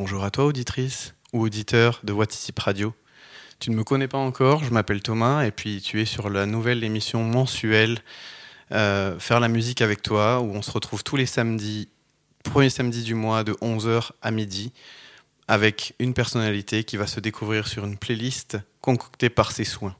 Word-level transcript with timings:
Bonjour 0.00 0.22
à 0.22 0.30
toi, 0.30 0.44
auditrice 0.44 1.12
ou 1.32 1.42
auditeur 1.42 1.98
de 2.04 2.12
Whatsapp 2.12 2.56
Radio. 2.60 2.94
Tu 3.58 3.72
ne 3.72 3.74
me 3.74 3.82
connais 3.82 4.06
pas 4.06 4.16
encore, 4.16 4.62
je 4.62 4.70
m'appelle 4.72 5.02
Thomas 5.02 5.42
et 5.42 5.50
puis 5.50 5.80
tu 5.80 6.00
es 6.00 6.04
sur 6.04 6.30
la 6.30 6.46
nouvelle 6.46 6.84
émission 6.84 7.24
mensuelle 7.24 7.98
euh, 8.70 9.18
Faire 9.18 9.40
la 9.40 9.48
musique 9.48 9.82
avec 9.82 10.00
toi 10.00 10.40
où 10.40 10.52
on 10.54 10.62
se 10.62 10.70
retrouve 10.70 11.02
tous 11.02 11.16
les 11.16 11.26
samedis, 11.26 11.88
premier 12.44 12.70
samedi 12.70 13.02
du 13.02 13.14
mois 13.14 13.42
de 13.42 13.54
11h 13.54 14.10
à 14.22 14.30
midi 14.30 14.72
avec 15.48 15.96
une 15.98 16.14
personnalité 16.14 16.84
qui 16.84 16.96
va 16.96 17.08
se 17.08 17.18
découvrir 17.18 17.66
sur 17.66 17.84
une 17.84 17.98
playlist 17.98 18.56
concoctée 18.80 19.30
par 19.30 19.50
ses 19.50 19.64
soins. 19.64 19.96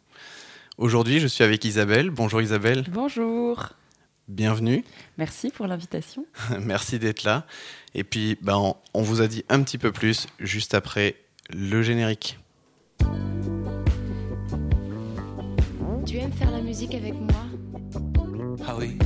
Aujourd'hui, 0.76 1.18
je 1.18 1.26
suis 1.26 1.42
avec 1.42 1.64
Isabelle. 1.64 2.10
Bonjour 2.10 2.40
Isabelle. 2.40 2.84
Bonjour. 2.88 3.70
Bienvenue. 4.28 4.84
Merci 5.16 5.50
pour 5.50 5.66
l'invitation. 5.66 6.26
Merci 6.60 6.98
d'être 6.98 7.24
là. 7.24 7.46
Et 7.94 8.04
puis, 8.04 8.36
ben, 8.42 8.74
on 8.92 9.02
vous 9.02 9.22
a 9.22 9.26
dit 9.26 9.42
un 9.48 9.62
petit 9.62 9.78
peu 9.78 9.90
plus 9.90 10.26
juste 10.38 10.74
après 10.74 11.16
le 11.48 11.82
générique. 11.82 12.38
Tu 16.04 16.16
aimes 16.16 16.32
faire 16.32 16.50
la 16.50 16.60
musique 16.60 16.94
avec 16.94 17.14
moi? 17.14 17.46
Ah 18.66 18.76
oui, 18.78 18.98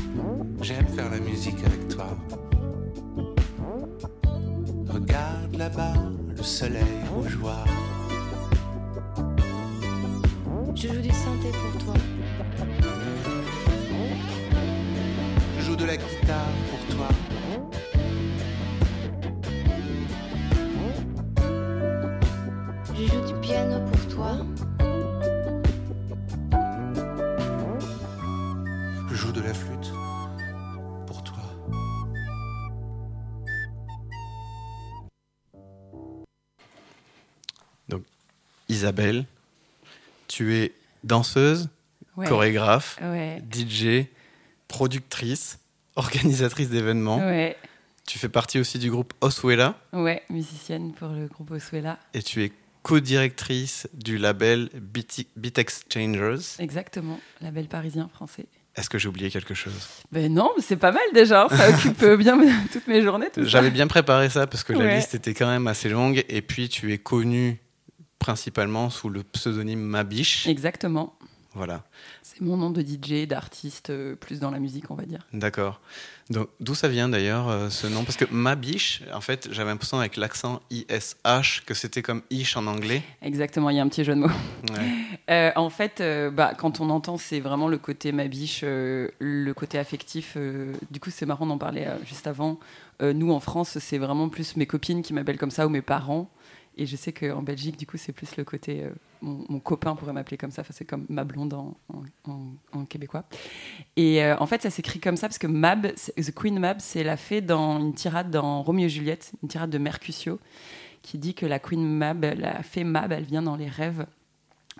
j'aime 0.61 0.87
faire 0.89 1.09
la 1.11 1.19
musique 1.21 1.59
avec 1.65 1.89
toi. 1.89 2.17
Regarde 4.89 5.55
là-bas, 5.57 5.95
le 6.37 6.43
soleil 6.43 6.83
rougeoir. 7.15 7.65
Je 10.75 10.89
joue 10.89 11.01
du 11.01 11.11
synthé 11.11 11.51
pour 11.53 11.85
toi. 11.85 11.95
Je 15.73 15.79
joue 15.79 15.85
de 15.85 15.87
la 15.87 15.97
guitare 15.97 16.53
pour 16.71 16.95
toi. 16.97 17.09
Je 22.95 23.07
joue 23.07 23.27
du 23.27 23.41
piano 23.41 23.81
pour 23.91 24.07
toi. 24.09 24.47
Je 29.09 29.15
joue 29.15 29.33
de 29.33 29.41
la 29.41 29.55
flûte 29.55 29.93
pour 31.07 31.25
toi. 31.25 31.43
Isabelle, 38.69 39.27
tu 40.29 40.55
es 40.57 40.73
danseuse, 41.05 41.69
Ouais. 42.17 42.27
chorégraphe, 42.29 42.99
Ouais. 43.03 43.43
DJ, 43.51 44.07
productrice, 44.69 45.59
organisatrice 45.97 46.69
d'événements. 46.71 47.19
Ouais. 47.19 47.57
Tu 48.07 48.19
fais 48.19 48.29
partie 48.29 48.59
aussi 48.59 48.79
du 48.79 48.91
groupe 48.91 49.15
Oswella 49.21 49.77
Ouais, 49.93 50.23
musicienne 50.29 50.93
pour 50.93 51.09
le 51.09 51.27
groupe 51.29 51.51
Oswella. 51.53 51.99
et 52.15 52.23
tu 52.23 52.43
es 52.45 52.53
co-directrice 52.83 53.89
du 53.95 54.19
label 54.19 54.69
Beat, 54.75 55.29
Beat 55.37 55.59
Exchangers. 55.59 56.57
Exactement, 56.59 57.21
label 57.41 57.67
parisien 57.69 58.09
français. 58.13 58.47
Est-ce 58.75 58.89
que 58.91 58.99
j'ai 58.99 59.09
oublié 59.09 59.31
quelque 59.31 59.55
chose? 59.55 59.75
Ben 60.13 60.33
non, 60.33 60.51
c'est 60.59 60.77
pas 60.79 60.93
mal 60.93 61.03
déjà. 61.15 61.47
Ça 61.51 61.69
occupe 61.75 62.05
bien 62.19 62.37
toutes 62.73 62.87
mes 62.89 63.03
journées. 63.03 63.29
J'avais 63.37 63.71
bien 63.71 63.87
préparé 63.87 64.31
ça 64.31 64.47
parce 64.47 64.65
que 64.65 64.73
la 64.73 64.97
liste 64.97 65.15
était 65.15 65.35
quand 65.35 65.47
même 65.49 65.67
assez 65.67 65.89
longue. 65.91 66.25
Et 66.29 66.41
puis 66.43 66.69
tu 66.71 66.93
es 66.93 66.99
connue 66.99 67.61
principalement 68.19 68.89
sous 68.89 69.11
le 69.11 69.23
pseudonyme 69.25 69.81
Mabiche. 69.83 70.47
Exactement. 70.47 71.15
Voilà, 71.55 71.83
C'est 72.23 72.41
mon 72.41 72.57
nom 72.57 72.71
de 72.71 72.81
DJ, 72.81 73.27
d'artiste, 73.27 73.91
euh, 73.91 74.17
plus 74.17 74.41
dans 74.41 74.51
la 74.51 74.59
musique, 74.59 74.91
on 74.91 74.95
va 74.95 75.05
dire. 75.05 75.27
d'accord. 75.35 75.81
Donc 76.31 76.49
d'où 76.61 76.75
ça 76.75 76.89
vient 76.89 77.11
d'ailleurs 77.11 77.49
euh, 77.51 77.69
ce 77.69 77.87
nom? 77.87 78.05
Parce 78.05 78.17
que 78.17 78.25
Mabiche, 78.33 79.03
en 79.13 79.21
fait, 79.21 79.49
j'avais 79.53 79.69
l'impression 79.71 79.99
avec 79.99 80.17
l'accent 80.17 80.61
ISH 80.71 81.63
que 81.67 81.75
c'était 81.75 82.01
comme 82.01 82.23
ish 82.31 82.57
en 82.57 82.67
anglais. 82.67 83.03
Exactement, 83.21 83.69
il 83.69 83.77
y 83.77 83.81
a 83.81 83.83
un 83.83 83.89
petit 83.89 84.03
jeu 84.05 84.15
de 84.15 84.21
mots. 84.21 84.29
Ouais. 84.71 84.79
Euh, 85.31 85.53
en 85.57 85.71
fait, 85.71 86.01
euh, 86.01 86.31
bah, 86.31 86.53
quand 86.59 86.81
on 86.81 86.91
entend, 86.91 87.17
c'est 87.17 87.39
vraiment 87.41 87.69
le 87.69 87.79
côté 87.79 88.13
ma 88.13 88.27
biche, 88.27 88.63
le 88.65 89.53
côté 89.53 89.79
affectif. 89.79 90.37
du 90.91 91.01
coup, 91.01 91.11
c'est 91.11 91.27
marrant 91.27 91.47
d'en 91.47 91.59
parler 91.59 91.87
juste 92.05 92.27
avant. 92.27 92.59
Nous, 93.01 93.31
en 93.33 93.41
France, 93.41 93.79
c'est 93.79 93.99
vraiment 93.99 94.29
plus 94.29 94.57
mes 94.57 94.67
copines 94.67 95.03
qui 95.03 95.15
m'appellent 95.15 95.39
comme 95.39 95.51
ça 95.51 95.67
ou 95.67 95.71
mes 95.71 95.81
parents. 95.81 96.29
Et 96.77 96.87
je 96.87 96.97
sais 96.97 97.13
qu'en 97.13 97.43
Belgique, 97.43 97.77
du 97.77 97.87
coup, 97.87 97.97
c'est 97.97 98.13
plus 98.13 98.37
le 98.37 98.45
côté. 98.45 98.85
euh, 98.85 98.91
mon, 99.21 99.61
copain 99.61 99.95
pourrait 99.95 100.13
m'appeler 100.13 100.37
comme 100.37 100.51
ça. 100.51 100.63
C'est 100.71 100.85
comme 100.85 101.07
ma 101.09 101.25
blonde 101.25 101.55
en, 101.55 102.85
québécois. 102.87 103.25
Et 103.97 104.23
euh, 104.23 104.37
en 104.39 104.47
fait, 104.47 104.63
ça 104.63 104.71
s'écrit 104.71 105.01
comme 105.01 105.17
ça 105.17 105.29
parce 105.29 105.39
que 105.39 105.47
Mab, 105.47 105.93
The 105.95 106.35
Queen 106.35 106.59
Mab, 106.59 106.79
c'est 106.81 107.05
la 107.05 107.17
fée 107.17 107.41
dans 107.41 107.79
une 107.79 107.95
tirade 107.95 108.31
dans 108.31 108.63
Roméo 108.63 108.87
et 108.87 108.89
Juliette, 108.89 109.33
une 109.43 109.49
tirade 109.49 109.71
de 109.71 109.79
Mercutio, 109.79 110.41
qui 111.03 111.19
dit 111.19 111.35
que 111.35 111.47
la 111.47 111.59
Queen 111.59 111.87
Mab, 111.87 112.25
la 112.25 112.63
fée 112.63 112.85
Mab, 112.85 113.13
elle 113.13 113.25
vient 113.25 113.43
dans 113.43 113.57
les 113.57 113.69
rêves 113.69 114.07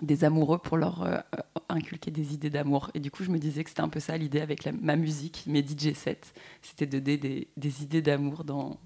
des 0.01 0.23
amoureux 0.23 0.57
pour 0.57 0.77
leur 0.77 1.03
euh, 1.03 1.17
euh, 1.35 1.41
inculquer 1.69 2.09
des 2.11 2.33
idées 2.33 2.49
d'amour. 2.49 2.89
Et 2.93 2.99
du 2.99 3.11
coup, 3.11 3.23
je 3.23 3.29
me 3.31 3.37
disais 3.37 3.63
que 3.63 3.69
c'était 3.69 3.81
un 3.81 3.89
peu 3.89 3.99
ça 3.99 4.17
l'idée 4.17 4.41
avec 4.41 4.63
la- 4.63 4.71
ma 4.71 4.95
musique, 4.95 5.43
mes 5.47 5.61
DJ 5.61 5.93
sets. 5.93 6.33
C'était 6.61 6.85
de 6.87 6.99
donner 6.99 7.17
des, 7.17 7.47
des 7.57 7.83
idées 7.83 8.01
d'amour 8.01 8.43
dans, 8.43 8.79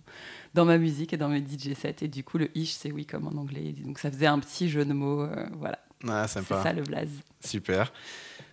dans 0.53 0.65
ma 0.65 0.77
musique 0.77 1.13
et 1.13 1.17
dans 1.17 1.29
mes 1.29 1.39
DJ 1.41 1.73
sets. 1.75 1.95
Et 2.01 2.07
du 2.07 2.23
coup, 2.23 2.37
le 2.37 2.49
ish, 2.57 2.71
c'est 2.73 2.91
oui 2.91 3.05
comme 3.05 3.27
en 3.27 3.39
anglais. 3.39 3.73
Donc 3.83 3.99
ça 3.99 4.11
faisait 4.11 4.27
un 4.27 4.39
petit 4.39 4.69
jeu 4.69 4.83
de 4.85 4.93
mots. 4.93 5.21
euh, 5.21 5.45
voilà, 5.59 5.79
Ah, 6.07 6.27
c'est 6.27 6.43
ça 6.43 6.73
le 6.73 6.83
blaze. 6.83 7.11
Super. 7.43 7.93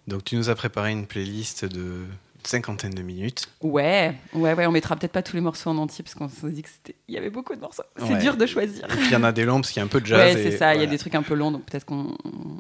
Donc 0.07 0.23
tu 0.25 0.37
nous 0.37 0.49
as 0.49 0.55
préparé 0.55 0.93
une 0.93 1.07
playlist 1.07 1.65
de 1.65 2.05
cinquantaine 2.47 2.93
de 2.95 3.03
minutes. 3.03 3.49
Ouais, 3.63 4.15
ouais, 4.33 4.55
ouais. 4.55 4.67
On 4.67 4.73
mettra 4.73 4.97
peut-être 4.97 5.13
pas 5.13 5.23
tous 5.23 5.37
les 5.37 5.43
morceaux 5.43 5.71
en 5.71 5.79
entier 5.79 6.03
parce 6.05 6.15
qu'on 6.15 6.29
s'est 6.29 6.51
dit 6.51 6.63
que 6.63 6.69
c'était, 6.69 6.95
il 7.09 7.15
y 7.15 7.19
avait 7.19 7.31
beaucoup 7.31 7.55
de 7.55 7.61
morceaux. 7.61 7.83
C'est 7.99 8.05
Ouais. 8.13 8.19
dur 8.19 8.37
de 8.37 8.47
choisir. 8.47 8.87
Il 9.07 9.11
y 9.13 9.17
en 9.17 9.23
a 9.25 9.33
des 9.33 9.45
longs 9.45 9.61
parce 9.61 9.71
qu'il 9.71 9.81
y 9.81 9.83
a 9.83 9.85
un 9.85 9.89
peu 9.89 10.01
de 10.01 10.07
jazz. 10.07 10.35
Ouais, 10.37 10.43
c'est 10.43 10.57
ça. 10.57 10.75
Il 10.75 10.81
y 10.81 10.85
a 10.85 10.87
des 10.87 10.99
trucs 10.99 11.15
un 11.15 11.23
peu 11.23 11.35
longs, 11.35 11.51
donc 11.53 11.65
peut-être 11.65 11.85
qu'on 11.87 12.17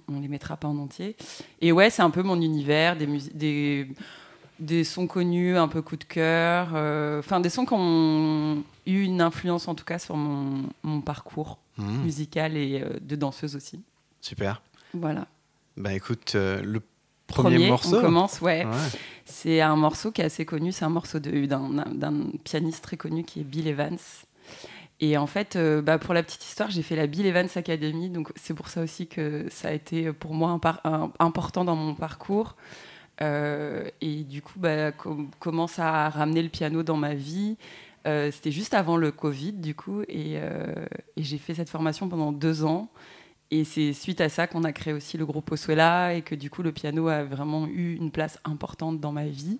on, 0.08 0.20
les 0.20 0.28
mettra 0.28 0.56
pas 0.56 0.68
en 0.68 0.78
entier. 0.78 1.16
Et 1.60 1.72
ouais, 1.72 1.90
c'est 1.90 2.02
un 2.02 2.10
peu 2.10 2.22
mon 2.22 2.40
univers, 2.40 2.96
des, 2.96 3.06
des, 3.34 3.88
des 4.58 4.84
sons 4.84 5.06
connus, 5.06 5.56
un 5.56 5.68
peu 5.68 5.82
coup 5.82 5.96
de 5.96 6.04
cœur. 6.04 6.70
euh, 6.74 7.18
Enfin, 7.18 7.40
des 7.40 7.50
sons 7.50 7.66
qui 7.66 7.74
ont 7.74 8.62
eu 8.86 9.02
une 9.02 9.20
influence, 9.20 9.68
en 9.68 9.74
tout 9.74 9.84
cas, 9.84 9.98
sur 9.98 10.16
mon, 10.16 10.64
mon 10.82 11.00
parcours 11.00 11.58
Mhm, 11.76 12.02
musical 12.04 12.56
et 12.56 12.80
euh, 12.84 13.00
de 13.00 13.16
danseuse 13.16 13.56
aussi. 13.56 13.82
super. 14.20 14.62
Voilà. 14.92 15.26
Bah 15.76 15.92
écoute, 15.92 16.34
euh, 16.36 16.62
le 16.62 16.80
premier, 17.26 17.68
morceau. 17.68 17.96
on 17.98 18.00
commence, 18.00 18.40
ouais. 18.40 18.64
Ouais. 18.64 18.70
C'est 19.24 19.60
un 19.60 19.76
morceau 19.76 20.12
qui 20.12 20.20
est 20.20 20.24
assez 20.24 20.44
connu. 20.44 20.72
C'est 20.72 20.84
un 20.84 20.90
morceau 20.90 21.18
d'un 21.18 22.14
pianiste 22.44 22.84
très 22.84 22.96
connu 22.96 23.24
qui 23.24 23.40
est 23.40 23.44
Bill 23.44 23.66
Evans. 23.68 23.98
Et 25.00 25.16
en 25.16 25.26
fait, 25.26 25.56
euh, 25.56 25.82
bah, 25.82 25.98
pour 25.98 26.14
la 26.14 26.22
petite 26.22 26.44
histoire, 26.44 26.70
j'ai 26.70 26.82
fait 26.82 26.94
la 26.96 27.06
Bill 27.06 27.26
Evans 27.26 27.48
Academy. 27.56 28.10
Donc 28.10 28.30
c'est 28.36 28.54
pour 28.54 28.68
ça 28.68 28.82
aussi 28.82 29.06
que 29.06 29.46
ça 29.50 29.68
a 29.68 29.72
été 29.72 30.12
pour 30.12 30.34
moi 30.34 30.50
un 30.50 30.58
par- 30.58 30.80
un- 30.84 31.10
important 31.18 31.64
dans 31.64 31.74
mon 31.76 31.94
parcours. 31.94 32.56
Euh, 33.20 33.88
et 34.00 34.24
du 34.24 34.42
coup, 34.42 34.58
bah, 34.58 34.92
com- 34.92 35.30
commence 35.38 35.78
à 35.78 36.08
ramener 36.10 36.42
le 36.42 36.48
piano 36.48 36.82
dans 36.82 36.96
ma 36.96 37.14
vie. 37.14 37.56
Euh, 38.06 38.30
C'était 38.30 38.50
juste 38.52 38.74
avant 38.74 38.96
le 38.96 39.10
Covid, 39.10 39.52
du 39.54 39.74
coup. 39.74 40.02
Et, 40.08 40.34
et 40.36 41.22
j'ai 41.22 41.38
fait 41.38 41.54
cette 41.54 41.70
formation 41.70 42.08
pendant 42.08 42.32
deux 42.32 42.64
ans. 42.64 42.88
Et 43.50 43.64
c'est 43.64 43.92
suite 43.92 44.20
à 44.20 44.28
ça 44.28 44.46
qu'on 44.46 44.64
a 44.64 44.72
créé 44.72 44.92
aussi 44.92 45.16
le 45.16 45.26
groupe 45.26 45.52
Oswella 45.52 46.14
et 46.14 46.22
que 46.22 46.34
du 46.34 46.50
coup 46.50 46.62
le 46.62 46.72
piano 46.72 47.08
a 47.08 47.22
vraiment 47.24 47.66
eu 47.66 47.94
une 47.96 48.10
place 48.10 48.38
importante 48.44 49.00
dans 49.00 49.12
ma 49.12 49.26
vie. 49.26 49.58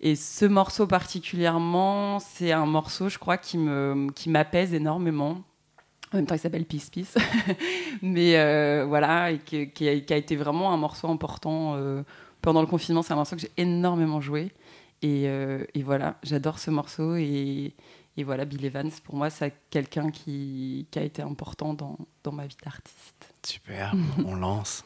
Et 0.00 0.16
ce 0.16 0.44
morceau 0.44 0.86
particulièrement, 0.86 2.18
c'est 2.18 2.52
un 2.52 2.66
morceau, 2.66 3.08
je 3.08 3.18
crois, 3.18 3.38
qui 3.38 3.58
me 3.58 4.08
qui 4.14 4.28
m'apaise 4.30 4.74
énormément. 4.74 5.42
En 6.12 6.16
même 6.18 6.26
temps, 6.26 6.34
il 6.34 6.38
s'appelle 6.40 6.64
Peace 6.64 6.88
Peace. 6.92 7.16
Mais 8.02 8.36
euh, 8.38 8.84
voilà, 8.86 9.32
et 9.32 9.38
que- 9.38 9.64
qui, 9.64 9.88
a, 9.88 9.98
qui 10.00 10.12
a 10.12 10.16
été 10.16 10.36
vraiment 10.36 10.72
un 10.72 10.76
morceau 10.76 11.08
important 11.08 11.74
euh, 11.76 12.02
pendant 12.42 12.60
le 12.60 12.66
confinement. 12.66 13.02
C'est 13.02 13.12
un 13.12 13.16
morceau 13.16 13.36
que 13.36 13.42
j'ai 13.42 13.50
énormément 13.56 14.20
joué. 14.20 14.52
Et, 15.02 15.24
euh, 15.28 15.64
et 15.74 15.82
voilà, 15.82 16.16
j'adore 16.22 16.58
ce 16.58 16.70
morceau. 16.70 17.16
Et, 17.16 17.74
et 18.16 18.24
voilà, 18.24 18.44
Bill 18.44 18.64
Evans, 18.64 18.90
pour 19.04 19.14
moi, 19.14 19.28
c'est 19.30 19.52
quelqu'un 19.70 20.10
qui, 20.10 20.86
qui 20.90 20.98
a 20.98 21.02
été 21.02 21.22
important 21.22 21.74
dans, 21.74 21.98
dans 22.22 22.32
ma 22.32 22.46
vie 22.46 22.56
d'artiste. 22.64 23.34
Super, 23.44 23.94
on 24.24 24.34
lance. 24.34 24.84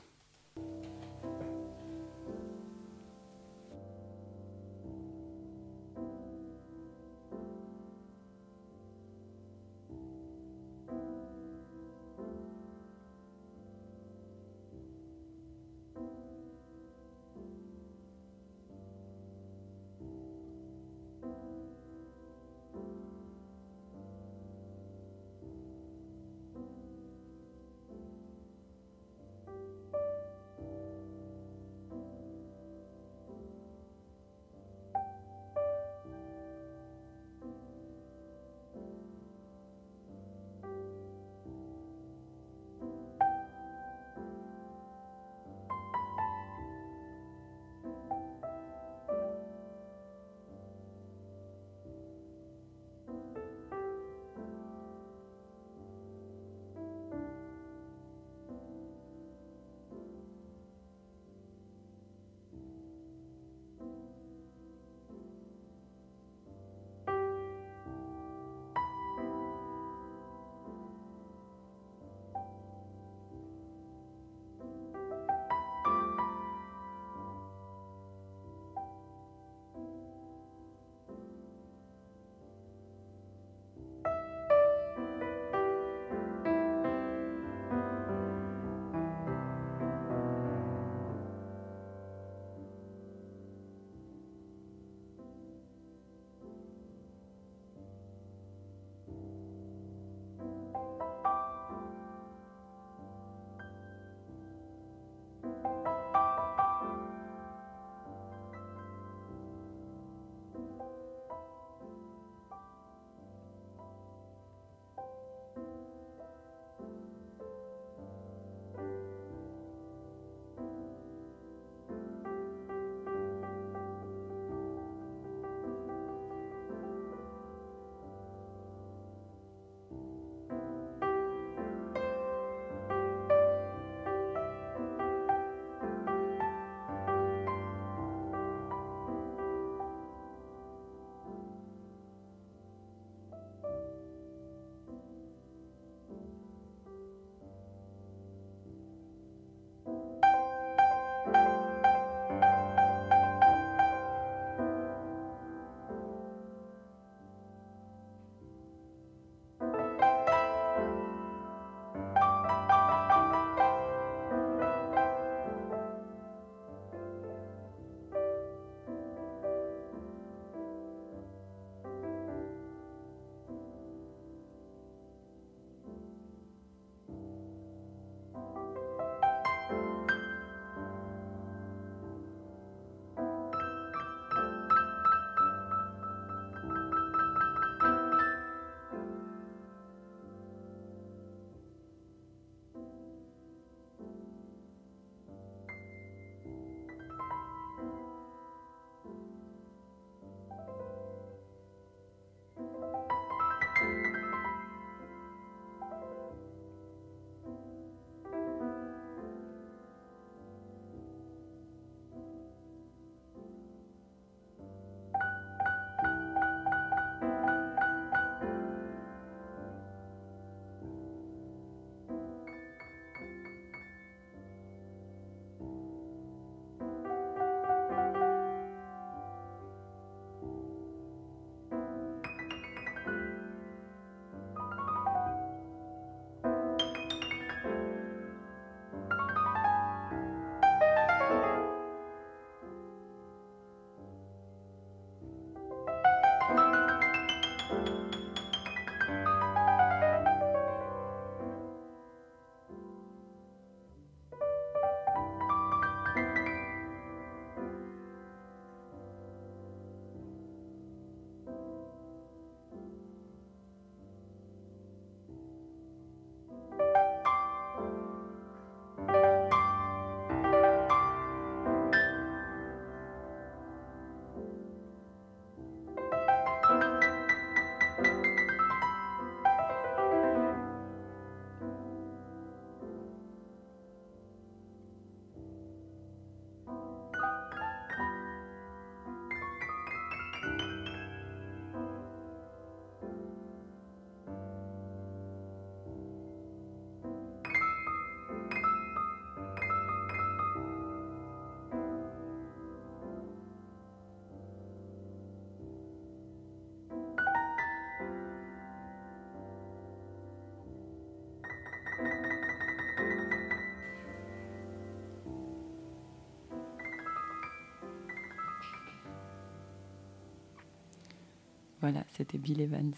Voilà, 321.90 322.04
c'était 322.16 322.38
Bill 322.38 322.60
Evans. 322.60 322.92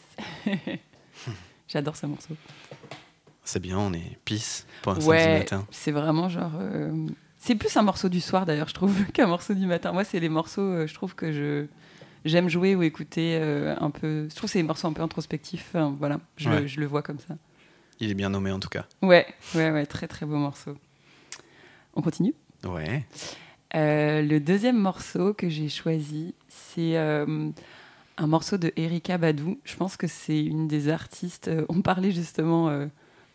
J'adore 1.69 1.97
ce 1.97 2.05
morceau. 2.05 2.35
C'est 3.43 3.61
bien, 3.61 3.79
on 3.79 3.93
est 3.95 4.19
pisse 4.27 4.67
pour 4.83 4.93
un 4.93 4.95
samedi 4.97 5.09
Ouais, 5.09 5.39
matin. 5.39 5.67
c'est 5.71 5.93
vraiment 5.93 6.29
genre. 6.29 6.53
euh, 6.61 7.07
C'est 7.39 7.55
plus 7.55 7.75
un 7.79 7.83
morceau 7.83 8.11
du 8.11 8.21
soir 8.21 8.45
d'ailleurs, 8.45 8.69
je 8.69 8.75
trouve, 8.75 9.05
qu'un 9.13 9.27
morceau 9.27 9.55
du 9.55 9.65
matin. 9.67 9.93
Moi, 9.93 10.05
c'est 10.05 10.21
les 10.21 10.29
morceaux, 10.29 10.61
euh, 10.61 10.87
je 10.87 10.93
trouve 10.93 11.15
que 11.15 11.33
je 11.33 11.67
j'aime 12.27 12.49
jouer 12.51 12.77
ou 12.77 12.83
écouter 12.83 13.39
euh, 13.41 13.75
un 13.81 13.91
peu. 13.91 14.29
Je 14.29 14.35
trouve 14.37 14.49
que 14.49 14.53
c'est 14.53 14.59
des 14.61 14.67
morceaux 14.69 14.89
un 14.89 14.93
peu 14.93 15.03
introspectifs. 15.03 15.71
Enfin, 15.71 15.95
voilà, 15.99 16.21
je, 16.37 16.51
Ouais. 16.51 16.61
le, 16.61 16.67
je 16.67 16.79
le 16.81 16.87
vois 16.87 17.01
comme 17.03 17.19
ça. 17.19 17.37
Il 17.99 18.11
est 18.11 18.15
bien 18.15 18.29
nommé 18.29 18.51
en 18.53 18.61
tout 18.61 18.69
cas. 18.69 18.85
Ouais, 19.01 19.27
ouais, 19.55 19.71
ouais, 19.71 19.87
très 19.87 20.07
très 20.07 20.27
beau 20.27 20.37
morceau. 20.37 20.77
On 21.95 22.03
continue? 22.03 22.35
Ouais. 22.65 23.07
Euh, 23.75 24.21
le 24.21 24.39
deuxième 24.39 24.77
morceau 24.79 25.33
que 25.33 25.49
j'ai 25.49 25.71
choisi, 25.71 26.35
c'est 26.49 26.93
un 28.19 28.27
morceau 28.27 28.59
de 28.59 28.73
Erika 28.77 29.19
Badou. 29.19 29.59
Je 29.65 29.77
pense 29.77 29.97
que 29.97 30.07
c'est 30.07 30.43
une 30.43 30.69
des 30.69 30.89
artistes. 30.89 31.49
euh, 31.49 31.65
on 31.69 31.83
parlait 31.83 32.13
justement 32.13 32.69
euh, 32.69 32.87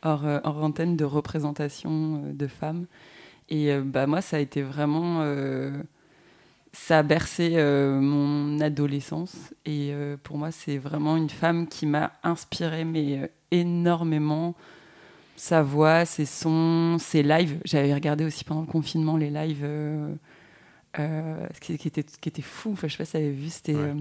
hors, 0.04 0.26
euh, 0.26 0.40
hors 0.44 0.64
antenne 0.64 0.96
de 0.96 1.06
représentation 1.06 2.24
euh, 2.26 2.34
de 2.34 2.48
femmes. 2.48 2.86
Et 3.50 3.72
euh, 3.72 3.82
bah, 3.84 4.08
moi, 4.08 4.22
ça 4.22 4.38
a 4.38 4.40
été 4.40 4.62
vraiment. 4.62 5.24
ça 6.74 7.00
a 7.00 7.04
bercé 7.04 7.56
mon 8.02 8.60
adolescence. 8.60 9.54
Et 9.66 9.94
pour 10.24 10.38
moi, 10.38 10.52
c'est 10.52 10.78
vraiment 10.78 11.18
une 11.18 11.30
femme 11.30 11.68
qui 11.68 11.86
m'a 11.86 12.12
inspirée, 12.24 12.86
mais 12.86 13.32
énormément. 13.52 14.54
Sa 15.38 15.62
voix, 15.62 16.06
ses 16.06 16.26
sons, 16.26 16.98
ses 17.00 17.24
lives. 17.24 17.60
J'avais 17.64 17.94
regardé 17.94 18.26
aussi 18.26 18.44
pendant 18.44 18.62
le 18.62 18.68
confinement 18.68 19.18
les 19.18 19.30
lives 19.30 19.66
qui, 21.62 21.74
étaient, 21.74 22.04
qui 22.04 22.30
étaient 22.30 22.42
fous. 22.42 22.72
Enfin, 22.74 22.88
je 22.88 22.94
sais 22.94 22.98
pas 22.98 23.06
si 23.06 23.12
tu 23.12 23.18
avais 23.18 23.32
vu, 23.32 23.50
c'était. 23.50 23.76
Ouais. 23.76 23.94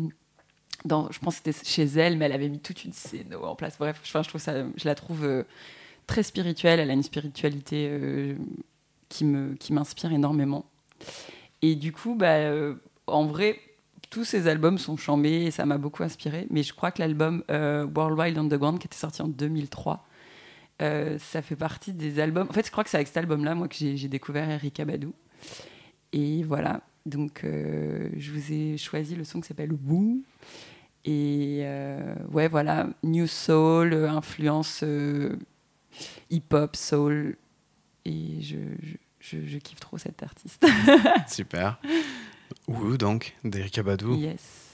Je 0.84 1.18
pense 1.18 1.40
que 1.40 1.52
c'était 1.52 1.64
chez 1.64 1.84
elle, 1.84 2.16
mais 2.16 2.26
elle 2.26 2.32
avait 2.32 2.48
mis 2.48 2.60
toute 2.60 2.84
une 2.84 2.92
scène 2.92 3.34
en 3.34 3.54
place. 3.54 3.76
Bref, 3.78 4.00
enfin, 4.02 4.22
je 4.22 4.28
trouve 4.28 4.40
ça, 4.40 4.54
je 4.76 4.84
la 4.84 4.94
trouve 4.94 5.24
euh, 5.24 5.42
très 6.06 6.22
spirituelle. 6.22 6.80
Elle 6.80 6.90
a 6.90 6.94
une 6.94 7.02
spiritualité 7.02 7.88
euh, 7.90 8.34
qui 9.08 9.24
m'inspire 9.72 10.12
énormément. 10.12 10.66
Et 11.62 11.74
du 11.74 11.92
coup, 11.92 12.14
bah, 12.14 12.36
euh, 12.36 12.74
en 13.06 13.26
vrai, 13.26 13.60
tous 14.10 14.24
ces 14.24 14.46
albums 14.46 14.78
sont 14.78 14.96
chambés 14.96 15.44
et 15.46 15.50
ça 15.50 15.66
m'a 15.66 15.78
beaucoup 15.78 16.02
inspiré. 16.02 16.46
Mais 16.50 16.62
je 16.62 16.74
crois 16.74 16.90
que 16.90 17.00
l'album 17.00 17.42
euh, 17.50 17.86
World 17.86 18.18
Wild 18.18 18.38
Underground, 18.38 18.78
qui 18.78 18.86
était 18.86 18.96
sorti 18.96 19.22
en 19.22 19.28
2003, 19.28 20.06
euh, 20.82 21.18
ça 21.18 21.42
fait 21.42 21.56
partie 21.56 21.92
des 21.92 22.20
albums. 22.20 22.46
En 22.48 22.52
fait, 22.52 22.66
je 22.66 22.70
crois 22.70 22.84
que 22.84 22.90
c'est 22.90 22.96
avec 22.96 23.08
cet 23.08 23.16
album-là, 23.16 23.54
moi, 23.54 23.68
que 23.68 23.76
j'ai 23.76 24.08
découvert 24.08 24.48
Erika 24.48 24.84
Badou. 24.84 25.14
Et 26.12 26.42
voilà. 26.44 26.80
Donc, 27.06 27.44
euh, 27.44 28.10
je 28.18 28.30
vous 28.32 28.52
ai 28.52 28.76
choisi 28.76 29.14
le 29.16 29.24
son 29.24 29.40
qui 29.40 29.46
s'appelle 29.48 29.72
Woo. 29.86 30.22
Et 31.04 31.60
euh, 31.62 32.14
ouais, 32.32 32.48
voilà, 32.48 32.88
New 33.04 33.26
Soul, 33.28 33.94
influence 33.94 34.80
euh, 34.82 35.36
hip-hop, 36.30 36.74
soul. 36.76 37.36
Et 38.04 38.40
je, 38.42 38.56
je, 38.82 38.96
je- 39.20 39.46
je 39.46 39.58
kiffe 39.58 39.80
trop 39.80 39.98
cet 39.98 40.22
artiste. 40.22 40.66
Super. 41.28 41.80
Ouh, 42.68 42.96
donc, 42.96 43.36
d'Erika 43.44 43.82
Badou. 43.84 44.14
yes. 44.16 44.72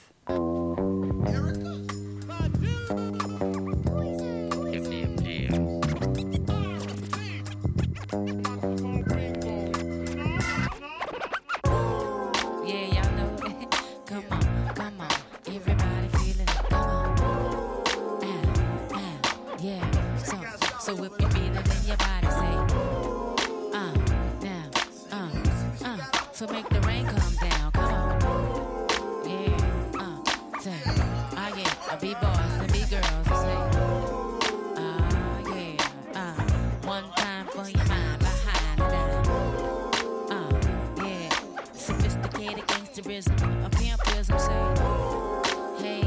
Gangsterism, 43.12 44.34
a 44.34 44.38
say, 44.38 45.82
hey, 45.82 46.02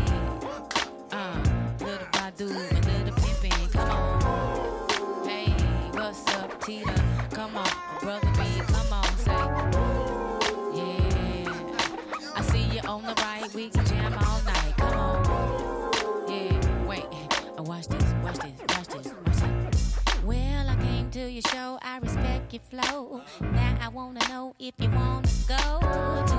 uh, 1.12 1.38
little 1.80 2.08
Badu 2.08 2.50
and 2.50 2.86
little 2.86 3.14
pimpin', 3.22 3.72
come 3.72 3.92
on. 3.92 5.28
Hey, 5.28 5.50
what's 5.92 6.26
up, 6.36 6.64
Tita? 6.64 7.04
Come 7.32 7.58
on, 7.58 7.70
brother 8.02 8.32
B, 8.34 8.44
come 8.68 8.94
on, 8.94 9.18
say, 9.18 9.32
yeah. 10.74 12.36
I 12.36 12.42
see 12.42 12.64
you 12.76 12.82
on 12.88 13.04
the 13.04 13.14
right, 13.22 13.54
we 13.54 13.70
can 13.70 13.86
jam 13.86 14.14
all 14.14 14.42
night, 14.42 14.74
come 14.78 14.98
on. 14.98 16.28
Yeah, 16.28 16.86
wait, 16.88 17.06
uh, 17.58 17.64
watch 17.64 17.88
this, 17.88 18.14
watch 18.24 18.40
this, 18.40 18.54
watch 18.70 18.88
this, 18.88 19.14
watch 19.26 19.72
this. 19.72 19.96
Well, 20.24 20.70
I 20.70 20.76
came 20.78 21.12
to 21.12 21.30
your 21.30 21.44
show, 21.52 21.78
I 21.84 22.00
respect 22.00 22.52
your 22.52 22.64
flow. 22.64 23.22
Now 23.42 23.78
I 23.80 23.90
wanna 23.90 24.28
know 24.28 24.56
if 24.58 24.74
you 24.80 24.90
wanna 24.90 25.28
go 25.48 26.35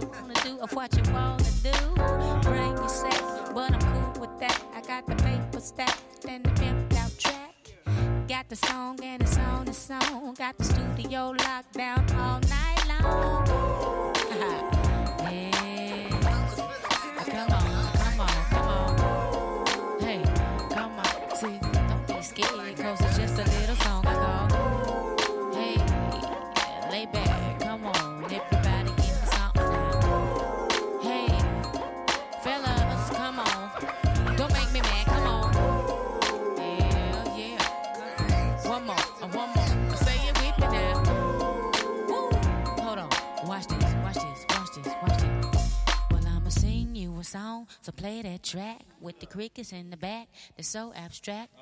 you 0.00 0.08
wanna 0.08 0.34
do 0.44 0.58
or 0.58 0.68
what 0.68 0.94
you 0.96 1.12
wanna 1.12 1.50
do? 1.62 1.72
Bring 2.42 2.76
your 2.76 2.88
set, 2.88 3.20
but 3.54 3.72
I'm 3.72 3.80
cool 3.80 4.20
with 4.20 4.38
that. 4.40 4.62
I 4.74 4.80
got 4.80 5.06
the 5.06 5.16
paper 5.16 5.60
stacked 5.60 6.24
and 6.28 6.44
the 6.44 6.50
pimped 6.50 6.96
out 6.96 7.18
track. 7.18 7.54
Got 8.28 8.48
the 8.48 8.56
song 8.56 9.00
and 9.02 9.22
it's 9.22 9.36
on 9.38 9.66
its 9.66 9.78
song. 9.78 10.34
Got 10.38 10.56
the 10.58 10.64
studio 10.64 11.34
locked 11.44 11.72
down 11.74 12.04
all 12.12 12.40
night 12.40 12.84
long. 12.88 13.46
yeah. 15.32 16.08
Come 17.26 17.52
on, 17.52 17.92
come 17.96 18.20
on, 18.20 18.44
come 18.50 18.68
on. 18.68 20.00
Hey, 20.00 20.22
come 20.70 20.92
on. 20.92 21.36
See, 21.36 21.58
don't 21.72 22.06
be 22.06 22.22
scared, 22.22 22.76
cause 22.76 23.00
it's 23.00 23.17
song, 47.28 47.66
so 47.82 47.92
play 47.92 48.22
that 48.22 48.42
track 48.42 48.82
with 49.00 49.20
the 49.20 49.26
crickets 49.26 49.72
in 49.72 49.90
the 49.90 49.96
back. 49.96 50.28
They're 50.56 50.64
so 50.64 50.92
abstract. 50.94 51.52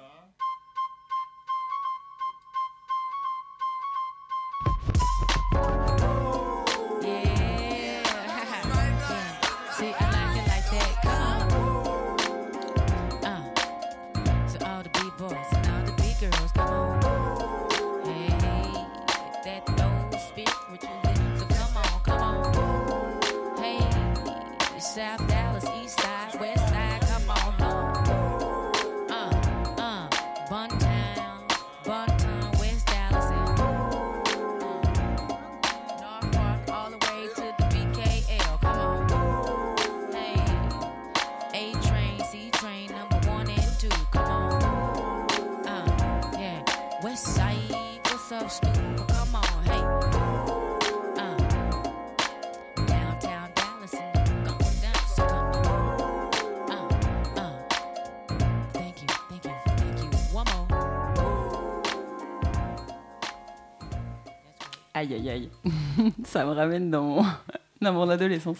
Aïe, 64.96 65.12
aïe, 65.14 65.30
aïe. 65.30 65.50
ça 66.24 66.44
me 66.46 66.52
ramène 66.52 66.90
dans 66.90 67.02
mon, 67.02 67.24
dans 67.82 67.92
mon 67.92 68.08
adolescence. 68.08 68.58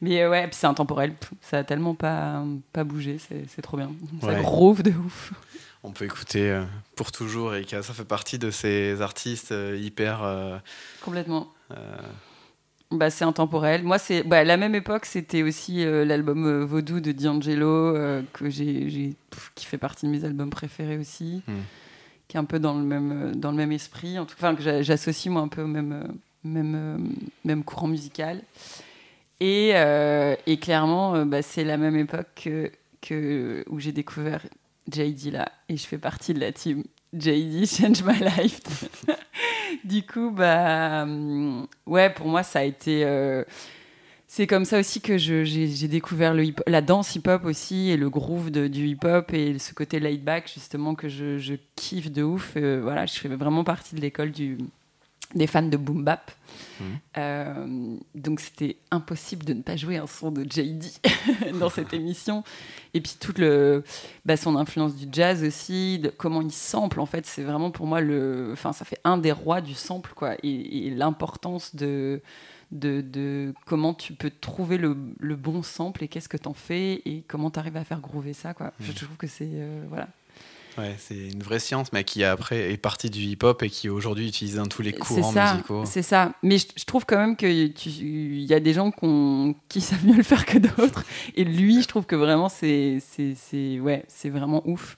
Mais 0.00 0.22
euh, 0.22 0.30
ouais, 0.30 0.46
puis 0.46 0.54
c'est 0.56 0.66
intemporel. 0.66 1.14
Ça 1.40 1.58
a 1.58 1.64
tellement 1.64 1.94
pas, 1.94 2.44
pas 2.72 2.84
bougé, 2.84 3.18
c'est 3.18 3.62
trop 3.62 3.76
bien. 3.76 3.90
Ça 4.20 4.28
Ouais. 4.28 4.40
groove 4.40 4.82
de 4.82 4.90
ouf. 4.92 5.32
On 5.82 5.90
peut 5.90 6.04
écouter 6.04 6.48
euh, 6.50 6.62
pour 6.94 7.10
toujours 7.10 7.56
et 7.56 7.64
ça 7.68 7.82
fait 7.82 8.04
partie 8.04 8.38
de 8.38 8.52
ces 8.52 9.02
artistes 9.02 9.50
euh, 9.50 9.76
hyper. 9.80 10.22
euh, 10.22 10.56
Complètement. 11.04 11.48
euh, 11.72 11.96
Bah, 12.92 13.10
c'est 13.10 13.24
intemporel. 13.24 13.82
Moi, 13.82 13.98
c'est 13.98 14.22
bah, 14.22 14.38
à 14.38 14.44
la 14.44 14.56
même 14.56 14.76
époque, 14.76 15.06
c'était 15.06 15.42
aussi 15.42 15.84
euh, 15.84 16.04
l'album 16.04 16.46
euh, 16.46 16.64
Vaudou 16.64 17.00
de 17.00 17.10
D'Angelo, 17.10 17.66
euh, 17.96 18.22
que 18.32 18.48
j'ai, 18.48 19.16
qui 19.56 19.66
fait 19.66 19.78
partie 19.78 20.06
de 20.06 20.12
mes 20.12 20.24
albums 20.24 20.50
préférés 20.50 20.98
aussi, 20.98 21.42
Hmm. 21.48 21.62
Un 22.38 22.44
peu 22.44 22.58
dans 22.58 22.74
le 22.74 22.84
même, 22.84 23.12
euh, 23.12 23.32
dans 23.34 23.50
le 23.50 23.56
même 23.56 23.72
esprit, 23.72 24.18
en 24.18 24.24
tout 24.26 24.36
cas, 24.36 24.54
que 24.54 24.62
j'a- 24.62 24.82
j'associe 24.82 25.32
moi 25.32 25.42
un 25.42 25.48
peu 25.48 25.62
au 25.62 25.66
même, 25.66 25.92
euh, 25.92 26.12
même, 26.44 26.74
euh, 26.74 26.98
même 27.44 27.64
courant 27.64 27.88
musical. 27.88 28.42
Et, 29.40 29.70
et 30.46 30.56
clairement, 30.58 31.26
bah, 31.26 31.42
c'est 31.42 31.64
la 31.64 31.76
même 31.76 31.96
époque 31.96 32.48
que, 33.00 33.64
où 33.68 33.80
j'ai 33.80 33.90
découvert 33.90 34.40
JD 34.88 35.32
là, 35.32 35.50
et 35.68 35.76
je 35.76 35.84
fais 35.84 35.98
partie 35.98 36.32
de 36.32 36.38
la 36.38 36.52
team 36.52 36.84
JD 37.12 37.66
Change 37.66 38.04
My 38.04 38.20
Life. 38.20 38.60
du 39.84 40.04
coup, 40.06 40.30
bah, 40.30 41.02
hum, 41.02 41.66
ouais, 41.86 42.10
pour 42.10 42.28
moi, 42.28 42.44
ça 42.44 42.60
a 42.60 42.62
été. 42.62 43.02
C'est 44.34 44.46
comme 44.46 44.64
ça 44.64 44.78
aussi 44.80 45.02
que 45.02 45.18
j'ai 45.18 45.88
découvert 45.88 46.32
le 46.32 46.46
hip- 46.46 46.62
la 46.66 46.80
danse 46.80 47.14
hip-hop 47.14 47.44
aussi 47.44 47.90
et 47.90 47.98
le 47.98 48.08
groove 48.08 48.50
de- 48.50 48.66
du 48.66 48.86
hip-hop 48.86 49.30
et 49.34 49.58
ce 49.58 49.74
côté 49.74 50.00
laid 50.00 50.16
back 50.22 50.50
justement 50.50 50.94
que 50.94 51.06
je, 51.10 51.36
je 51.36 51.52
kiffe 51.76 52.10
de 52.10 52.22
ouf. 52.22 52.54
Euh, 52.56 52.80
voilà, 52.82 53.04
je 53.04 53.12
fais 53.18 53.28
vraiment 53.28 53.62
partie 53.62 53.94
de 53.94 54.00
l'école 54.00 54.30
du 54.30 54.56
des 55.34 55.46
fans 55.46 55.62
de 55.62 55.76
boom 55.76 56.02
bap. 56.02 56.30
Mhm. 56.80 56.86
Euh, 57.18 57.96
donc 58.14 58.40
c'était 58.40 58.76
impossible 58.90 59.44
de 59.44 59.52
ne 59.52 59.60
pas 59.60 59.76
jouer 59.76 59.98
un 59.98 60.06
son 60.06 60.30
de 60.30 60.44
JD 60.50 60.82
dans 61.60 61.68
cette 61.68 61.92
émission. 61.92 62.42
Et 62.94 63.02
puis 63.02 63.16
toute 63.20 63.38
le, 63.38 63.84
bah, 64.24 64.38
son 64.38 64.56
influence 64.56 64.96
du 64.96 65.08
jazz 65.12 65.44
aussi, 65.44 65.98
de 65.98 66.08
comment 66.08 66.40
il 66.40 66.52
sample 66.52 67.00
en 67.00 67.06
fait, 67.06 67.26
c'est 67.26 67.42
vraiment 67.42 67.70
pour 67.70 67.86
moi 67.86 68.00
le, 68.00 68.48
enfin 68.54 68.72
ça 68.72 68.86
fait 68.86 68.98
un 69.04 69.18
des 69.18 69.32
rois 69.32 69.60
du 69.60 69.74
sample 69.74 70.12
quoi, 70.14 70.36
et, 70.42 70.86
et 70.86 70.90
l'importance 70.90 71.76
de, 71.76 72.22
de, 72.72 73.00
de 73.02 73.54
comment 73.66 73.94
tu 73.94 74.12
peux 74.14 74.30
trouver 74.30 74.78
le, 74.78 74.96
le 75.20 75.36
bon 75.36 75.62
sample 75.62 76.02
et 76.04 76.08
qu'est-ce 76.08 76.28
que 76.28 76.36
t'en 76.38 76.54
fais 76.54 77.02
et 77.04 77.22
comment 77.28 77.50
t'arrives 77.50 77.76
à 77.76 77.84
faire 77.84 78.00
groover 78.00 78.32
ça 78.32 78.54
quoi. 78.54 78.72
Je 78.80 78.88
Mhm. 78.88 78.94
trouve 78.94 79.16
que 79.18 79.26
c'est 79.28 79.48
euh, 79.52 79.84
voilà. 79.88 80.08
ouais, 80.78 80.96
c'est 80.98 81.28
une 81.28 81.42
vraie 81.42 81.58
science, 81.58 81.92
mais 81.92 82.02
qui 82.02 82.24
après 82.24 82.72
est 82.72 82.78
partie 82.78 83.10
du 83.10 83.20
hip-hop 83.20 83.62
et 83.62 83.68
qui 83.68 83.88
aujourd'hui 83.90 84.26
utilisée 84.28 84.56
dans 84.58 84.66
tous 84.66 84.80
les 84.82 84.92
courants 84.94 85.32
ça, 85.32 85.52
musicaux. 85.52 85.84
c'est 85.84 86.02
ça. 86.02 86.32
Mais 86.42 86.56
je, 86.58 86.66
je 86.76 86.84
trouve 86.84 87.04
quand 87.04 87.18
même 87.18 87.36
qu'il 87.36 87.74
y 88.42 88.54
a 88.54 88.60
des 88.60 88.72
gens 88.72 88.90
qui 89.68 89.80
savent 89.82 90.06
mieux 90.06 90.16
le 90.16 90.22
faire 90.22 90.46
que 90.46 90.56
d'autres. 90.58 91.04
Et 91.34 91.44
lui, 91.44 91.82
je 91.82 91.88
trouve 91.88 92.06
que 92.06 92.16
vraiment, 92.16 92.48
c'est 92.48 92.98
ouais, 93.80 94.04
c'est 94.08 94.30
vraiment 94.30 94.62
ouf. 94.66 94.96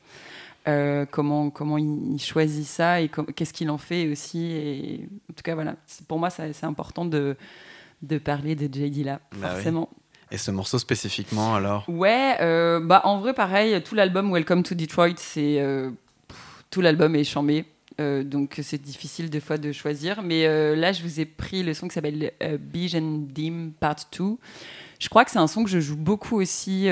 Euh, 0.66 1.04
comment, 1.11 1.50
comment 1.50 1.76
il 1.76 2.18
choisit 2.18 2.64
ça 2.64 3.00
et 3.02 3.11
qu'est-ce 3.37 3.52
qu'il 3.52 3.68
en 3.71 3.76
fait 3.78 4.09
aussi. 4.11 4.47
Et, 4.52 5.09
en 5.30 5.35
tout 5.35 5.42
cas, 5.42 5.54
voilà. 5.54 5.76
Pour 6.09 6.18
moi, 6.18 6.30
c'est 6.30 6.64
important 6.64 7.04
de, 7.04 7.37
de 8.02 8.18
parler 8.18 8.54
de 8.54 8.64
JD 8.73 9.04
là, 9.04 9.21
Bah 9.33 9.49
oui. 9.49 9.54
forcément. 9.56 9.90
Et 10.30 10.38
ce 10.38 10.50
morceau 10.50 10.78
spécifiquement, 10.78 11.54
alors? 11.54 11.85
Ouais, 11.88 12.37
euh, 12.40 12.80
bah 12.80 13.02
en 13.04 13.18
vrai 13.18 13.35
pareil, 13.35 13.80
tout 13.83 13.94
l'album 13.94 14.33
Welcome 14.33 14.62
to 14.62 14.75
Detroit, 14.75 15.16
c'est 15.18 15.61
euh, 15.61 15.90
tout 16.71 16.80
l'album 16.80 17.14
est 17.14 17.25
chambé, 17.25 17.66
euh, 18.00 18.25
donc 18.25 18.59
c'est 18.62 18.80
difficile 18.80 19.28
des 19.30 19.40
fois 19.40 19.59
de 19.59 19.71
choisir. 19.71 20.23
Mais 20.23 20.47
là, 20.75 20.92
je 20.92 21.02
vous 21.02 21.21
ai 21.21 21.26
pris 21.26 21.62
le 21.62 21.75
son 21.75 21.88
qui 21.88 21.94
s'appelle 21.94 22.33
Beige 22.59 22.94
and 22.97 23.26
Dim 23.35 23.73
Part 23.78 23.97
2. 24.18 24.37
Je 24.99 25.09
crois 25.11 25.25
que 25.26 25.30
c'est 25.30 25.38
un 25.38 25.47
son 25.47 25.62
que 25.62 25.71
je 25.71 25.78
joue 25.78 25.97
beaucoup 25.97 26.40
aussi 26.40 26.88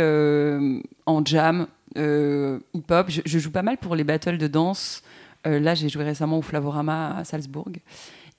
en 1.07 1.25
jam, 1.25 1.67
hip-hop. 1.97 3.11
Je, 3.11 3.39
joue 3.39 3.51
pas 3.51 3.63
mal 3.63 3.79
pour 3.79 3.95
les 3.97 4.05
battles 4.05 4.39
de 4.39 4.47
danse. 4.47 5.03
Euh, 5.47 5.59
là, 5.59 5.75
j'ai 5.75 5.89
joué 5.89 6.05
récemment 6.05 6.39
au 6.39 6.43
Flavorama 6.43 7.17
à 7.17 7.25
Salzbourg. 7.25 7.71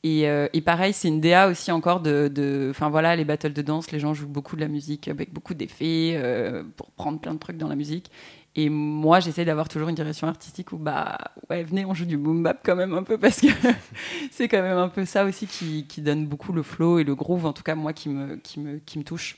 Et, 0.04 0.28
euh, 0.28 0.48
pareil, 0.66 0.94
c'est 0.94 1.08
une 1.08 1.22
DA 1.22 1.48
aussi 1.48 1.72
encore 1.72 2.02
de. 2.02 2.68
Enfin 2.70 2.90
voilà, 2.90 3.16
les 3.16 3.26
battles 3.26 3.54
de 3.54 3.62
danse, 3.62 3.92
les 3.92 4.00
gens 4.00 4.14
jouent 4.14 4.28
beaucoup 4.28 4.56
de 4.56 4.62
la 4.62 4.68
musique 4.68 5.08
avec 5.08 5.32
beaucoup 5.34 5.54
d'effets 5.54 6.14
euh, 6.16 6.64
pour 6.76 6.92
prendre 6.92 7.20
plein 7.20 7.34
de 7.34 7.40
trucs 7.40 7.58
dans 7.58 7.70
la 7.70 7.76
musique. 7.76 8.12
Et 8.56 8.70
moi, 8.70 9.20
j'essaie 9.20 9.46
d'avoir 9.46 9.68
toujours 9.68 9.90
une 9.90 9.96
direction 9.96 10.28
artistique 10.28 10.74
où, 10.74 10.78
bah, 10.78 11.18
ouais, 11.50 11.64
venez, 11.64 11.86
on 11.86 11.94
joue 11.96 12.06
du 12.06 12.18
boom 12.18 12.44
bap 12.44 12.60
quand 12.64 12.76
même 12.76 12.94
un 12.94 13.02
peu 13.02 13.18
parce 13.18 13.42
que 13.42 13.48
c'est 14.32 14.48
quand 14.48 14.62
même 14.62 14.78
un 14.78 14.90
peu 14.90 15.06
ça 15.06 15.26
aussi 15.26 15.48
qui, 15.48 15.88
qui 15.88 16.02
donne 16.02 16.28
beaucoup 16.28 16.52
le 16.52 16.62
flow 16.62 17.00
et 17.00 17.04
le 17.04 17.16
groove, 17.16 17.48
en 17.48 17.54
tout 17.54 17.64
cas, 17.64 17.74
moi, 17.74 17.94
qui 17.94 18.10
me, 18.10 18.36
qui 18.36 18.60
me, 18.60 18.78
qui 18.78 19.00
me 19.00 19.04
touche. 19.04 19.38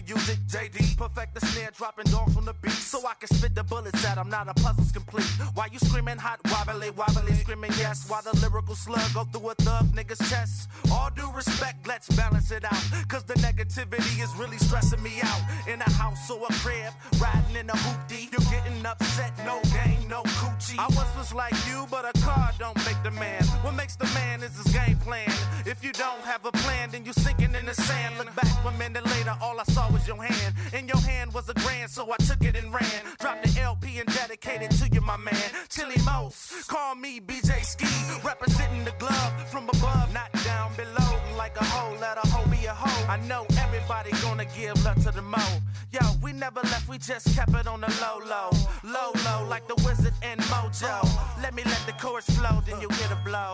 to 0.00 0.14
use 0.14 0.28
it. 0.28 0.38
JD, 0.46 0.96
perfect 0.96 1.34
the 1.34 1.46
snare, 1.46 1.70
dropping 1.76 2.06
dogs 2.06 2.36
on 2.36 2.44
the 2.44 2.54
beat. 2.54 2.72
So 2.72 2.98
I 3.06 3.14
can 3.14 3.28
spit 3.28 3.54
the 3.54 3.64
bullets 3.64 4.04
at 4.04 4.18
'em. 4.18 4.28
Now 4.28 4.44
the 4.44 4.54
puzzle's 4.54 4.92
complete. 4.92 5.30
Why 5.54 5.68
you 5.72 5.78
screaming 5.78 6.18
hot, 6.18 6.40
wobbly, 6.50 6.90
wobbly, 6.90 7.34
screaming 7.34 7.72
yes? 7.78 8.08
While 8.08 8.22
the 8.22 8.36
lyrical 8.36 8.74
slug 8.74 9.08
go 9.14 9.24
through 9.24 9.50
a 9.50 9.54
thug 9.54 9.86
nigga's 9.94 10.22
chest. 10.30 10.68
All 10.90 11.10
due 11.10 11.30
respect, 11.32 11.86
let's 11.86 12.08
balance 12.10 12.50
it 12.50 12.64
out. 12.64 12.82
Cause 13.08 13.24
the 13.24 13.34
negativity 13.34 14.22
is 14.22 14.34
really 14.36 14.58
stressing 14.58 15.02
me 15.02 15.14
out. 15.22 15.42
In 15.66 15.80
a 15.80 15.90
house 15.90 16.30
or 16.30 16.44
a 16.48 16.52
crib, 16.62 16.92
riding 17.18 17.56
in 17.56 17.70
a 17.70 17.78
hoopty. 17.84 18.30
You're 18.32 18.50
getting 18.50 18.84
upset, 18.84 19.32
no 19.44 19.60
game, 19.78 20.08
no 20.08 20.22
coochie. 20.40 20.78
I 20.78 20.86
once 20.94 21.14
was 21.16 21.32
like 21.32 21.56
you, 21.68 21.86
but 21.90 22.04
a 22.04 22.12
car 22.20 22.50
don't 22.58 22.76
make 22.84 23.00
the 23.02 23.10
man. 23.10 23.42
What 23.64 23.74
makes 23.74 23.96
the 23.96 24.08
man 24.20 24.42
is 24.42 24.56
his 24.56 24.72
game 24.72 24.98
plan. 24.98 25.32
If 25.64 25.82
you 25.82 25.92
don't 25.92 26.22
have 26.32 26.44
a 26.44 26.52
plan, 26.52 26.90
then 26.90 27.04
you 27.04 27.12
sinking 27.12 27.54
in 27.54 27.64
the 27.66 27.74
sand. 27.74 28.18
Look 28.18 28.34
back 28.34 28.64
one 28.64 28.76
minute 28.78 29.04
later, 29.06 29.34
all 29.40 29.58
I 29.58 29.64
saw 29.64 29.85
was 29.92 30.06
your 30.06 30.22
hand. 30.22 30.54
In 30.72 30.88
your 30.88 30.98
hand 30.98 31.32
was 31.32 31.48
a 31.48 31.54
grand, 31.54 31.90
so 31.90 32.10
I 32.12 32.16
took 32.16 32.42
it 32.42 32.56
and 32.56 32.72
ran. 32.72 33.02
Dropped 33.18 33.42
the 33.44 33.60
LP 33.60 33.98
and 33.98 34.08
dedicated 34.14 34.70
to 34.72 34.88
you, 34.88 35.00
my 35.00 35.16
man. 35.16 35.48
Chili 35.68 35.96
Most, 36.04 36.68
call 36.68 36.94
me 36.94 37.20
BJ 37.20 37.64
Ski. 37.64 37.86
Representing 38.24 38.84
the 38.84 38.92
glove 38.98 39.32
from 39.50 39.68
above, 39.68 40.12
not 40.12 40.32
down 40.44 40.72
below. 40.76 41.12
Like 41.36 41.56
a 41.60 41.64
hoe, 41.64 41.96
let 42.00 42.16
a 42.16 42.26
hoe 42.28 42.46
be 42.50 42.66
a 42.66 42.74
hoe. 42.74 43.06
I 43.08 43.18
know 43.28 43.46
everybody 43.58 44.10
gonna 44.22 44.46
give 44.56 44.82
love 44.84 45.02
to 45.04 45.12
the 45.12 45.22
mo. 45.22 45.44
Yo, 45.92 46.00
we 46.22 46.32
never 46.32 46.60
left, 46.62 46.88
we 46.88 46.98
just 46.98 47.34
kept 47.34 47.54
it 47.54 47.66
on 47.66 47.80
the 47.80 47.92
low, 48.00 48.18
low. 48.26 48.50
Low, 48.84 49.12
low, 49.24 49.46
like 49.48 49.66
the 49.68 49.76
wizard 49.84 50.14
and 50.22 50.40
mojo. 50.42 51.02
Let 51.42 51.54
me 51.54 51.62
let 51.64 51.82
the 51.86 51.92
chorus 51.92 52.26
flow, 52.26 52.60
then 52.66 52.80
you 52.80 52.88
get 52.88 53.10
a 53.12 53.18
blow. 53.24 53.52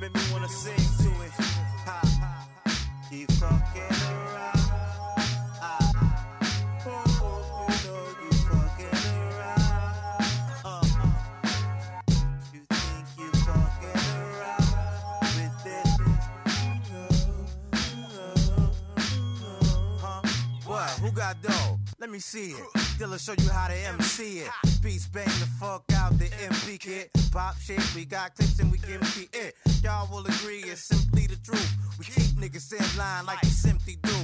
Make 0.00 0.14
me 0.14 0.20
wanna 0.32 0.48
sing 0.48 0.76
to 0.76 1.10
it. 1.24 1.30
Ha, 1.86 2.00
ha. 2.20 2.44
Keep 3.10 3.30
fucking 3.32 3.82
around. 3.82 4.93
Dough? 21.42 21.78
Let 21.98 22.10
me 22.10 22.18
see 22.18 22.52
it. 22.52 22.64
Dilla 22.98 23.18
show 23.18 23.34
you 23.42 23.50
how 23.50 23.66
to 23.66 23.74
MC 23.74 24.38
it. 24.40 24.50
Beats 24.80 25.08
bang 25.08 25.24
the 25.24 25.48
fuck 25.58 25.82
out 25.96 26.16
the 26.16 26.26
MP 26.26 26.78
kit. 26.78 27.10
Pop 27.32 27.56
shit, 27.58 27.82
we 27.94 28.04
got 28.04 28.36
clips 28.36 28.60
and 28.60 28.70
we 28.70 28.78
give 28.78 29.00
me 29.16 29.28
it. 29.32 29.56
Y'all 29.82 30.08
will 30.12 30.24
agree 30.24 30.62
it's 30.62 30.82
simply 30.82 31.26
the 31.26 31.34
truth. 31.42 31.72
We 31.98 32.04
keep 32.04 32.38
niggas 32.38 32.72
in 32.72 32.98
line 32.98 33.26
like 33.26 33.42
we 33.42 33.48
simply 33.48 33.96
do. 34.02 34.14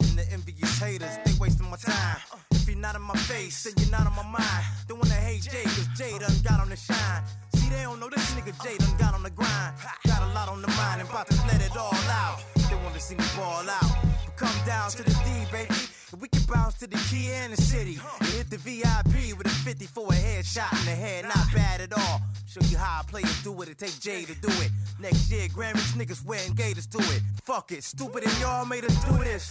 And 0.00 0.18
the 0.18 0.26
envious 0.32 0.76
haters, 0.78 1.16
they 1.24 1.32
wasting 1.38 1.70
my 1.70 1.76
time. 1.76 2.18
If 2.50 2.68
you're 2.68 2.76
not 2.76 2.96
in 2.96 3.02
my 3.02 3.16
face, 3.16 3.62
then 3.62 3.74
you're 3.78 3.92
not 3.92 4.06
on 4.08 4.16
my 4.16 4.38
mind. 4.38 4.64
They 4.88 4.94
wanna 4.94 5.14
hate 5.14 5.42
Jay, 5.42 5.62
cause 5.62 5.88
Jay 5.96 6.18
done 6.18 6.34
got 6.42 6.58
on 6.58 6.68
the 6.68 6.76
shine. 6.76 7.22
See, 7.54 7.68
they 7.68 7.82
don't 7.82 8.00
know 8.00 8.08
this 8.08 8.28
nigga 8.34 8.52
Jay 8.64 8.76
done 8.76 8.96
got 8.98 9.14
on 9.14 9.22
the 9.22 9.30
grind. 9.30 9.74
Got 10.04 10.22
a 10.22 10.34
lot 10.34 10.48
on 10.48 10.62
the 10.62 10.68
mind 10.68 11.00
and 11.00 11.08
about 11.08 11.28
to 11.28 11.36
let 11.46 11.60
it 11.62 11.76
all 11.76 11.94
out. 12.10 12.42
They 12.56 12.74
wanna 12.74 12.98
see 12.98 13.14
me 13.14 13.24
ball 13.36 13.70
out. 13.70 13.96
But 14.24 14.36
come 14.36 14.66
down 14.66 14.90
to 14.90 15.04
the 15.04 15.10
D, 15.10 15.46
baby. 15.52 15.74
We 16.20 16.28
can 16.28 16.42
bounce 16.44 16.74
to 16.76 16.86
the 16.86 16.96
key 17.10 17.30
in 17.32 17.50
the 17.50 17.56
city. 17.56 17.98
And 18.20 18.28
hit 18.28 18.50
the 18.50 18.58
VIP 18.58 19.36
with 19.36 19.46
a 19.46 19.50
50 19.50 19.86
for 19.86 20.08
a 20.08 20.16
headshot 20.16 20.72
in 20.80 20.86
the 20.86 20.92
head. 20.92 21.24
Not 21.24 21.52
bad 21.54 21.80
at 21.80 21.92
all. 21.92 22.20
Show 22.46 22.60
you 22.68 22.78
how 22.78 23.00
I 23.00 23.02
play 23.04 23.22
it, 23.22 23.40
do 23.44 23.60
it. 23.62 23.68
It 23.68 23.78
take 23.78 23.98
Jay 24.00 24.24
to 24.24 24.34
do 24.34 24.48
it. 24.62 24.70
Next 24.98 25.30
year, 25.30 25.48
Grammys 25.48 25.92
niggas 25.94 26.24
wearing 26.24 26.54
gators 26.54 26.86
to 26.88 26.98
it. 26.98 27.22
Fuck 27.44 27.72
it, 27.72 27.84
stupid 27.84 28.24
and 28.24 28.40
y'all 28.40 28.64
made 28.64 28.84
us 28.84 29.04
do 29.04 29.18
this. 29.18 29.48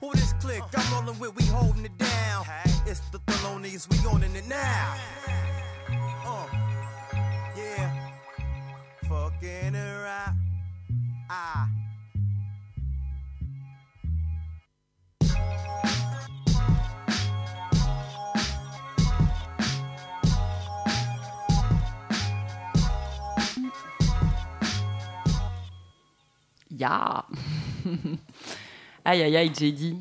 Who 0.00 0.12
this 0.12 0.32
click? 0.34 0.62
I'm 0.74 0.94
rolling 0.94 1.18
with, 1.18 1.36
we 1.36 1.44
holding 1.46 1.84
it 1.84 1.96
down. 1.98 2.44
It's 2.86 3.00
the 3.10 3.18
Thelonious, 3.18 3.88
we 3.90 4.08
owning 4.08 4.34
it 4.34 4.46
now. 4.48 4.96
Uh, 6.24 6.46
yeah. 7.56 8.10
Fucking 9.08 9.76
around. 9.76 10.38
Ah. 11.28 11.68
Ya 26.78 27.24
Aïe 29.04 29.22
aïe 29.22 29.36
aïe, 29.36 29.52
JD. 29.54 29.96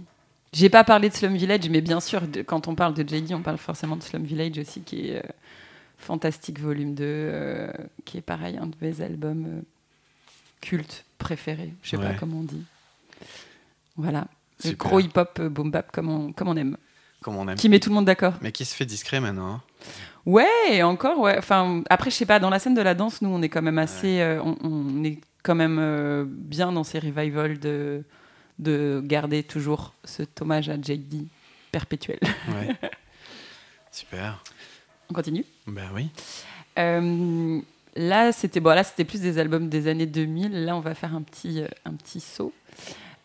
J'ai 0.52 0.70
pas 0.70 0.84
parlé 0.84 1.10
de 1.10 1.14
Slum 1.14 1.36
Village, 1.36 1.70
mais 1.70 1.82
bien 1.82 2.00
sûr, 2.00 2.22
de- 2.22 2.42
quand 2.42 2.68
on 2.68 2.76
parle 2.76 2.94
de 2.94 3.04
JD, 3.08 3.34
on 3.34 3.42
parle 3.42 3.58
forcément 3.58 3.96
de 3.96 4.04
Slum 4.04 4.24
Village 4.24 4.58
aussi, 4.58 4.82
qui 4.82 5.10
est 5.10 5.18
euh, 5.18 5.30
Fantastique 5.98 6.60
Volume 6.60 6.96
2, 6.96 7.04
euh, 7.04 7.72
qui 8.06 8.18
est 8.18 8.22
pareil, 8.22 8.58
un 8.58 8.68
de 8.68 8.76
mes 8.82 9.02
albums 9.02 9.46
euh, 9.48 9.62
cultes 10.62 11.06
préférés. 11.18 11.74
Je 11.84 11.92
sais 11.92 11.98
pas 11.98 12.14
comment 12.14 12.38
on 12.40 12.44
dit. 12.44 12.64
Voilà. 13.98 14.28
Le 14.64 14.70
Super. 14.72 14.88
gros 14.90 15.00
hip-hop 15.00 15.38
euh, 15.40 15.50
boom 15.50 15.70
bap 15.72 15.92
comme 15.92 16.10
on, 16.10 16.32
comme 16.32 16.48
on 16.48 16.56
aime. 16.58 16.78
Comme 17.22 17.36
on 17.36 17.48
aime. 17.48 17.58
Qui 17.58 17.70
met 17.70 17.80
tout 17.80 17.90
le 17.90 17.96
monde 17.96 18.06
d'accord. 18.06 18.34
Mais 18.42 18.52
qui 18.52 18.66
se 18.66 18.74
fait 18.76 18.86
discret 18.86 19.20
maintenant. 19.20 19.56
hein. 19.56 19.62
Ouais, 20.26 20.82
encore, 20.84 21.20
ouais. 21.20 21.36
Enfin, 21.38 21.84
après, 21.90 22.10
je 22.10 22.16
sais 22.16 22.26
pas, 22.26 22.40
dans 22.40 22.50
la 22.50 22.60
scène 22.60 22.74
de 22.74 22.82
la 22.82 22.96
danse, 22.96 23.22
nous, 23.22 23.30
on 23.30 23.42
est 23.42 23.50
quand 23.50 23.62
même 23.62 23.78
assez. 23.78 24.22
euh, 24.22 24.42
on, 24.42 24.56
on 24.64 25.04
est 25.04 25.20
quand 25.46 25.56
même 25.56 25.78
euh, 25.80 26.26
bien 26.28 26.72
dans 26.72 26.84
ces 26.84 27.00
revivals 27.00 27.60
de, 27.60 28.04
de 28.60 29.02
garder 29.06 29.44
toujours 29.44 29.94
cet 30.04 30.42
hommage 30.42 30.70
à 30.70 30.76
JD 30.76 31.28
perpétuel. 31.72 32.20
Ouais. 32.50 32.76
Super. 33.92 34.44
on 35.10 35.14
continue? 35.14 35.46
Ben 35.68 35.90
oui. 35.94 36.10
Euh, 36.80 37.62
Là, 37.98 38.34
c'était 38.34 38.60
bon, 38.60 38.72
là, 38.76 38.84
c'était 38.84 39.06
plus 39.06 39.22
des 39.22 39.38
albums 39.40 39.70
des 39.70 39.88
années 39.88 40.06
2000. 40.06 40.66
Là, 40.66 40.76
on 40.76 40.82
va 40.82 40.94
faire 40.96 41.16
un 41.16 41.22
petit, 41.22 41.62
euh, 41.62 41.68
un 41.86 41.94
petit 41.94 42.20
saut. 42.20 42.52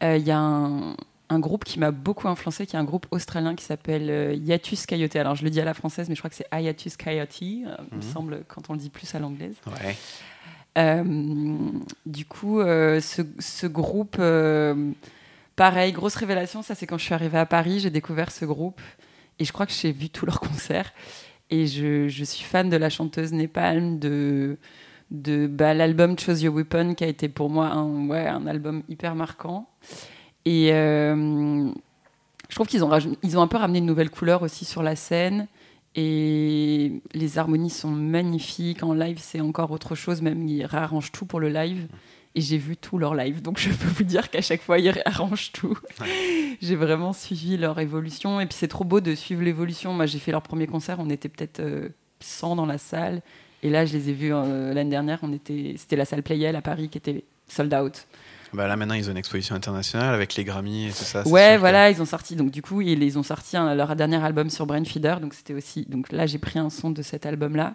Euh, 0.04 0.16
Il 0.16 0.24
y 0.24 0.30
a 0.30 0.38
un, 0.38 0.94
un 1.28 1.38
groupe 1.40 1.64
qui 1.64 1.80
m'a 1.80 1.90
beaucoup 1.90 2.28
influencé, 2.28 2.66
qui 2.66 2.76
est 2.76 2.78
un 2.78 2.84
groupe 2.84 3.08
australien 3.10 3.56
qui 3.56 3.64
s'appelle 3.64 4.08
euh, 4.08 4.32
Hiatus 4.32 4.86
Coyote. 4.86 5.16
Alors, 5.16 5.34
je 5.34 5.42
le 5.42 5.50
dis 5.50 5.60
à 5.60 5.64
la 5.64 5.74
française, 5.74 6.08
mais 6.08 6.14
je 6.14 6.20
crois 6.20 6.30
que 6.30 6.36
c'est 6.36 6.46
Hiatus 6.52 6.96
Coyote, 6.96 7.28
euh, 7.32 7.36
il 7.42 7.96
me 7.96 7.96
Mhm. 7.96 8.02
semble, 8.12 8.44
quand 8.46 8.70
on 8.70 8.74
le 8.74 8.78
dit 8.78 8.90
plus 8.90 9.12
à 9.12 9.18
l'anglaise. 9.18 9.56
Ouais. 9.66 9.96
Euh, 10.80 11.02
du 12.06 12.24
coup, 12.24 12.60
euh, 12.60 13.00
ce, 13.00 13.66
groupe, 13.66 14.16
euh, 14.18 14.92
pareil, 15.56 15.92
grosse 15.92 16.14
révélation, 16.14 16.62
ça 16.62 16.74
c'est 16.74 16.86
quand 16.86 16.98
je 16.98 17.04
suis 17.04 17.14
arrivée 17.14 17.38
à 17.38 17.46
Paris, 17.46 17.80
j'ai 17.80 17.90
découvert 17.90 18.30
ce 18.30 18.44
groupe 18.44 18.80
et 19.38 19.44
je 19.44 19.52
crois 19.52 19.66
que 19.66 19.72
j'ai 19.72 19.92
vu 19.92 20.08
tous 20.08 20.26
leurs 20.26 20.40
concerts. 20.40 20.92
Et 21.50 21.66
je, 21.66 22.08
suis 22.24 22.44
fan 22.44 22.70
de 22.70 22.76
la 22.76 22.90
chanteuse 22.90 23.32
Népalm, 23.32 23.98
de, 23.98 24.56
bah, 25.10 25.74
l'album 25.74 26.16
Chose 26.18 26.42
Your 26.42 26.54
Weapon, 26.54 26.94
qui 26.94 27.02
a 27.02 27.08
été 27.08 27.28
pour 27.28 27.50
moi 27.50 27.66
un, 27.66 28.46
album 28.46 28.84
hyper 28.88 29.16
marquant. 29.16 29.68
Et 30.44 30.68
je 30.70 32.54
trouve 32.54 32.68
qu'ils 32.68 32.84
ont, 32.84 32.92
ont 32.92 33.42
un 33.42 33.46
peu 33.48 33.56
ramené 33.56 33.80
une 33.80 33.86
nouvelle 33.86 34.10
couleur 34.10 34.42
aussi 34.42 34.64
sur 34.64 34.84
la 34.84 34.94
scène. 34.94 35.48
Et 35.96 37.02
les 37.14 37.38
harmonies 37.38 37.70
sont 37.70 37.90
magnifiques. 37.90 38.82
En 38.82 38.94
live, 38.94 39.18
c'est 39.20 39.40
encore 39.40 39.70
autre 39.70 39.94
chose. 39.94 40.22
Même, 40.22 40.46
ils 40.46 40.64
réarrangent 40.64 41.12
tout 41.12 41.26
pour 41.26 41.40
le 41.40 41.48
live. 41.48 41.88
Et 42.36 42.40
j'ai 42.40 42.58
vu 42.58 42.76
tout 42.76 42.96
leur 42.98 43.14
live. 43.14 43.42
Donc, 43.42 43.58
je 43.60 43.70
peux 43.70 43.88
vous 43.88 44.04
dire 44.04 44.30
qu'à 44.30 44.40
chaque 44.40 44.62
fois, 44.62 44.78
ils 44.78 44.90
réarrangent 44.90 45.52
tout. 45.52 45.76
j'ai 46.60 46.76
vraiment 46.76 47.12
suivi 47.12 47.56
leur 47.56 47.78
évolution. 47.78 48.40
Et 48.40 48.46
puis, 48.46 48.56
c'est 48.58 48.68
trop 48.68 48.84
beau 48.84 49.00
de 49.00 49.14
suivre 49.14 49.42
l'évolution. 49.42 49.92
Moi, 49.92 50.06
j'ai 50.06 50.18
fait 50.18 50.32
leur 50.32 50.42
premier 50.42 50.66
concert. 50.66 50.98
On 51.00 51.10
était 51.10 51.28
peut-être 51.28 51.60
euh, 51.60 51.88
100 52.20 52.56
dans 52.56 52.66
la 52.66 52.78
salle. 52.78 53.22
Et 53.62 53.70
là, 53.70 53.84
je 53.84 53.92
les 53.92 54.10
ai 54.10 54.12
vus 54.12 54.32
euh, 54.32 54.72
l'année 54.72 54.90
dernière. 54.90 55.18
On 55.22 55.32
était, 55.32 55.74
c'était 55.76 55.96
la 55.96 56.04
salle 56.04 56.22
Playel 56.22 56.56
à 56.56 56.62
Paris 56.62 56.88
qui 56.88 56.98
était 56.98 57.24
sold 57.48 57.74
out. 57.74 58.06
Bah 58.52 58.66
là 58.66 58.76
maintenant 58.76 58.94
ils 58.94 59.06
ont 59.08 59.12
une 59.12 59.16
exposition 59.16 59.54
internationale 59.54 60.12
avec 60.14 60.34
les 60.34 60.42
Grammy 60.44 60.86
et 60.86 60.90
tout 60.90 60.96
ça. 61.04 61.26
Ouais, 61.28 61.52
que- 61.54 61.60
voilà, 61.60 61.90
ils 61.90 62.02
ont 62.02 62.06
sorti. 62.06 62.34
Donc 62.36 62.50
du 62.50 62.62
coup, 62.62 62.80
ils, 62.80 63.02
ils 63.02 63.18
ont 63.18 63.22
sorti 63.22 63.56
un- 63.56 63.74
leur 63.74 63.94
dernier 63.94 64.22
album 64.24 64.50
sur 64.50 64.66
Brain 64.66 64.84
Feeder. 64.84 65.20
Donc 65.20 65.34
c'était 65.34 65.54
aussi. 65.54 65.86
Donc 65.88 66.10
là, 66.12 66.26
j'ai 66.26 66.38
pris 66.38 66.58
un 66.58 66.68
son 66.70 66.90
de 66.90 67.02
cet 67.02 67.26
album-là 67.26 67.74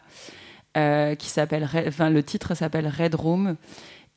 euh, 0.78 1.16
qui 1.16 1.28
s'appelle. 1.30 1.64
Red- 1.64 1.88
Enfin, 1.88 2.10
le 2.10 2.22
titre 2.24 2.56
s'appelle 2.56 2.88
Red 2.88 3.16
Room. 3.16 3.56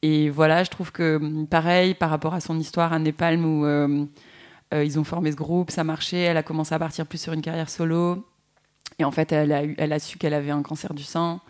Et 0.02 0.30
voilà, 0.30 0.64
je 0.64 0.70
trouve 0.70 0.90
que 0.92 1.16
hum, 1.16 1.46
pareil 1.46 1.94
par 1.94 2.10
rapport 2.10 2.34
à 2.34 2.40
son 2.40 2.58
histoire 2.58 2.92
à 2.92 2.98
Népalm 2.98 3.44
où 3.44 3.64
euh, 3.64 4.04
euh, 4.74 4.84
ils 4.84 4.98
ont 4.98 5.04
formé 5.04 5.30
ce 5.32 5.36
groupe, 5.36 5.70
ça 5.70 5.84
marchait. 5.84 6.18
Elle 6.18 6.36
a 6.36 6.42
commencé 6.42 6.74
à 6.74 6.78
partir 6.78 7.06
plus 7.06 7.20
sur 7.20 7.32
une 7.32 7.42
carrière 7.42 7.68
solo. 7.70 8.24
Et 8.98 9.04
en 9.04 9.12
fait, 9.12 9.30
elle 9.32 9.52
a, 9.52 9.64
eu- 9.64 9.74
elle 9.78 9.92
a 9.92 9.98
su 10.00 10.18
qu'elle 10.18 10.34
avait 10.34 10.50
un 10.50 10.62
cancer 10.62 10.92
du 10.94 11.04
sein. 11.04 11.40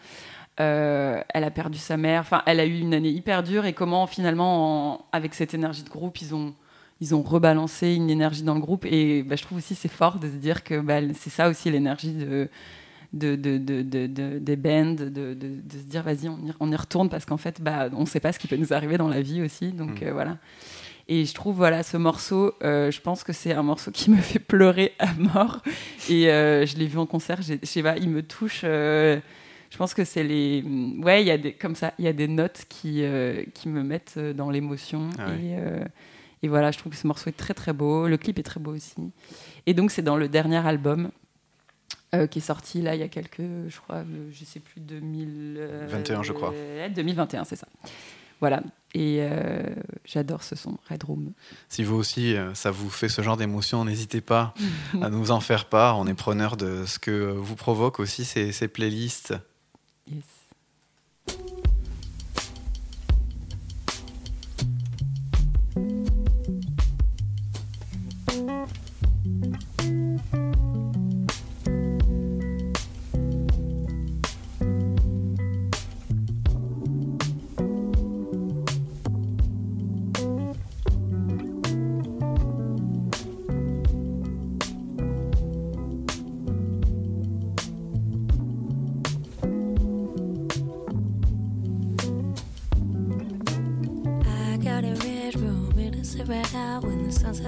Euh, 0.61 1.21
elle 1.33 1.45
a 1.45 1.51
perdu 1.51 1.79
sa 1.79 1.97
mère. 1.97 2.21
Enfin, 2.23 2.43
elle 2.47 2.59
a 2.61 2.67
eu 2.67 2.79
une 2.79 2.95
année 2.95 3.11
hyper 3.11 3.43
dure. 3.43 3.65
Et 3.65 3.73
comment 3.73 4.07
finalement, 4.07 4.95
en- 4.95 5.05
avec 5.13 5.35
cette 5.35 5.55
énergie 5.55 5.83
de 5.85 5.91
groupe, 5.91 6.21
ils 6.21 6.35
ont 6.35 6.55
ils 7.01 7.15
ont 7.15 7.23
rebalancé 7.23 7.95
une 7.95 8.11
énergie 8.11 8.43
dans 8.43 8.55
le 8.55 8.61
groupe 8.61 8.85
et 8.85 9.23
bah, 9.23 9.37
je 9.37 9.43
trouve 9.45 9.59
aussi 9.59 9.77
c'est 9.77 9.87
fort 9.87 10.19
de 10.19 10.27
se 10.29 10.35
dire 10.35 10.65
que 10.65 10.81
bah, 10.81 10.97
c'est 11.15 11.31
ça 11.31 11.49
aussi 11.49 11.71
l'énergie 11.71 12.11
de, 12.13 12.49
de, 13.13 13.37
de, 13.37 13.57
de, 13.57 13.83
de- 13.83 14.09
de- 14.09 14.39
des 14.41 14.57
bands, 14.57 14.97
de, 14.99 15.37
se 15.71 15.85
dire 15.85 16.03
vas-y 16.03 16.29
on 16.29 16.39
y, 16.39 16.53
on 16.59 16.73
y 16.73 16.75
retourne 16.75 17.09
parce 17.09 17.25
qu'en 17.25 17.37
fait 17.37 17.61
bah, 17.63 17.89
on 17.93 18.01
ne 18.01 18.05
sait 18.07 18.19
pas 18.19 18.33
ce 18.33 18.41
qui 18.41 18.49
peut 18.49 18.57
nous 18.57 18.73
arriver 18.73 18.99
dans 18.99 19.07
la 19.07 19.23
vie 19.23 19.43
aussi 19.43 19.69
donc 19.71 20.01
Mm. 20.03 20.07
euh, 20.09 20.13
voilà 20.13 20.39
et 21.07 21.25
je 21.25 21.33
trouve 21.35 21.55
voilà 21.55 21.85
ce 21.85 21.97
morceau 21.97 22.53
euh, 22.65 22.91
je 22.91 23.01
pense 23.01 23.23
que 23.23 23.33
c'est 23.33 23.53
un 23.53 23.63
morceau 23.63 23.93
qui 23.93 24.11
me 24.17 24.17
fait 24.17 24.41
pleurer 24.41 24.93
à 24.99 25.13
mort 25.15 25.63
et 26.11 26.29
euh, 26.33 26.67
je 26.67 26.77
l'ai 26.79 26.87
vu 26.89 26.99
en 26.99 27.07
concert 27.07 27.43
je 27.43 27.55
sais 27.63 27.83
pas 27.85 27.97
il 27.97 28.11
me 28.11 28.23
touche 28.25 28.63
je 29.71 29.77
pense 29.77 29.93
que 29.95 30.05
c'est 30.05 30.25
les 30.25 30.63
ouais 31.03 31.23
il 31.23 31.27
y 31.27 31.31
a 31.31 31.39
des 31.39 31.53
comme 31.53 31.75
ça 31.75 31.93
il 31.99 32.05
y 32.05 32.09
a 32.09 32.13
des 32.13 32.29
notes 32.29 32.65
qui 32.69 33.03
euh, 33.03 33.45
qui 33.55 33.69
me 33.69 33.83
mettent 33.83 34.15
euh, 34.17 34.33
dans 34.33 34.51
l'émotion 34.51 35.11
Ah 35.19 35.27
ouais. 35.29 35.35
et 35.37 35.57
euh, 35.59 35.85
et 36.43 36.47
voilà, 36.47 36.71
je 36.71 36.79
trouve 36.79 36.93
que 36.93 36.99
ce 36.99 37.07
morceau 37.09 37.31
est 37.31 37.37
très 37.37 37.53
très 37.53 37.73
beau. 37.73 38.07
Le 38.07 38.17
clip 38.17 38.39
est 38.39 38.45
très 38.45 38.61
beau 38.61 38.73
aussi. 38.73 38.95
Et 39.67 39.75
donc, 39.75 39.91
c'est 39.91 40.03
dans 40.03 40.17
le 40.17 40.29
dernier 40.29 40.65
album 40.65 41.11
euh, 42.15 42.29
qui 42.29 42.39
est 42.39 42.43
sorti 42.43 42.81
là 42.81 42.95
il 42.95 43.01
y 43.01 43.03
a 43.03 43.09
quelques, 43.09 43.41
je 43.41 43.77
crois, 43.81 44.05
je 44.31 44.45
sais 44.45 44.61
plus, 44.61 44.81
2000. 44.81 45.57
euh, 45.59 45.87
21, 45.91 46.23
je 46.23 46.33
crois. 46.33 46.53
euh, 46.55 46.89
2021, 46.91 47.43
c'est 47.43 47.57
ça. 47.57 47.67
Voilà. 48.39 48.63
Et 48.95 49.19
euh, 49.21 49.65
j'adore 50.05 50.45
ce 50.45 50.55
son, 50.55 50.79
Red 50.89 51.03
Room. 51.03 51.33
Si 51.69 51.83
vous 51.83 51.97
aussi, 51.97 52.37
ça 52.55 52.71
vous 52.71 52.89
fait 52.89 53.09
ce 53.09 53.21
genre 53.21 53.37
d'émotion, 53.37 53.85
n'hésitez 53.85 54.21
pas 54.21 54.55
à 55.03 55.11
nous 55.11 55.33
en 55.33 55.41
faire 55.41 55.65
part. 55.65 55.99
On 55.99 56.07
est 56.07 56.15
preneur 56.15 56.57
de 56.57 56.85
ce 56.87 57.01
que 57.01 57.33
vous 57.33 57.57
provoquent 57.57 57.99
aussi 57.99 58.25
ces, 58.25 58.53
ces 58.53 58.69
playlists. 58.69 59.35
Yes. 60.11 60.49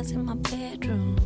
Sets 0.02 0.12
in 0.12 0.24
my 0.24 0.34
bedroom. 0.34 1.16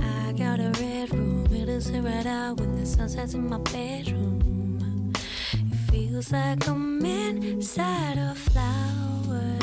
I 0.00 0.32
got 0.32 0.58
a 0.58 0.70
red 0.80 1.14
room, 1.14 1.46
it 1.52 1.68
is 1.68 1.92
red 1.92 2.26
out 2.26 2.58
when 2.58 2.74
the 2.74 2.84
sun 2.84 3.08
sets 3.08 3.34
in 3.34 3.48
my 3.48 3.58
bedroom. 3.58 5.12
It 5.52 5.92
feels 5.92 6.32
like 6.32 6.66
I'm 6.66 7.04
inside 7.06 8.18
a 8.18 8.34
flower. 8.34 9.58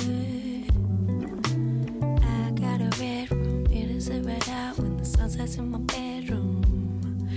I 2.24 2.52
got 2.52 2.80
a 2.80 2.92
red 3.02 3.32
room, 3.32 3.66
it 3.66 3.92
is 3.92 4.08
a 4.08 4.22
red 4.22 4.48
out 4.48 4.78
when 4.78 4.96
the 4.96 5.06
sun 5.06 5.30
sets 5.30 5.58
in 5.58 5.70
my 5.72 5.80
bedroom. 5.80 7.36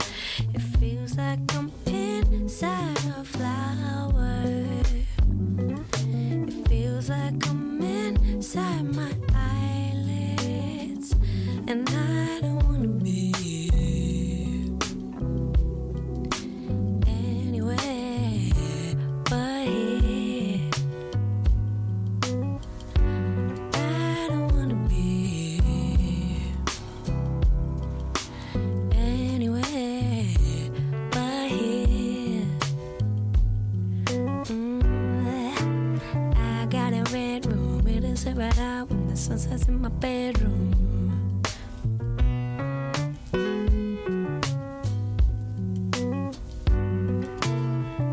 It 0.54 0.62
feels 0.78 1.16
like 1.16 1.40
I'm 1.56 1.72
inside 1.86 2.98
a 3.18 3.24
flower. 3.24 3.67
Out 39.18 39.26
when 39.26 39.36
the 39.36 39.44
sun 39.44 39.58
sets 39.58 39.68
in 39.68 39.80
my 39.80 39.88
bedroom. 39.88 41.42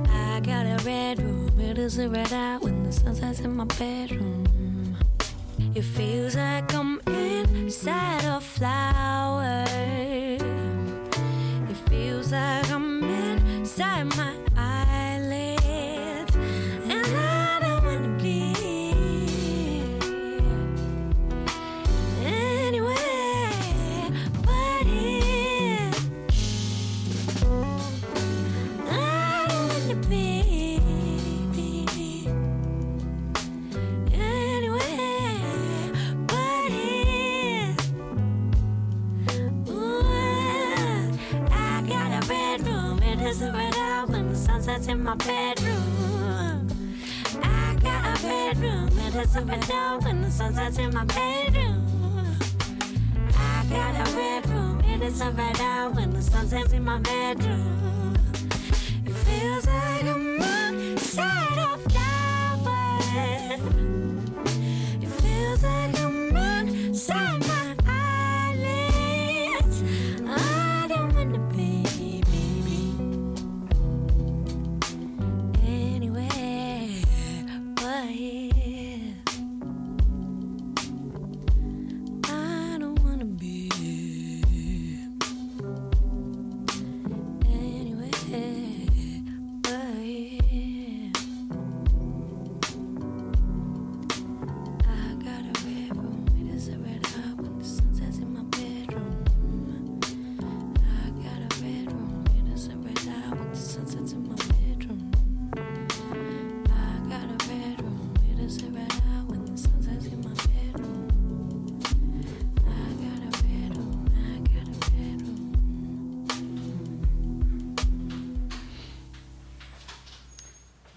I 0.10 0.40
got 0.40 0.66
a 0.66 0.84
red 0.84 1.22
room, 1.22 1.60
it 1.60 1.78
is 1.78 1.98
right 2.00 2.34
out 2.34 2.64
when 2.64 2.84
the 2.84 2.92
sunsets 2.92 3.42
in 3.42 3.56
my 3.56 3.66
bedroom. 3.66 4.98
It 5.76 5.84
feels 5.84 6.36
like 6.36 6.75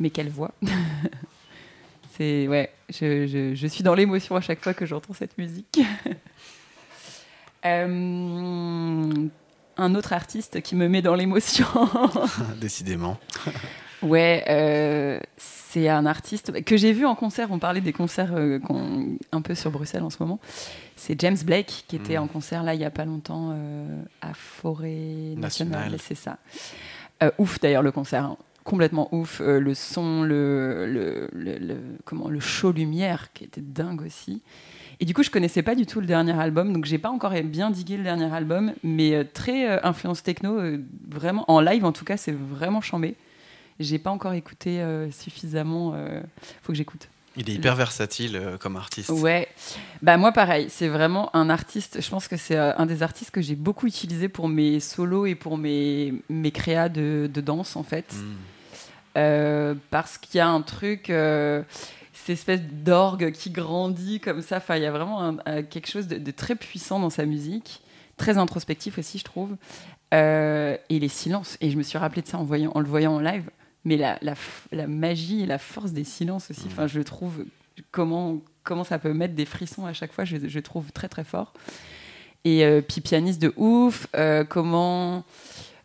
Mais 0.00 0.10
quelle 0.10 0.28
voix 0.30 0.52
C'est 2.16 2.48
ouais, 2.48 2.70
je, 2.90 3.26
je- 3.26 3.54
je 3.54 3.66
suis 3.66 3.82
dans 3.84 3.94
l'émotion 3.94 4.34
à 4.36 4.40
chaque 4.40 4.62
fois 4.62 4.74
que 4.74 4.86
j'entends 4.86 5.14
cette 5.14 5.36
musique. 5.38 5.80
Euh, 7.64 9.28
un 9.76 9.94
autre 9.94 10.12
artiste 10.12 10.62
qui 10.62 10.76
me 10.76 10.88
met 10.88 11.02
dans 11.02 11.14
l'émotion. 11.14 11.66
Décidément. 12.60 13.18
ouais, 14.02 14.44
euh, 14.48 15.18
c'est 15.36 15.88
un 15.88 16.06
artiste 16.06 16.64
que 16.64 16.76
j'ai 16.76 16.92
vu 16.92 17.04
en 17.06 17.14
concert. 17.14 17.48
On 17.50 17.58
parlait 17.58 17.80
des 17.80 17.92
concerts 17.92 18.32
euh, 18.34 18.58
qu'on- 18.60 19.16
un 19.32 19.42
peu 19.42 19.54
sur 19.54 19.70
Bruxelles 19.70 20.02
en 20.02 20.10
ce 20.10 20.18
moment. 20.20 20.38
C'est 20.96 21.20
James 21.20 21.36
Blake 21.44 21.84
qui 21.88 21.96
était 21.96 22.16
Mm. 22.18 22.22
en 22.22 22.26
concert 22.28 22.62
là 22.62 22.74
il 22.74 22.80
y 22.80 22.84
a 22.84 22.90
pas 22.90 23.04
longtemps 23.04 23.56
à 24.20 24.34
Forêt 24.34 25.34
Nationale. 25.36 25.96
C'est 26.00 26.14
ça. 26.16 26.38
Ouf 27.38 27.58
d'ailleurs 27.60 27.82
le 27.82 27.92
concert. 27.92 28.24
hein. 28.24 28.36
Complètement 28.68 29.08
ouf, 29.12 29.40
Euh, 29.40 29.58
le 29.60 29.74
son, 29.74 30.22
le, 30.22 30.86
le, 30.86 31.28
le- 31.32 31.58
le- 31.58 31.80
comment, 32.04 32.28
le 32.28 32.40
show 32.40 32.70
lumière 32.70 33.32
qui 33.32 33.44
était 33.44 33.60
dingue 33.62 34.02
aussi. 34.02 34.42
Et 35.00 35.04
du 35.06 35.14
coup, 35.14 35.22
je 35.22 35.30
connaissais 35.30 35.62
pas 35.62 35.74
du 35.74 35.86
tout 35.86 36.00
le 36.00 36.06
dernier 36.06 36.32
album, 36.38 36.72
donc 36.72 36.84
j'ai 36.84 36.98
pas 36.98 37.08
encore 37.10 37.32
bien 37.44 37.70
digué 37.70 37.96
le 37.96 38.02
dernier 38.02 38.30
album, 38.32 38.72
mais 38.82 39.14
euh, 39.14 39.24
très 39.24 39.70
euh, 39.70 39.78
influence 39.84 40.22
techno, 40.22 40.60
vraiment 41.08 41.44
en 41.50 41.60
live 41.60 41.84
en 41.84 41.92
tout 41.92 42.04
cas, 42.04 42.16
c'est 42.16 42.36
vraiment 42.36 42.80
chambé. 42.80 43.14
J'ai 43.80 43.98
pas 43.98 44.10
encore 44.10 44.32
écouté 44.34 44.82
suffisamment. 45.12 45.94
faut 46.62 46.72
que 46.72 46.76
j'écoute. 46.76 47.08
Il 47.36 47.48
est 47.48 47.54
hyper 47.54 47.76
versatile 47.76 48.34
euh, 48.34 48.56
comme 48.58 48.74
artiste. 48.76 49.10
Ouais, 49.10 49.46
bah 50.02 50.16
moi 50.16 50.32
pareil, 50.32 50.66
c'est 50.68 50.88
vraiment 50.88 51.30
un 51.36 51.48
artiste. 51.48 52.00
Je 52.02 52.10
pense 52.10 52.26
que 52.26 52.36
c'est 52.36 52.56
euh, 52.56 52.72
un 52.76 52.86
des 52.86 53.04
artistes 53.04 53.30
que 53.30 53.40
j'ai 53.40 53.54
beaucoup 53.54 53.86
utilisé 53.86 54.28
pour 54.28 54.48
mes 54.48 54.80
solos 54.80 55.26
et 55.26 55.36
pour 55.36 55.56
mes 55.56 56.14
mes 56.28 56.50
créas 56.50 56.88
de, 56.88 57.30
de 57.32 57.40
danse 57.40 57.76
en 57.76 57.84
fait, 57.84 58.12
Mm. 58.12 58.34
Euh, 59.18 59.74
parce 59.90 60.16
qu'il 60.16 60.38
y 60.38 60.40
a 60.40 60.48
un 60.48 60.62
truc, 60.62 61.10
euh, 61.10 61.62
cette 62.12 62.30
espèce 62.30 62.60
d'orgue 62.62 63.32
qui 63.32 63.50
grandit 63.50 64.20
comme 64.20 64.42
ça. 64.42 64.58
Enfin, 64.58 64.76
il 64.76 64.82
y 64.82 64.86
a 64.86 64.92
vraiment 64.92 65.20
un- 65.20 65.36
un- 65.44 65.62
quelque 65.62 65.90
chose 65.90 66.06
de, 66.06 66.18
de 66.18 66.30
très 66.30 66.54
puissant 66.54 67.00
dans 67.00 67.10
sa 67.10 67.26
musique, 67.26 67.80
très 68.16 68.38
introspectif 68.38 68.96
aussi, 68.98 69.18
je 69.18 69.24
trouve. 69.24 69.56
Euh, 70.14 70.76
et 70.88 70.98
les 71.00 71.08
silences. 71.08 71.58
Et 71.60 71.70
je 71.70 71.76
me 71.76 71.82
suis 71.82 71.98
rappelé 71.98 72.22
de 72.22 72.28
ça 72.28 72.38
en, 72.38 72.44
voyant, 72.44 72.70
en 72.74 72.80
le 72.80 72.86
voyant 72.86 73.14
en 73.16 73.20
live. 73.20 73.50
Mais 73.84 73.96
la, 73.96 74.18
la, 74.22 74.34
f- 74.34 74.66
la 74.72 74.86
magie 74.86 75.42
et 75.42 75.46
la 75.46 75.58
force 75.58 75.92
des 75.92 76.04
silences 76.04 76.50
aussi. 76.50 76.66
Enfin, 76.66 76.86
je 76.86 77.00
trouve 77.00 77.44
comment, 77.90 78.38
comment 78.62 78.84
ça 78.84 78.98
peut 78.98 79.12
mettre 79.12 79.34
des 79.34 79.46
frissons 79.46 79.84
à 79.84 79.92
chaque 79.92 80.12
fois, 80.12 80.24
je, 80.24 80.36
je 80.46 80.60
trouve 80.60 80.92
très 80.92 81.08
très 81.08 81.24
fort. 81.24 81.52
Et 82.44 82.64
puis 82.88 83.00
pianiste 83.00 83.42
de 83.42 83.52
ouf, 83.56 84.06
comment... 84.48 85.24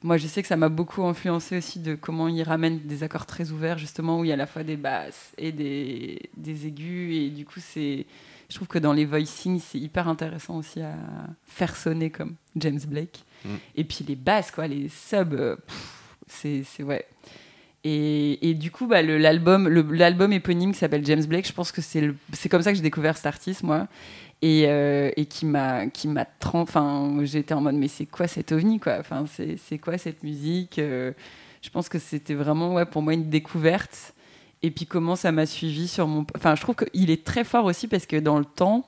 Moi, 0.03 0.17
je 0.17 0.27
sais 0.27 0.41
que 0.41 0.47
ça 0.49 0.57
m'a 0.57 0.69
beaucoup 0.69 1.03
influencé 1.05 1.57
aussi 1.57 1.79
de 1.79 1.95
comment 1.95 2.27
il 2.27 2.43
ramène 2.43 2.79
des 2.79 3.03
accords 3.03 3.25
très 3.25 3.51
ouverts, 3.51 3.77
justement, 3.77 4.19
où 4.19 4.25
il 4.25 4.27
y 4.27 4.31
a 4.31 4.33
à 4.33 4.37
la 4.37 4.45
fois 4.45 4.63
des 4.63 4.75
basses 4.75 5.31
et 5.37 5.53
des, 5.53 6.29
des 6.35 6.67
aigus. 6.67 7.15
Et 7.15 7.29
du 7.29 7.45
coup, 7.45 7.59
c'est... 7.59 8.05
Je 8.49 8.55
trouve 8.55 8.67
que 8.67 8.79
dans 8.79 8.93
les 8.93 9.05
voicings, 9.05 9.59
c'est 9.59 9.79
hyper 9.79 10.07
intéressant 10.09 10.57
aussi 10.57 10.81
à 10.81 10.93
faire 11.45 11.75
sonner 11.75 12.11
comme 12.11 12.35
James 12.57 12.81
Blake. 12.85 13.23
Mm. 13.45 13.55
Et 13.77 13.83
puis 13.85 14.05
les 14.07 14.15
basses, 14.15 14.51
quoi, 14.51 14.67
les 14.67 14.89
subs, 14.89 15.33
euh, 15.33 15.55
c'est, 16.27 16.63
ouais. 16.83 17.07
Et, 17.85 18.49
et 18.49 18.53
du 18.53 18.71
coup, 18.71 18.87
bah, 18.87 19.01
l'album, 19.01 19.67
l'album 19.67 20.33
éponyme 20.33 20.73
qui 20.73 20.79
s'appelle 20.79 21.05
James 21.05 21.25
Blake, 21.25 21.47
je 21.47 21.53
pense 21.53 21.71
que 21.71 21.81
c'est 21.81 22.49
comme 22.49 22.61
ça 22.61 22.71
que 22.71 22.75
j'ai 22.75 22.83
découvert 22.83 23.15
cet 23.17 23.25
artiste, 23.25 23.63
moi. 23.63 23.87
Et, 24.45 24.65
euh, 24.67 25.09
et 25.15 25.25
qui 25.25 25.45
m'a, 25.45 25.87
qui 25.87 26.09
m'a 26.09 26.25
enfin, 26.53 27.17
j'étais 27.23 27.53
en 27.53 27.61
mode, 27.61 27.75
mais 27.75 27.87
c'est 27.87 28.05
quoi 28.05 28.27
cet 28.27 28.51
ovni, 28.51 28.77
quoi? 28.77 28.97
Enfin, 28.99 29.23
c'est, 29.25 29.55
c'est 29.55 29.77
quoi 29.77 29.97
cette 29.97 30.21
musique? 30.21 30.79
Euh, 30.79 31.13
Je 31.61 31.69
pense 31.69 31.87
que 31.87 31.97
c'était 31.97 32.33
vraiment, 32.33 32.73
ouais, 32.73 32.85
pour 32.85 33.01
moi, 33.01 33.13
une 33.13 33.29
découverte. 33.29 34.13
Et 34.61 34.69
puis 34.69 34.85
comment 34.85 35.15
ça 35.15 35.31
m'a 35.31 35.45
suivi 35.45 35.87
sur 35.87 36.07
mon. 36.07 36.25
Enfin, 36.35 36.55
je 36.55 36.61
trouve 36.61 36.75
qu'il 36.75 37.09
est 37.09 37.23
très 37.23 37.45
fort 37.45 37.63
aussi 37.65 37.87
parce 37.87 38.05
que 38.05 38.17
dans 38.17 38.37
le 38.37 38.45
temps, 38.45 38.85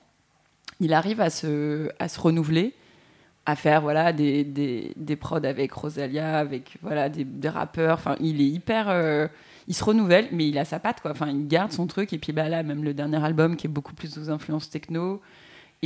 il 0.82 0.94
arrive 0.94 1.22
à 1.22 1.30
se, 1.30 1.90
à 2.00 2.08
se 2.10 2.20
renouveler 2.20 2.74
à 3.46 3.56
faire 3.56 3.82
voilà 3.82 4.12
des, 4.12 4.44
des, 4.44 4.92
des 4.96 5.16
prods 5.16 5.44
avec 5.46 5.72
Rosalia, 5.72 6.40
avec 6.40 6.78
voilà 6.82 7.10
des, 7.10 7.24
des 7.24 7.50
rappeurs. 7.50 7.94
Enfin, 7.96 8.16
il 8.20 8.42
est 8.42 8.48
hyper, 8.48 8.90
euh, 8.90 9.28
il 9.68 9.76
se 9.76 9.84
renouvelle, 9.84 10.28
mais 10.32 10.48
il 10.50 10.58
a 10.58 10.66
sa 10.66 10.80
patte 10.80 11.00
quoi. 11.02 11.12
Enfin, 11.12 11.28
il 11.30 11.48
garde 11.48 11.72
son 11.72 11.86
truc 11.88 12.12
et 12.14 12.18
puis 12.18 12.34
bah 12.34 12.50
là, 12.50 12.64
même 12.64 12.84
le 12.84 12.94
dernier 12.94 13.24
album 13.24 13.56
qui 13.56 13.68
est 13.68 13.70
beaucoup 13.70 13.94
plus 13.94 14.18
aux 14.18 14.30
influences 14.32 14.70
techno. 14.70 15.22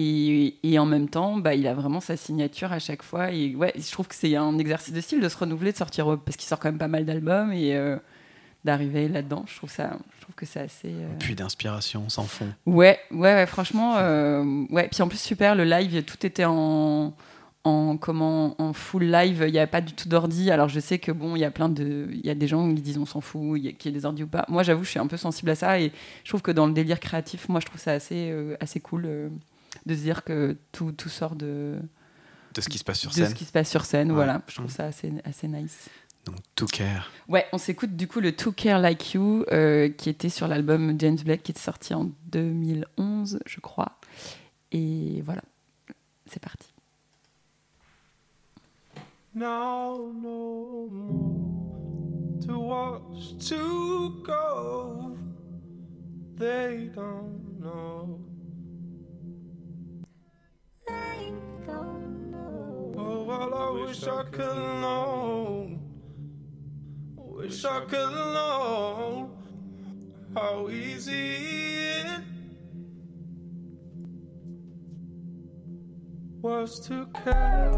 Et, 0.01 0.55
et 0.63 0.79
en 0.79 0.85
même 0.85 1.09
temps, 1.09 1.35
bah, 1.38 1.55
il 1.55 1.67
a 1.67 1.73
vraiment 1.73 1.99
sa 1.99 2.15
signature 2.15 2.71
à 2.71 2.79
chaque 2.79 3.03
fois. 3.03 3.31
Et 3.31 3.53
ouais, 3.55 3.73
je 3.77 3.91
trouve 3.91 4.07
que 4.07 4.15
c'est 4.15 4.35
un 4.35 4.57
exercice 4.57 4.93
de 4.93 5.01
style 5.01 5.19
de 5.19 5.27
se 5.27 5.38
renouveler, 5.38 5.71
de 5.73 5.77
sortir 5.77 6.17
parce 6.23 6.38
qu'il 6.38 6.47
sort 6.47 6.59
quand 6.59 6.69
même 6.69 6.77
pas 6.77 6.88
mal 6.88 7.05
d'albums 7.05 7.51
et 7.51 7.75
euh, 7.75 7.97
d'arriver 8.63 9.07
là-dedans. 9.09 9.43
Je 9.47 9.55
trouve 9.57 9.69
ça, 9.71 9.97
je 10.17 10.21
trouve 10.21 10.35
que 10.35 10.45
c'est 10.45 10.62
assez. 10.62 10.88
euh, 10.89 11.07
Puis 11.19 11.35
d'inspiration 11.35 12.07
sans 12.07 12.23
fond. 12.23 12.47
Ouais, 12.65 12.97
ouais, 13.12 13.33
ouais, 13.33 13.45
franchement, 13.45 13.95
euh, 13.97 14.65
ouais. 14.69 14.88
Puis 14.91 15.01
en 15.01 15.07
plus 15.09 15.19
super, 15.19 15.55
le 15.55 15.63
live, 15.65 16.03
tout 16.03 16.25
était 16.25 16.45
en, 16.45 17.13
en 17.63 17.97
comment, 17.97 18.55
en 18.62 18.71
full 18.71 19.03
live. 19.12 19.43
Il 19.47 19.51
n'y 19.51 19.59
avait 19.59 19.67
pas 19.67 19.81
du 19.81 19.93
tout 19.93 20.07
d'ordi. 20.07 20.49
Alors 20.51 20.69
je 20.69 20.79
sais 20.79 20.99
que 20.99 21.12
bon, 21.12 21.35
il 21.35 21.39
y 21.39 21.45
a 21.45 21.51
plein 21.51 21.67
de, 21.69 22.07
il 22.13 22.25
y 22.25 22.29
a 22.29 22.35
des 22.35 22.47
gens 22.47 22.73
qui 22.73 22.81
disent 22.81 22.97
on 22.97 23.05
s'en 23.05 23.21
fout, 23.21 23.57
a- 23.65 23.71
qu'il 23.73 23.91
y 23.91 23.95
ait 23.95 23.99
des 23.99 24.05
ordi 24.05 24.23
ou 24.23 24.27
pas. 24.27 24.45
Moi, 24.47 24.63
j'avoue, 24.63 24.83
je 24.83 24.91
suis 24.91 24.99
un 24.99 25.07
peu 25.07 25.17
sensible 25.17 25.49
à 25.51 25.55
ça 25.55 25.79
et 25.79 25.91
je 26.23 26.29
trouve 26.29 26.41
que 26.41 26.51
dans 26.51 26.67
le 26.67 26.73
délire 26.73 26.99
créatif, 26.99 27.49
moi, 27.49 27.59
je 27.59 27.65
trouve 27.65 27.81
ça 27.81 27.91
assez, 27.91 28.29
euh, 28.31 28.55
assez 28.62 28.79
cool 28.79 29.03
euh, 29.05 29.29
de 29.86 29.96
se 29.96 30.02
dire 30.02 30.24
que 30.24 30.58
tout, 30.72 30.92
tout 30.92 31.10
sort 31.10 31.36
de, 31.36 31.80
De 32.56 32.62
ce 32.62 32.70
qui 32.70 32.78
se 32.78 32.84
passe 32.84 33.00
sur 33.00 33.10
de 33.12 33.15
scène. 33.15 33.30
ce 33.30 33.36
qui 33.36 33.46
se 33.46 33.52
passe 33.52 33.70
sur 33.70 33.86
scène. 33.86 34.10
Ouais. 34.10 34.15
Voilà, 34.15 34.42
je 34.48 34.56
trouve 34.56 34.68
Mm. 34.68 34.70
ça 34.70 34.86
assez, 34.86 35.12
assez 35.24 35.48
nice. 35.48 35.89
Donc, 36.26 36.36
To 36.56 36.65
Care. 36.65 37.10
Ouais, 37.28 37.46
on 37.54 37.58
s'écoute 37.58 37.96
du 37.96 38.08
coup 38.08 38.20
le 38.20 38.36
To 38.36 38.52
Care 38.52 38.80
Like 38.80 39.13
You, 39.13 39.46
euh, 39.52 39.89
qui 39.89 40.10
était 40.10 40.30
sur 40.30 40.48
l'album 40.48 40.96
James 41.00 41.18
Blake, 41.24 41.44
qui 41.44 41.52
était 41.52 41.60
sorti 41.62 41.94
en 41.94 42.12
2011, 42.32 43.39
je 43.46 43.60
crois. 43.62 43.98
Et 44.72 45.22
voilà, 45.26 45.42
c'est 46.28 46.42
parti. 46.42 46.68
Now 49.34 50.12
no 50.12 50.89
more 50.92 52.46
to 52.46 52.58
watch 52.58 53.38
to 53.50 54.10
go. 54.24 55.15
They 56.38 56.89
don't 56.94 57.60
know. 57.60 58.20
Oh, 62.97 63.23
well, 63.23 63.54
I 63.54 63.69
wish 63.86 64.04
I 64.04 64.23
could 64.23 64.58
know. 64.82 65.80
Wish 67.15 67.65
I 67.65 67.82
could 67.86 68.12
know 68.12 69.32
how 70.36 70.69
easy 70.69 71.36
it 71.36 72.21
was 76.41 76.80
to 76.88 77.06
care 77.23 77.71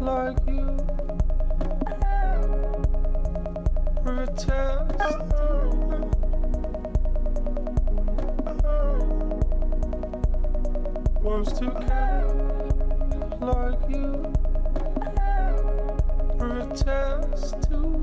like 0.00 0.38
you. 0.46 0.76
Protest. 4.04 4.70
Was 11.22 11.52
to 11.58 11.70
care 11.70 12.26
like 13.40 13.90
you. 13.90 14.32
Protest 16.38 17.54
too 17.68 18.02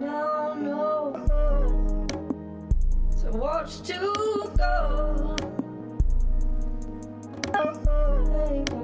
Now 0.00 0.54
no 0.54 1.12
to 3.20 3.30
watch 3.32 3.82
to 3.82 3.98
go. 4.56 5.36
They 7.52 8.64
don't 8.64 8.74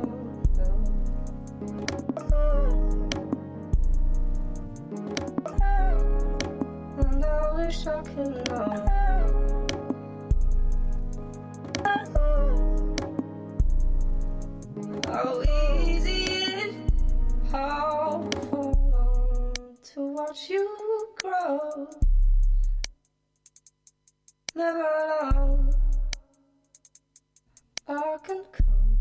know. 2.30 3.10
And 7.10 7.24
I 7.24 7.54
wish 7.56 7.86
I 7.86 8.02
could 8.02 8.48
know. 8.48 8.86
How 15.06 15.42
easy 15.42 16.24
it, 16.24 16.74
how 17.50 18.28
long 18.52 19.76
to 19.82 20.00
watch 20.00 20.50
you 20.50 20.68
grow. 21.20 21.88
Never 24.54 24.78
long 25.34 25.74
I 27.88 28.16
can 28.22 28.44
come. 28.52 28.98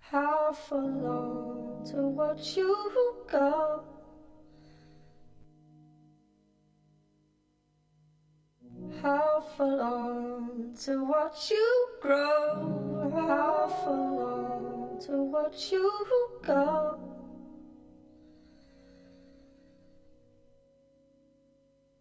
How 0.00 0.52
for 0.52 0.80
long 0.80 1.86
to 1.90 1.96
watch 2.08 2.56
you 2.56 2.76
go. 3.30 3.84
How 8.98 9.42
for 9.56 9.66
long 9.66 10.74
to 10.84 11.04
watch 11.04 11.50
you 11.50 11.88
grow? 12.02 13.10
How 13.14 13.68
for 13.82 13.96
long 13.96 14.98
to 15.06 15.22
watch 15.22 15.72
you 15.72 15.90
go? 16.42 16.98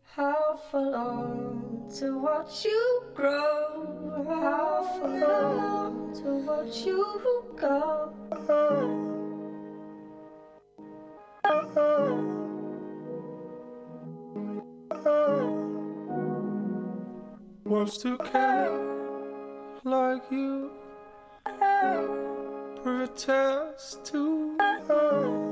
How 0.04 0.60
for 0.70 0.82
long 0.82 1.90
to 2.00 2.20
watch 2.20 2.66
you 2.66 3.04
grow? 3.14 4.26
How 4.28 4.84
for 5.00 5.08
long 5.08 6.14
to 6.16 6.30
watch 6.46 6.86
you 6.86 7.56
go? 7.56 9.09
Was 17.80 17.98
to 18.00 18.18
care 18.18 18.78
like 19.86 20.24
you. 20.30 20.70
Protest 22.84 24.04
too 24.04 24.58
hard. 24.60 25.49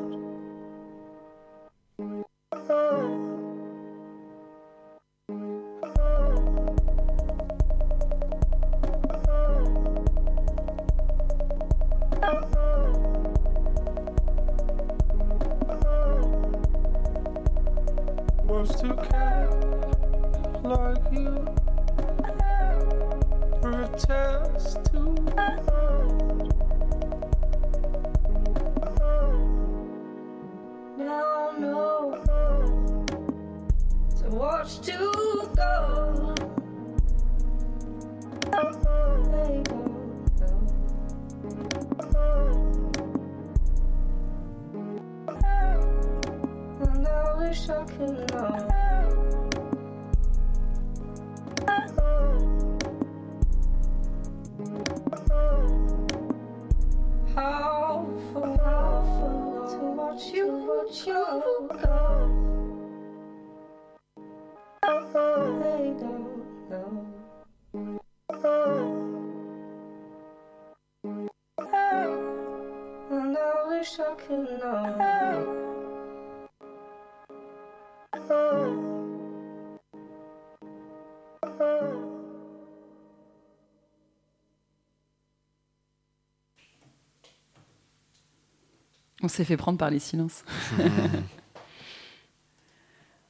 On 89.28 89.30
s'est 89.30 89.44
fait 89.44 89.58
prendre 89.58 89.78
par 89.78 89.90
les 89.90 90.00
silences. 90.00 90.46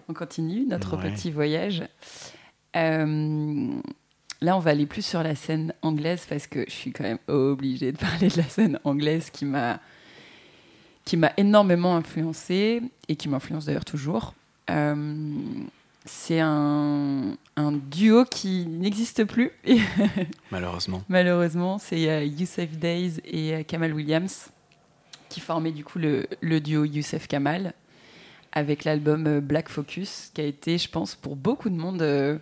On 0.08 0.14
continue 0.14 0.64
notre 0.68 0.96
Ouais. 0.96 1.12
petit 1.12 1.32
voyage. 1.32 1.84
Euh, 2.76 3.72
là, 4.42 4.56
on 4.56 4.60
va 4.60 4.70
aller 4.72 4.86
plus 4.86 5.04
sur 5.04 5.24
la 5.24 5.34
scène 5.34 5.74
anglaise 5.82 6.28
parce 6.30 6.46
que 6.46 6.64
je 6.68 6.72
suis 6.72 6.92
quand 6.92 7.04
même 7.04 7.18
obligée 7.28 7.92
de 7.94 7.98
parler 8.08 8.28
de 8.28 8.38
la 8.38 8.44
scène 8.44 8.80
anglaise 8.84 9.32
qui 9.32 9.46
m'a 9.46 9.80
qui 11.04 11.18
m'a 11.18 11.32
énormément 11.38 11.96
influencée 11.96 12.84
et 13.08 13.16
qui 13.16 13.28
m'influence 13.28 13.66
d'ailleurs 13.66 13.86
toujours. 13.86 14.36
Euh, 14.70 15.34
c'est 16.06 16.40
un, 16.42 17.36
un 17.56 17.72
duo 17.72 18.24
qui 18.26 18.68
n'existe 18.68 19.24
plus, 19.24 19.50
Malheureusement. 20.52 21.02
malheureusement. 21.10 21.80
C'est 21.80 22.08
euh, 22.08 22.24
Youssef 22.24 22.78
Days 22.78 23.14
et 23.26 23.64
Kamal 23.64 23.94
Williams 23.94 24.50
qui 25.30 25.40
formaient 25.40 25.72
du 25.72 25.84
coup 25.84 26.00
le, 26.00 26.60
duo 26.60 26.86
Youssef 26.86 27.28
Kamal 27.28 27.74
avec 28.52 28.84
l'album 28.84 29.28
euh, 29.28 29.42
Black 29.42 29.70
Focus 29.70 30.32
qui 30.34 30.42
a 30.42 30.46
été, 30.46 30.78
je 30.78 30.90
pense, 30.90 31.16
pour 31.16 31.36
beaucoup 31.36 31.70
de 31.70 31.76
monde. 31.76 32.02
euh, 32.02 32.38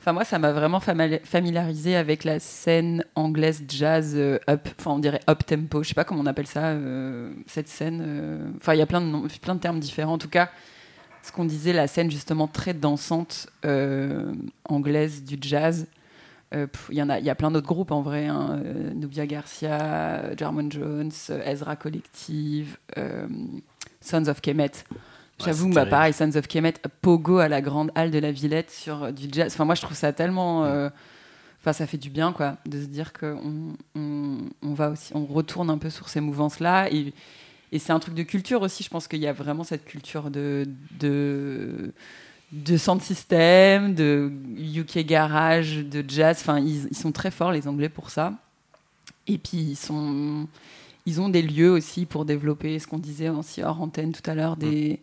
Enfin, 0.00 0.12
moi, 0.12 0.24
ça 0.26 0.38
m'a 0.38 0.52
vraiment 0.52 0.80
familiarisé 0.80 1.96
avec 1.96 2.24
la 2.24 2.38
scène 2.38 3.06
anglaise 3.14 3.64
jazz 3.66 4.12
euh, 4.14 4.38
up, 4.50 4.68
enfin, 4.78 4.90
on 4.90 4.98
dirait 4.98 5.20
up 5.30 5.46
tempo. 5.46 5.82
Je 5.82 5.88
sais 5.88 5.94
pas 5.94 6.04
comment 6.04 6.20
on 6.20 6.26
appelle 6.26 6.46
ça, 6.46 6.76
cette 7.46 7.68
scène. 7.68 8.52
Enfin, 8.58 8.74
il 8.74 8.80
y 8.80 8.82
a 8.82 8.86
plein 8.86 9.00
de, 9.00 9.38
plein 9.38 9.54
de 9.54 9.60
termes 9.60 9.80
différents. 9.80 10.12
En 10.12 10.18
tout 10.18 10.28
cas, 10.28 10.50
ce 11.22 11.32
qu'on 11.32 11.46
disait, 11.46 11.72
la 11.72 11.86
scène 11.86 12.10
justement 12.10 12.48
très 12.48 12.74
dansante 12.74 13.48
anglaise 14.68 15.24
du 15.24 15.38
jazz. 15.40 15.86
Euh, 16.54 16.66
Il 16.90 16.96
y 16.96 17.02
en 17.02 17.08
a, 17.10 17.18
il 17.18 17.24
y 17.24 17.30
a 17.30 17.34
plein 17.34 17.50
d'autres 17.50 17.66
groupes 17.66 17.90
en 17.90 18.00
vrai. 18.02 18.26
hein, 18.26 18.60
euh, 18.64 18.92
Nubia 18.94 19.26
Garcia, 19.26 20.34
Jarmon 20.36 20.70
Jones, 20.70 21.10
Ezra 21.44 21.76
Collective, 21.76 22.76
euh, 22.96 23.26
Sons 24.00 24.28
of 24.28 24.40
Kemet. 24.40 24.70
J'avoue, 25.44 25.68
bah, 25.70 25.84
pareil, 25.86 26.12
Sons 26.12 26.36
of 26.36 26.46
Kemet, 26.46 26.74
Pogo 27.00 27.38
à 27.38 27.48
la 27.48 27.60
grande 27.60 27.90
halle 27.96 28.10
de 28.12 28.18
la 28.20 28.30
Villette 28.30 28.70
sur 28.70 29.12
du 29.12 29.26
jazz. 29.32 29.52
Enfin, 29.52 29.64
moi, 29.64 29.74
je 29.74 29.82
trouve 29.82 29.96
ça 29.96 30.12
tellement. 30.12 30.64
euh, 30.64 30.90
Enfin, 31.60 31.72
ça 31.72 31.86
fait 31.86 31.96
du 31.96 32.10
bien, 32.10 32.32
quoi, 32.32 32.58
de 32.66 32.78
se 32.78 32.86
dire 32.88 33.14
qu'on 33.14 33.72
on, 33.94 34.36
on 34.62 34.74
va 34.74 34.90
aussi, 34.90 35.12
on 35.16 35.24
retourne 35.24 35.70
un 35.70 35.78
peu 35.78 35.88
sur 35.88 36.10
ces 36.10 36.20
mouvances-là. 36.20 36.92
Et, 36.92 37.14
et 37.72 37.78
c'est 37.78 37.92
un 37.94 37.98
truc 37.98 38.14
de 38.14 38.22
culture 38.22 38.60
aussi. 38.60 38.82
Je 38.82 38.90
pense 38.90 39.08
qu'il 39.08 39.20
y 39.20 39.26
a 39.26 39.32
vraiment 39.32 39.64
cette 39.64 39.86
culture 39.86 40.30
de, 40.30 40.68
de, 41.00 41.94
de 42.54 42.76
sound 42.76 43.02
system, 43.02 43.94
de 43.94 44.30
UK 44.58 44.98
garage, 45.00 45.78
de 45.78 46.04
jazz. 46.06 46.38
Enfin, 46.40 46.58
ils, 46.60 46.86
ils 46.90 46.96
sont 46.96 47.12
très 47.12 47.30
forts, 47.30 47.52
les 47.52 47.66
Anglais, 47.68 47.88
pour 47.88 48.10
ça. 48.10 48.32
Et 49.26 49.38
puis, 49.38 49.58
ils 49.58 49.76
sont. 49.76 50.46
Ils 51.06 51.20
ont 51.20 51.28
des 51.28 51.42
lieux 51.42 51.70
aussi 51.70 52.06
pour 52.06 52.24
développer 52.24 52.78
ce 52.78 52.86
qu'on 52.86 52.96
disait 52.98 53.28
aussi 53.28 53.62
hors 53.62 53.82
antenne 53.82 54.12
tout 54.12 54.22
à 54.30 54.34
l'heure, 54.34 54.56
des, 54.56 55.00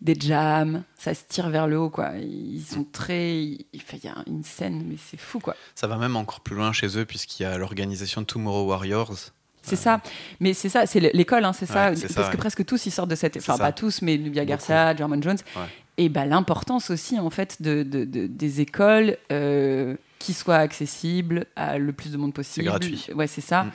des 0.00 0.16
jams, 0.18 0.82
ça 0.98 1.12
se 1.12 1.24
tire 1.28 1.50
vers 1.50 1.66
le 1.66 1.78
haut 1.78 1.90
quoi. 1.90 2.12
Ils 2.22 2.62
sont 2.62 2.86
très, 2.90 3.42
il 3.42 3.66
y 4.02 4.08
a 4.08 4.14
une 4.26 4.44
scène 4.44 4.82
mais 4.88 4.96
c'est 5.10 5.20
fou 5.20 5.40
quoi. 5.40 5.54
Ça 5.74 5.86
va 5.86 5.98
même 5.98 6.16
encore 6.16 6.40
plus 6.40 6.56
loin 6.56 6.72
chez 6.72 6.96
eux, 6.98 7.04
puisqu'il 7.04 7.42
y 7.42 7.44
a 7.44 7.58
l'organisation 7.58 8.24
Tomorrow 8.24 8.64
Warriors. 8.66 9.12
C'est 9.60 9.76
ça, 9.76 10.00
mais 10.40 10.54
c'est 10.54 10.70
ça, 10.70 10.86
c'est 10.86 11.00
l'école, 11.12 11.44
hein, 11.44 11.52
c'est 11.52 11.66
ça, 11.66 11.90
Ouais, 11.90 12.00
parce 12.00 12.12
ça, 12.14 12.22
que 12.24 12.28
ouais. 12.30 12.36
presque 12.38 12.64
tous 12.64 12.86
ils 12.86 12.90
sortent 12.90 13.10
de 13.10 13.14
cette, 13.14 13.36
enfin 13.36 13.58
pas 13.58 13.72
tous, 13.72 14.00
mais 14.00 14.16
Nubia 14.16 14.46
Garcia, 14.46 14.96
German 14.96 15.22
Jones, 15.22 15.36
Ouais. 15.54 15.62
Et 15.98 16.08
bah 16.08 16.24
l'importance 16.26 16.90
aussi 16.90 17.18
en 17.18 17.30
fait 17.30 17.60
de, 17.62 17.82
de- 17.82 18.04
de- 18.04 18.26
des 18.26 18.60
écoles 18.60 19.16
euh, 19.30 19.96
qui 20.18 20.32
soient 20.32 20.56
accessibles 20.56 21.46
à 21.56 21.78
le 21.78 21.92
plus 21.92 22.12
de 22.12 22.16
monde 22.16 22.32
possible. 22.34 22.66
gratuit. 22.66 23.06
Ouais, 23.14 23.26
c'est 23.26 23.40
ça. 23.40 23.64
Mm. 23.64 23.70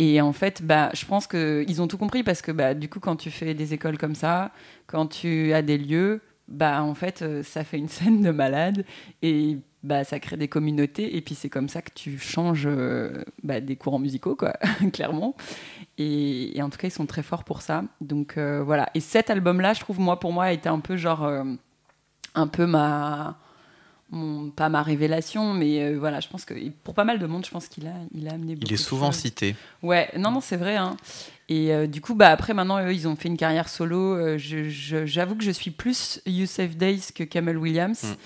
Et 0.00 0.20
en 0.20 0.32
fait, 0.32 0.62
bah, 0.62 0.90
je 0.94 1.04
pense 1.04 1.26
qu'ils 1.26 1.82
ont 1.82 1.88
tout 1.88 1.98
compris 1.98 2.22
parce 2.22 2.40
que 2.40 2.52
bah, 2.52 2.72
du 2.74 2.88
coup, 2.88 3.00
quand 3.00 3.16
tu 3.16 3.30
fais 3.32 3.52
des 3.54 3.74
écoles 3.74 3.98
comme 3.98 4.14
ça, 4.14 4.52
quand 4.86 5.06
tu 5.08 5.52
as 5.52 5.60
des 5.62 5.76
lieux, 5.76 6.20
bah, 6.46 6.84
en 6.84 6.94
fait, 6.94 7.22
euh, 7.22 7.42
ça 7.42 7.64
fait 7.64 7.78
une 7.78 7.88
scène 7.98 8.22
de 8.22 8.30
malade 8.30 8.84
et 9.22 9.58
bah, 9.82 10.04
ça 10.04 10.20
crée 10.20 10.36
des 10.36 10.46
communautés. 10.46 11.16
Et 11.16 11.20
puis, 11.20 11.34
c'est 11.34 11.48
comme 11.48 11.68
ça 11.68 11.82
que 11.82 11.90
tu 11.92 12.16
changes 12.16 12.66
euh, 12.66 13.24
bah, 13.42 13.60
des 13.60 13.74
courants 13.74 13.98
musicaux, 13.98 14.36
quoi, 14.36 14.52
clairement. 14.92 15.34
Et, 15.98 16.56
et 16.56 16.62
en 16.62 16.70
tout 16.70 16.78
cas, 16.78 16.88
ils 16.88 16.92
sont 16.92 17.06
très 17.06 17.22
forts 17.22 17.44
pour 17.44 17.60
ça. 17.60 17.84
Donc 18.00 18.36
euh, 18.38 18.62
voilà. 18.62 18.88
Et 18.94 19.00
cet 19.00 19.30
album-là, 19.30 19.72
je 19.74 19.80
trouve, 19.80 19.98
moi, 20.00 20.18
pour 20.20 20.32
moi, 20.32 20.44
a 20.44 20.52
été 20.52 20.68
un 20.68 20.80
peu 20.80 20.96
genre. 20.96 21.24
euh, 21.24 21.44
un 22.34 22.46
peu 22.46 22.66
ma. 22.66 23.36
mon- 24.10 24.50
pas 24.50 24.68
ma 24.68 24.82
révélation, 24.82 25.52
mais 25.54 25.82
euh, 25.82 25.98
voilà, 25.98 26.20
je 26.20 26.28
pense 26.28 26.44
que 26.44 26.54
pour 26.84 26.94
pas 26.94 27.04
mal 27.04 27.18
de 27.18 27.26
monde, 27.26 27.44
je 27.44 27.50
pense 27.50 27.66
qu'il 27.68 27.86
a, 27.86 27.94
il 28.14 28.28
a 28.28 28.32
amené 28.34 28.54
beaucoup 28.54 28.66
Il 28.70 28.72
est 28.74 28.76
souvent 28.76 29.10
cité. 29.12 29.56
Ouais, 29.82 30.08
non, 30.16 30.30
non, 30.30 30.40
c'est 30.40 30.56
vrai. 30.56 30.76
hein. 30.76 30.96
Et 31.48 31.72
euh, 31.74 31.86
du 31.86 32.00
coup, 32.00 32.14
bah, 32.14 32.28
après, 32.28 32.54
maintenant, 32.54 32.80
eux, 32.84 32.92
ils 32.94 33.08
ont 33.08 33.16
fait 33.16 33.28
une 33.28 33.36
carrière 33.36 33.68
solo. 33.68 34.14
Euh, 34.16 34.38
J'avoue 34.38 35.34
que 35.34 35.42
je 35.44 35.50
suis 35.50 35.70
plus 35.72 36.20
Youssef 36.26 36.76
Days 36.76 37.06
que 37.14 37.24
Kamel 37.24 37.58
Williams. 37.58 38.04
Mm. 38.04 38.16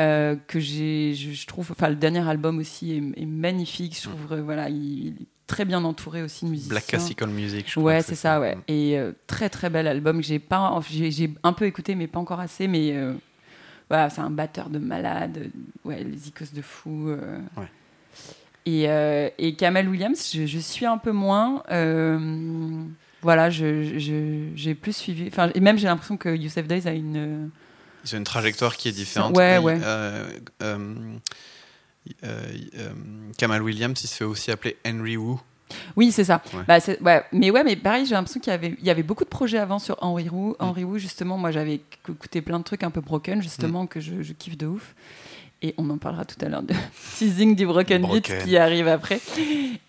euh, 0.00 0.36
que 0.48 0.58
j'ai, 0.58 1.14
je, 1.14 1.30
je 1.32 1.46
trouve, 1.46 1.70
enfin, 1.70 1.88
le 1.88 1.94
dernier 1.96 2.26
album 2.28 2.58
aussi 2.58 2.92
est, 2.92 3.22
est 3.22 3.26
magnifique. 3.26 3.96
Je 3.96 4.08
trouve, 4.08 4.32
euh, 4.32 4.42
voilà, 4.42 4.68
il, 4.68 5.06
il 5.06 5.12
est 5.22 5.26
très 5.46 5.64
bien 5.64 5.84
entouré 5.84 6.22
aussi 6.22 6.44
de 6.44 6.50
musiciens. 6.50 6.70
Black 6.70 6.86
Classical 6.86 7.28
Music, 7.28 7.64
je 7.66 7.72
crois 7.72 7.82
Ouais, 7.84 8.02
c'est 8.02 8.14
ça, 8.14 8.40
ouais. 8.40 8.56
Et 8.68 8.98
euh, 8.98 9.12
très 9.26 9.48
très 9.50 9.70
bel 9.70 9.86
album 9.86 10.20
que 10.20 10.26
j'ai 10.26 10.38
pas, 10.38 10.78
j'ai 10.90 11.10
j'ai 11.10 11.32
un 11.42 11.52
peu 11.52 11.64
écouté, 11.66 11.94
mais 11.94 12.06
pas 12.06 12.18
encore 12.18 12.40
assez. 12.40 12.66
Mais 12.68 12.92
euh, 12.94 13.12
voilà, 13.88 14.08
c'est 14.10 14.20
un 14.22 14.30
batteur 14.30 14.70
de 14.70 14.78
malade, 14.78 15.38
euh, 15.38 15.88
ouais, 15.88 16.02
les 16.04 16.28
icos 16.28 16.52
de 16.54 16.62
fou. 16.62 17.08
euh. 17.10 17.38
Ouais. 17.56 17.68
Et, 18.66 18.84
et 19.38 19.54
Kamel 19.56 19.88
Williams, 19.88 20.30
je, 20.34 20.46
je 20.46 20.58
suis 20.58 20.86
un 20.86 20.96
peu 20.96 21.12
moins. 21.12 21.62
voilà, 23.22 23.50
je- 23.50 23.98
je- 23.98 24.48
j'ai 24.54 24.74
plus 24.74 24.96
suivi. 24.96 25.28
Enfin, 25.28 25.50
et 25.54 25.60
même 25.60 25.76
j'ai 25.78 25.86
l'impression 25.86 26.16
que 26.16 26.34
Youssef 26.34 26.66
Days 26.66 26.86
a 26.88 26.92
une. 26.92 27.50
Ils 28.06 28.14
ont 28.14 28.18
une 28.18 28.24
trajectoire 28.24 28.76
qui 28.76 28.88
est 28.88 28.92
différente. 28.92 29.36
Ouais, 29.36 29.58
Mais, 29.58 29.64
ouais. 29.64 29.78
Kamal 33.38 33.62
Williams, 33.62 34.00
il 34.02 34.06
se 34.08 34.16
fait 34.16 34.24
aussi 34.24 34.50
appeler 34.50 34.76
Henry 34.86 35.16
Wu. 35.16 35.36
Oui, 35.96 36.12
c'est 36.12 36.24
ça. 36.24 36.42
Ouais. 36.52 36.62
Bah, 36.68 36.78
ouais. 37.00 37.24
Mais 37.32 37.50
ouais, 37.50 37.64
mais 37.64 37.74
pareil, 37.76 38.06
j'ai 38.06 38.14
l'impression 38.14 38.40
qu'il 38.40 38.50
y 38.52 38.54
avait, 38.54 38.74
il 38.78 38.84
y 38.86 38.90
avait 38.90 39.02
beaucoup 39.02 39.24
de 39.24 39.28
projets 39.28 39.58
avant 39.58 39.78
sur 39.78 39.96
Henry 40.02 40.24
Mm. 40.26 40.34
Wu. 40.34 40.54
Henry 40.58 40.84
Wu, 40.84 40.98
justement, 40.98 41.38
moi 41.38 41.50
j'avais 41.50 41.80
écouté 42.08 42.42
plein 42.42 42.58
de 42.58 42.64
trucs 42.64 42.82
un 42.82 42.90
peu 42.90 43.00
broken, 43.00 43.42
justement, 43.42 43.86
que 43.86 44.00
je, 44.00 44.22
je 44.22 44.32
kiffe 44.32 44.56
de 44.58 44.66
ouf. 44.66 44.94
Et 45.62 45.74
on 45.78 45.88
en 45.88 45.96
parlera 45.96 46.26
tout 46.26 46.36
à 46.44 46.48
l'heure 46.50 46.62
de 46.62 46.74
teasing 47.16 47.56
du 47.56 47.64
broken, 47.66 48.06
beat 48.06 48.30
qui 48.44 48.58
arrive 48.58 48.86
après. 48.86 49.18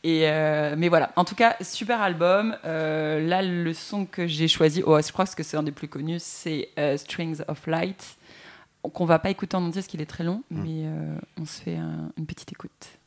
Et 0.03 0.22
euh, 0.30 0.76
mais 0.78 0.88
voilà, 0.88 1.11
en 1.18 1.26
tout 1.26 1.36
cas, 1.36 1.57
super 1.61 2.01
album. 2.01 2.55
Euh, 2.63 3.20
là, 3.28 3.41
le 3.41 3.74
son 3.74 4.05
que 4.05 4.26
j'ai 4.26 4.47
choisi, 4.47 4.82
oh, 4.86 4.97
je 5.05 5.11
crois 5.11 5.26
que 5.26 5.43
c'est 5.43 5.57
un 5.57 5.63
des 5.63 5.74
plus 5.74 5.89
connus, 5.89 6.20
c'est 6.22 6.70
euh, 6.80 6.95
Strings 6.95 7.41
of 7.49 7.68
Light, 7.68 8.16
qu'on 8.89 9.05
va 9.05 9.19
pas 9.19 9.29
écouter 9.29 9.55
en 9.57 9.63
entier 9.63 9.81
parce 9.81 9.88
qu'il 9.88 10.01
est 10.01 10.05
très 10.05 10.23
long, 10.23 10.43
Mm. 10.51 10.61
mais 10.63 10.81
euh, 10.86 11.15
on 11.39 11.45
se 11.45 11.61
fait 11.61 11.77
un- 11.77 12.11
une 12.17 12.25
petite 12.25 12.51
écoute. 12.51 12.99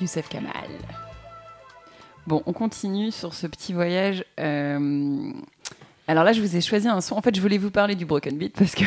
Youssef 0.00 0.28
Kamal. 0.28 0.52
Bon, 2.26 2.42
on 2.46 2.52
continue 2.52 3.10
sur 3.10 3.34
ce 3.34 3.46
petit 3.46 3.72
voyage. 3.72 4.24
Euh, 4.38 5.32
Alors 6.06 6.24
là, 6.24 6.32
je 6.32 6.40
vous 6.40 6.56
ai 6.56 6.60
choisi 6.60 6.88
un 6.88 7.00
son. 7.00 7.16
En 7.16 7.22
fait, 7.22 7.34
je 7.34 7.40
voulais 7.40 7.58
vous 7.58 7.70
parler 7.70 7.94
du 7.94 8.04
broken 8.04 8.36
beat 8.36 8.54
parce 8.56 8.74
que 8.74 8.84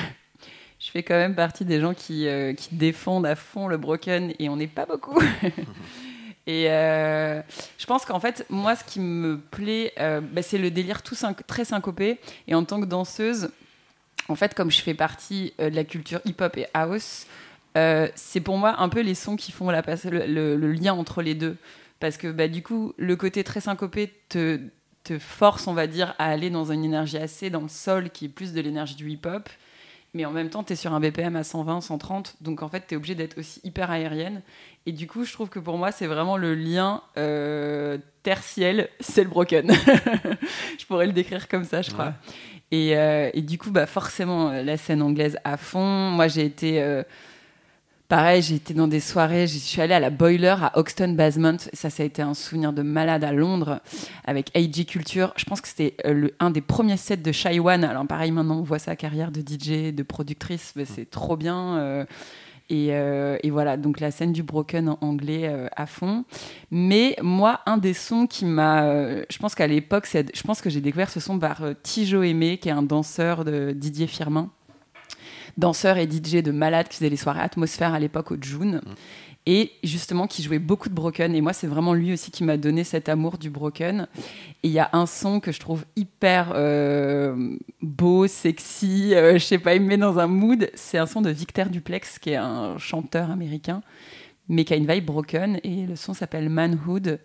je 0.79 0.91
fais 0.91 1.03
quand 1.03 1.15
même 1.15 1.35
partie 1.35 1.65
des 1.65 1.79
gens 1.79 1.93
qui, 1.93 2.27
euh, 2.27 2.53
qui 2.53 2.75
défendent 2.75 3.25
à 3.25 3.35
fond 3.35 3.67
le 3.67 3.77
broken 3.77 4.33
et 4.39 4.49
on 4.49 4.55
n'est 4.55 4.67
pas 4.67 4.85
beaucoup. 4.85 5.19
et 6.47 6.69
euh, 6.69 7.41
je 7.77 7.85
pense 7.85 8.05
qu'en 8.05 8.19
fait, 8.19 8.45
moi, 8.49 8.75
ce 8.75 8.83
qui 8.83 8.99
me 8.99 9.37
plaît, 9.39 9.93
euh, 9.99 10.21
bah, 10.21 10.41
c'est 10.41 10.57
le 10.57 10.71
délire 10.71 11.01
tout 11.01 11.15
syn- 11.15 11.33
très 11.47 11.65
syncopé. 11.65 12.19
Et 12.47 12.55
en 12.55 12.63
tant 12.63 12.79
que 12.79 12.85
danseuse, 12.85 13.49
en 14.29 14.35
fait, 14.35 14.53
comme 14.53 14.71
je 14.71 14.81
fais 14.81 14.93
partie 14.93 15.53
euh, 15.59 15.69
de 15.69 15.75
la 15.75 15.83
culture 15.83 16.21
hip-hop 16.25 16.55
et 16.57 16.67
house, 16.73 17.25
euh, 17.77 18.07
c'est 18.15 18.41
pour 18.41 18.57
moi 18.57 18.75
un 18.79 18.89
peu 18.89 19.01
les 19.01 19.15
sons 19.15 19.35
qui 19.35 19.51
font 19.51 19.69
la 19.69 19.81
le, 19.81 20.25
le- 20.27 20.55
le 20.55 20.71
lien 20.71 20.93
entre 20.93 21.21
les 21.21 21.35
deux. 21.35 21.57
Parce 21.99 22.17
que 22.17 22.27
bah, 22.31 22.47
du 22.47 22.61
coup, 22.63 22.93
le 22.97 23.15
côté 23.15 23.43
très 23.43 23.61
syncopé 23.61 24.11
te, 24.29 24.59
te 25.03 25.17
force, 25.19 25.67
on 25.67 25.73
va 25.73 25.87
dire, 25.87 26.15
à 26.19 26.25
aller 26.25 26.49
dans 26.49 26.71
une 26.71 26.83
énergie 26.83 27.17
assez 27.17 27.49
dans 27.49 27.61
le 27.61 27.69
sol 27.69 28.09
qui 28.09 28.25
est 28.25 28.29
plus 28.29 28.51
de 28.53 28.59
l'énergie 28.61 28.95
du 28.95 29.09
hip-hop. 29.09 29.47
Mais 30.15 30.25
en 30.25 30.31
même 30.31 30.49
temps, 30.51 30.63
tu 30.63 30.73
es 30.73 30.75
sur 30.75 30.93
un 30.93 30.99
BPM 30.99 31.35
à 31.35 31.43
120, 31.43 31.81
130. 31.81 32.35
Donc 32.41 32.61
en 32.61 32.69
fait, 32.69 32.83
tu 32.87 32.93
es 32.93 32.97
obligé 32.97 33.15
d'être 33.15 33.37
aussi 33.39 33.61
hyper 33.63 33.89
aérienne. 33.89 34.41
Et 34.85 34.91
du 34.91 35.07
coup, 35.07 35.23
je 35.23 35.33
trouve 35.33 35.49
que 35.49 35.57
pour 35.59 35.77
moi, 35.77 35.91
c'est 35.91 36.05
vraiment 36.05 36.37
le 36.37 36.53
lien 36.53 37.01
euh, 37.17 37.97
tertiel, 38.21 38.89
c'est 38.99 39.23
le 39.23 39.29
broken. 39.29 39.71
je 40.79 40.85
pourrais 40.85 41.07
le 41.07 41.13
décrire 41.13 41.47
comme 41.47 41.63
ça, 41.63 41.81
je 41.81 41.91
crois. 41.91 42.05
Ouais. 42.07 42.11
Et, 42.71 42.97
euh, 42.97 43.29
et 43.33 43.41
du 43.41 43.57
coup, 43.57 43.71
bah, 43.71 43.85
forcément, 43.85 44.49
euh, 44.49 44.61
la 44.63 44.77
scène 44.77 45.01
anglaise 45.01 45.37
à 45.43 45.57
fond. 45.57 46.09
Moi, 46.11 46.27
j'ai 46.27 46.45
été. 46.45 46.79
Pareil, 48.15 48.43
j'ai 48.43 48.53
été 48.53 48.75
dans 48.75 48.87
des 48.87 48.99
soirées. 48.99 49.47
Je 49.47 49.57
suis 49.57 49.81
allée 49.81 49.95
à 49.95 49.99
la 49.99 50.11
Boiler 50.11 50.55
à 50.61 50.77
Hoxton 50.77 51.13
Basement. 51.13 51.57
Ça, 51.73 51.89
ça 51.89 52.03
a 52.03 52.05
été 52.05 52.21
un 52.21 52.35
souvenir 52.35 52.71
de 52.71 52.83
malade 52.83 53.23
à 53.23 53.31
Londres 53.31 53.79
avec 54.23 54.55
AG 54.55 54.85
Culture. 54.85 55.33
Je 55.35 55.45
pense 55.45 55.61
que 55.61 55.67
c'était 55.67 55.95
euh, 56.05 56.29
un 56.39 56.51
des 56.51 56.61
premiers 56.61 56.97
sets 56.97 57.17
de 57.17 57.59
One. 57.59 57.83
Alors, 57.83 58.05
pareil, 58.05 58.29
maintenant, 58.29 58.59
on 58.59 58.61
voit 58.61 58.77
sa 58.77 58.95
carrière 58.95 59.31
de 59.31 59.39
DJ, 59.41 59.95
de 59.95 60.03
productrice. 60.03 60.73
mais 60.75 60.85
c'est 60.85 61.09
trop 61.09 61.35
bien. 61.35 61.79
euh, 61.79 62.05
et, 62.69 62.89
euh, 62.91 63.37
et 63.41 63.49
voilà, 63.49 63.77
donc 63.77 63.99
la 63.99 64.11
scène 64.11 64.31
du 64.31 64.43
broken 64.43 64.89
en 64.89 64.97
anglais 65.01 65.51
à 65.75 65.87
fond. 65.87 66.23
Mais 66.69 67.15
moi, 67.19 67.61
un 67.65 67.77
des 67.77 67.95
sons 67.95 68.27
qui 68.27 68.45
m'a. 68.45 69.23
je 69.27 69.37
pense 69.39 69.55
qu'à 69.55 69.65
l'époque, 69.65 70.07
je 70.13 70.43
pense 70.43 70.61
que 70.61 70.69
j'ai 70.69 70.81
découvert 70.81 71.09
ce 71.09 71.19
son 71.19 71.39
par 71.39 71.63
Tijo 71.81 72.21
Aimé, 72.21 72.59
qui 72.59 72.69
est 72.69 72.73
un 72.73 72.83
danseur 72.83 73.43
de 73.43 73.71
Didier 73.71 74.05
Firmin. 74.05 74.51
Danseur 75.57 75.97
et 75.97 76.09
DJ 76.09 76.43
de 76.43 76.51
malade 76.51 76.87
qui 76.87 76.97
faisait 76.97 77.09
les 77.09 77.17
soirées 77.17 77.41
atmosphère 77.41 77.93
à 77.93 77.99
l'époque 77.99 78.31
au 78.31 78.37
June. 78.39 78.81
Et 79.45 79.71
justement, 79.83 80.25
qui 80.25 80.41
jouait 80.41 80.59
beaucoup 80.59 80.87
de 80.87 80.93
broken. 80.93 81.35
Et 81.35 81.41
moi, 81.41 81.51
c'est 81.51 81.67
vraiment 81.67 81.93
lui 81.93 82.13
aussi 82.13 82.31
qui 82.31 82.45
m'a 82.45 82.55
donné 82.55 82.85
cet 82.85 83.09
amour 83.09 83.37
du 83.37 83.49
broken. 83.49 84.07
Et 84.63 84.69
il 84.69 84.71
y 84.71 84.79
a 84.79 84.89
un 84.93 85.05
son 85.05 85.41
que 85.41 85.51
je 85.51 85.59
trouve 85.59 85.83
hyper 85.97 86.53
euh, 86.55 87.57
beau, 87.81 88.25
sexy, 88.27 89.13
euh, 89.13 89.33
je 89.33 89.43
sais 89.43 89.57
pas, 89.57 89.75
il 89.75 89.81
me 89.81 89.87
met 89.87 89.97
dans 89.97 90.17
un 90.17 90.27
mood. 90.27 90.69
C'est 90.75 90.97
un 90.97 91.05
son 91.05 91.21
de 91.21 91.29
Victor 91.29 91.65
Duplex, 91.67 92.19
qui 92.19 92.29
est 92.31 92.37
un 92.37 92.77
chanteur 92.77 93.31
américain, 93.31 93.81
mais 94.47 94.63
qui 94.63 94.73
a 94.73 94.77
une 94.77 94.87
vibe 94.87 95.05
broken. 95.05 95.59
Et 95.65 95.85
le 95.87 95.97
son 95.97 96.13
s'appelle 96.13 96.47
Manhood. 96.47 97.19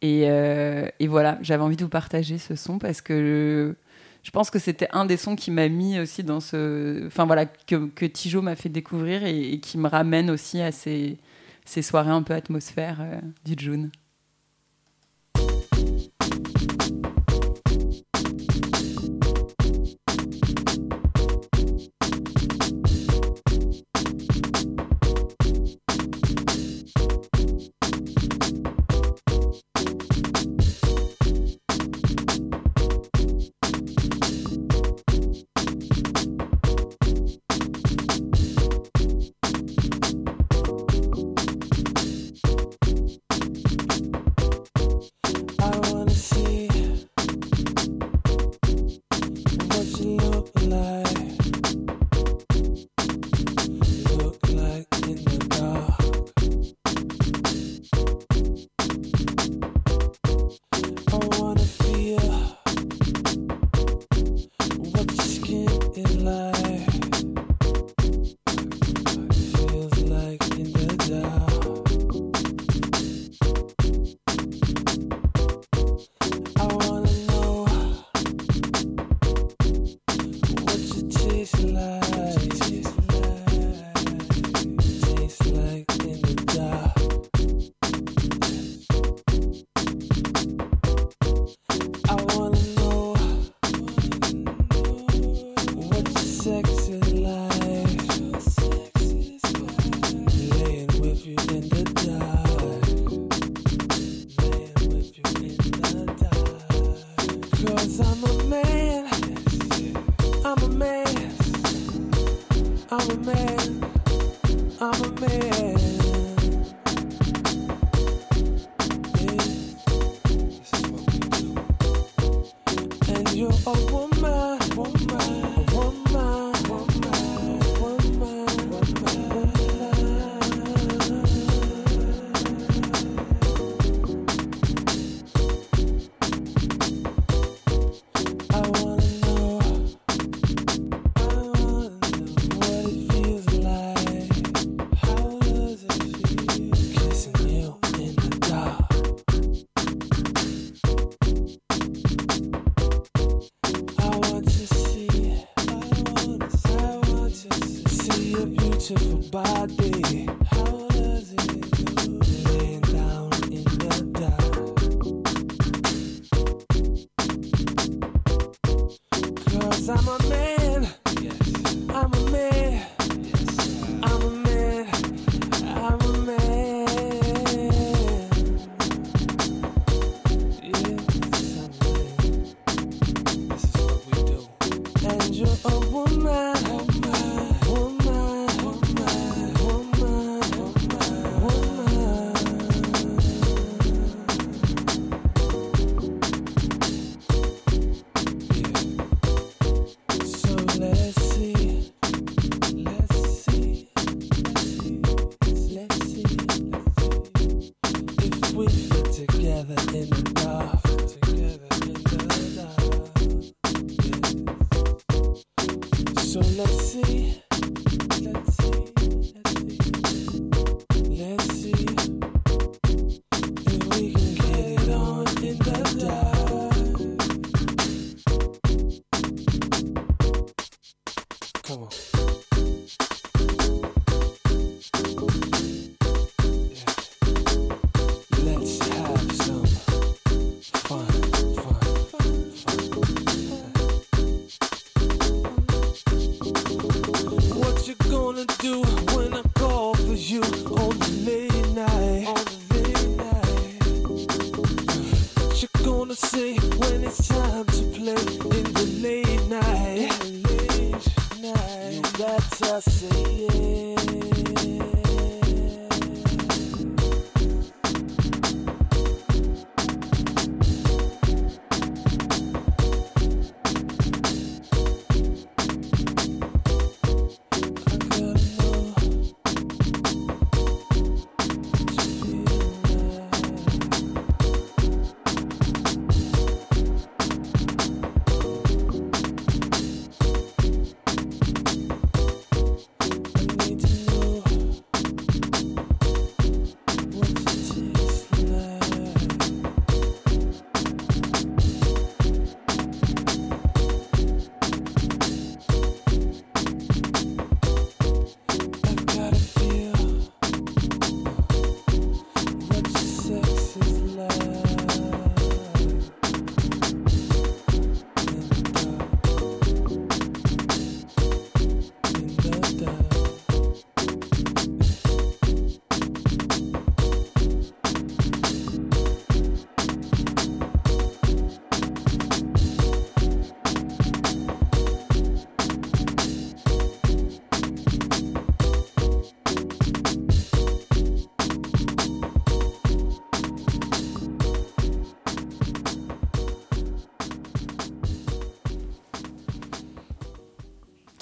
Et, 0.00 0.22
euh, 0.24 0.88
et 1.00 1.06
voilà, 1.06 1.38
j'avais 1.42 1.62
envie 1.62 1.76
de 1.76 1.82
vous 1.82 1.90
partager 1.90 2.38
ce 2.38 2.54
son 2.54 2.78
parce 2.78 3.02
que 3.02 3.74
je 3.74 3.87
pense 4.30 4.50
que 4.50 4.58
c'était 4.58 4.88
un 4.92 5.04
des 5.04 5.16
sons 5.16 5.36
qui 5.36 5.50
m'a 5.50 5.68
mis 5.68 5.98
aussi 5.98 6.22
dans 6.22 6.40
ce. 6.40 7.06
Enfin 7.06 7.24
voilà, 7.24 7.46
que, 7.46 7.86
que 7.86 8.04
Tijo 8.04 8.42
m'a 8.42 8.56
fait 8.56 8.68
découvrir 8.68 9.24
et, 9.24 9.58
qui 9.60 9.78
me 9.78 9.88
ramène 9.88 10.30
aussi 10.30 10.60
à 10.60 10.72
ces, 10.72 11.18
ces 11.64 11.82
soirées 11.82 12.10
un 12.10 12.22
peu 12.22 12.34
atmosphère 12.34 12.98
euh, 13.00 13.20
du 13.44 13.54
June. 13.56 13.90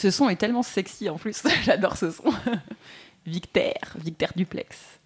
Ce 0.07 0.13
son 0.13 0.29
est 0.29 0.37
tellement 0.37 0.63
sexy 0.63 1.09
en 1.11 1.17
plus, 1.17 1.43
j'adore 1.65 1.97
ce 1.97 2.13
son. 2.13 2.23
Victor, 3.27 3.73
Victor 3.97 4.29
Duplex. 4.37 5.01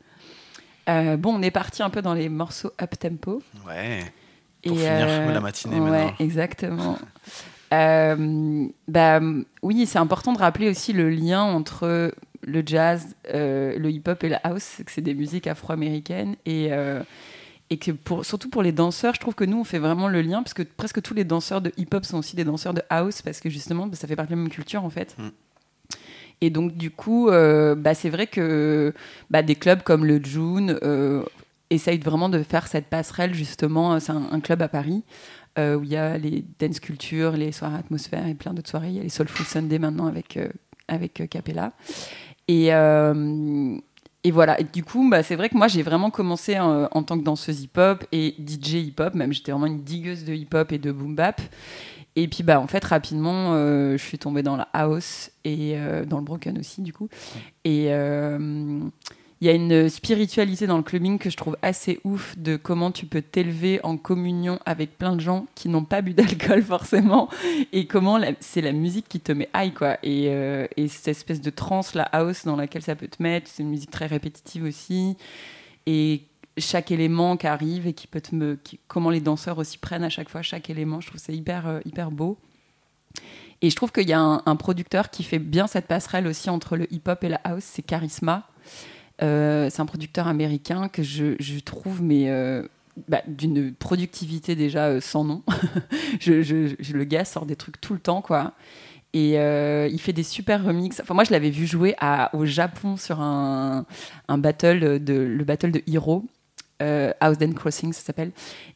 Euh, 0.90 1.16
bon, 1.16 1.36
on 1.36 1.42
est 1.42 1.50
parti 1.50 1.82
un 1.82 1.88
peu 1.88 2.02
dans 2.02 2.12
les 2.12 2.28
morceaux 2.28 2.70
up 2.82 2.98
tempo. 2.98 3.42
Ouais. 3.66 4.00
Pour 4.62 4.76
finir 4.76 5.32
la 5.32 5.40
matinée 5.40 5.80
ouais, 5.80 5.90
maintenant. 5.90 6.14
exactement. 6.18 6.98
Euh, 7.72 8.66
bah, 8.88 9.20
oui, 9.62 9.86
c'est 9.86 10.00
important 10.00 10.32
de 10.32 10.38
rappeler 10.38 10.68
aussi 10.68 10.92
le 10.92 11.08
lien 11.08 11.44
entre 11.44 12.12
le 12.42 12.62
jazz, 12.66 13.14
euh, 13.32 13.78
le 13.78 13.92
hip-hop 13.92 14.24
et 14.24 14.28
la 14.28 14.38
house, 14.38 14.78
que 14.84 14.90
c'est 14.90 15.02
des 15.02 15.14
musiques 15.14 15.46
afro-américaines 15.46 16.34
et 16.46 16.70
euh, 16.72 17.00
et 17.70 17.78
que 17.78 17.92
pour, 17.92 18.24
surtout 18.24 18.50
pour 18.50 18.62
les 18.62 18.72
danseurs, 18.72 19.14
je 19.14 19.20
trouve 19.20 19.34
que 19.34 19.44
nous 19.44 19.58
on 19.58 19.64
fait 19.64 19.78
vraiment 19.78 20.08
le 20.08 20.22
lien 20.22 20.42
parce 20.42 20.54
que 20.54 20.62
presque 20.62 21.00
tous 21.02 21.14
les 21.14 21.24
danseurs 21.24 21.60
de 21.60 21.72
hip-hop 21.76 22.04
sont 22.04 22.18
aussi 22.18 22.36
des 22.36 22.44
danseurs 22.44 22.74
de 22.74 22.82
house 22.90 23.22
parce 23.22 23.40
que 23.40 23.48
justement 23.48 23.86
bah, 23.86 23.96
ça 23.96 24.08
fait 24.08 24.16
partie 24.16 24.32
de 24.32 24.36
la 24.36 24.42
même 24.42 24.50
culture 24.50 24.84
en 24.84 24.90
fait. 24.90 25.16
Mm. 25.18 25.28
Et 26.42 26.50
donc 26.50 26.76
du 26.76 26.90
coup, 26.90 27.28
euh, 27.28 27.74
bah, 27.74 27.94
c'est 27.94 28.10
vrai 28.10 28.26
que 28.26 28.92
bah, 29.30 29.42
des 29.42 29.54
clubs 29.54 29.82
comme 29.82 30.04
le 30.04 30.22
June 30.22 30.78
euh, 30.82 31.22
essayent 31.68 31.98
vraiment 31.98 32.28
de 32.28 32.42
faire 32.42 32.66
cette 32.66 32.86
passerelle 32.86 33.34
justement. 33.34 34.00
C'est 34.00 34.12
un, 34.12 34.28
un 34.32 34.40
club 34.40 34.62
à 34.62 34.68
Paris 34.68 35.04
euh, 35.58 35.76
où 35.76 35.84
il 35.84 35.90
y 35.90 35.96
a 35.96 36.18
les 36.18 36.44
dance 36.58 36.80
culture, 36.80 37.32
les 37.32 37.52
soirées 37.52 37.78
atmosphère 37.78 38.26
et 38.26 38.34
plein 38.34 38.54
d'autres 38.54 38.70
soirées. 38.70 38.88
Il 38.88 38.96
y 38.96 39.00
a 39.00 39.02
les 39.02 39.08
Soulful 39.08 39.46
Sunday 39.46 39.78
maintenant 39.78 40.06
avec 40.06 40.36
euh, 40.36 40.48
avec 40.88 41.20
euh, 41.20 41.26
Capella. 41.26 41.72
Et 42.48 42.74
euh, 42.74 43.76
et 44.22 44.30
voilà. 44.30 44.60
Et 44.60 44.64
du 44.64 44.84
coup, 44.84 45.08
bah, 45.08 45.22
c'est 45.22 45.36
vrai 45.36 45.48
que 45.48 45.56
moi, 45.56 45.68
j'ai 45.68 45.82
vraiment 45.82 46.10
commencé 46.10 46.56
euh, 46.56 46.86
en 46.90 47.02
tant 47.02 47.18
que 47.18 47.24
danseuse 47.24 47.62
hip-hop 47.62 48.04
et 48.12 48.34
DJ 48.38 48.74
hip-hop. 48.74 49.14
Même, 49.14 49.32
j'étais 49.32 49.52
vraiment 49.52 49.66
une 49.66 49.82
digueuse 49.82 50.24
de 50.24 50.34
hip-hop 50.34 50.72
et 50.72 50.78
de 50.78 50.92
boom-bap. 50.92 51.40
Et 52.16 52.28
puis, 52.28 52.42
bah, 52.42 52.60
en 52.60 52.66
fait, 52.66 52.84
rapidement, 52.84 53.54
euh, 53.54 53.92
je 53.96 54.02
suis 54.04 54.18
tombée 54.18 54.42
dans 54.42 54.56
la 54.56 54.68
house 54.72 55.30
et 55.44 55.74
euh, 55.76 56.04
dans 56.04 56.18
le 56.18 56.24
broken 56.24 56.58
aussi, 56.58 56.82
du 56.82 56.92
coup. 56.92 57.08
Et 57.64 57.86
euh, 57.90 58.80
il 59.40 59.46
y 59.46 59.50
a 59.50 59.54
une 59.54 59.88
spiritualité 59.88 60.66
dans 60.66 60.76
le 60.76 60.82
clubbing 60.82 61.18
que 61.18 61.30
je 61.30 61.36
trouve 61.36 61.56
assez 61.62 61.98
ouf 62.04 62.36
de 62.36 62.56
comment 62.56 62.90
tu 62.90 63.06
peux 63.06 63.22
t'élever 63.22 63.80
en 63.84 63.96
communion 63.96 64.58
avec 64.66 64.98
plein 64.98 65.16
de 65.16 65.20
gens 65.20 65.46
qui 65.54 65.70
n'ont 65.70 65.84
pas 65.84 66.02
bu 66.02 66.12
d'alcool 66.12 66.62
forcément 66.66 67.30
et 67.72 67.86
comment 67.86 68.20
c'est 68.40 68.60
la 68.60 68.72
musique 68.72 69.08
qui 69.08 69.18
te 69.18 69.32
met 69.32 69.48
high 69.54 69.72
quoi. 69.72 69.96
Et, 70.02 70.26
euh, 70.28 70.66
et 70.76 70.88
cette 70.88 71.08
espèce 71.08 71.40
de 71.40 71.48
trance 71.48 71.94
la 71.94 72.02
house 72.02 72.44
dans 72.44 72.56
laquelle 72.56 72.82
ça 72.82 72.94
peut 72.94 73.08
te 73.08 73.22
mettre 73.22 73.48
c'est 73.48 73.62
une 73.62 73.70
musique 73.70 73.90
très 73.90 74.06
répétitive 74.06 74.64
aussi. 74.64 75.16
Et 75.86 76.24
chaque 76.58 76.90
élément 76.90 77.38
qui 77.38 77.46
arrive 77.46 77.86
et 77.86 77.94
qui 77.94 78.08
peut 78.08 78.20
te 78.20 78.34
me 78.34 78.58
comment 78.88 79.08
les 79.08 79.20
danseurs 79.20 79.56
aussi 79.56 79.78
prennent 79.78 80.04
à 80.04 80.10
chaque 80.10 80.28
fois 80.28 80.42
chaque 80.42 80.68
élément 80.68 81.00
je 81.00 81.06
trouve 81.06 81.20
c'est 81.20 81.34
hyper 81.34 81.66
euh, 81.66 81.80
hyper 81.86 82.10
beau. 82.10 82.36
Et 83.62 83.70
je 83.70 83.76
trouve 83.76 83.90
qu'il 83.90 84.08
y 84.08 84.12
a 84.12 84.20
un, 84.20 84.42
un 84.44 84.56
producteur 84.56 85.08
qui 85.08 85.22
fait 85.22 85.38
bien 85.38 85.66
cette 85.66 85.86
passerelle 85.86 86.26
aussi 86.26 86.50
entre 86.50 86.76
le 86.76 86.90
hip-hop 86.92 87.24
et 87.24 87.28
la 87.28 87.40
house, 87.44 87.64
c'est 87.64 87.82
Charisma. 87.82 88.46
Euh, 89.22 89.68
c'est 89.70 89.80
un 89.80 89.86
producteur 89.86 90.28
américain 90.28 90.88
que 90.88 91.02
je, 91.02 91.58
trouve 91.60 92.02
mais 92.02 92.30
euh, 92.30 92.66
bah, 93.08 93.22
d'une 93.26 93.74
productivité 93.74 94.54
déjà 94.54 94.86
euh, 94.86 95.00
sans 95.00 95.24
nom. 95.24 95.42
je, 96.20 96.92
le 96.92 97.04
gars 97.04 97.24
sort 97.24 97.46
des 97.46 97.56
trucs 97.56 97.80
tout 97.80 97.92
le 97.92 98.00
temps 98.00 98.22
quoi. 98.22 98.54
Et 99.12 99.32
il 99.32 100.00
fait 100.00 100.12
des 100.12 100.22
super 100.22 100.64
remixes. 100.64 101.00
Enfin, 101.00 101.14
moi, 101.14 101.24
je 101.24 101.32
l'avais 101.32 101.50
vu 101.50 101.66
jouer 101.66 101.96
au 102.32 102.46
Japon 102.46 102.96
sur 102.96 103.20
un, 103.20 103.84
battle, 104.28 105.02
de, 105.02 105.14
le 105.14 105.42
battle 105.42 105.72
de 105.72 105.82
euh, 106.80 107.12
House 107.18 107.36
Dance 107.36 107.54
Crossing, 107.54 107.92
ça 107.92 108.02
s'appelle. 108.02 108.30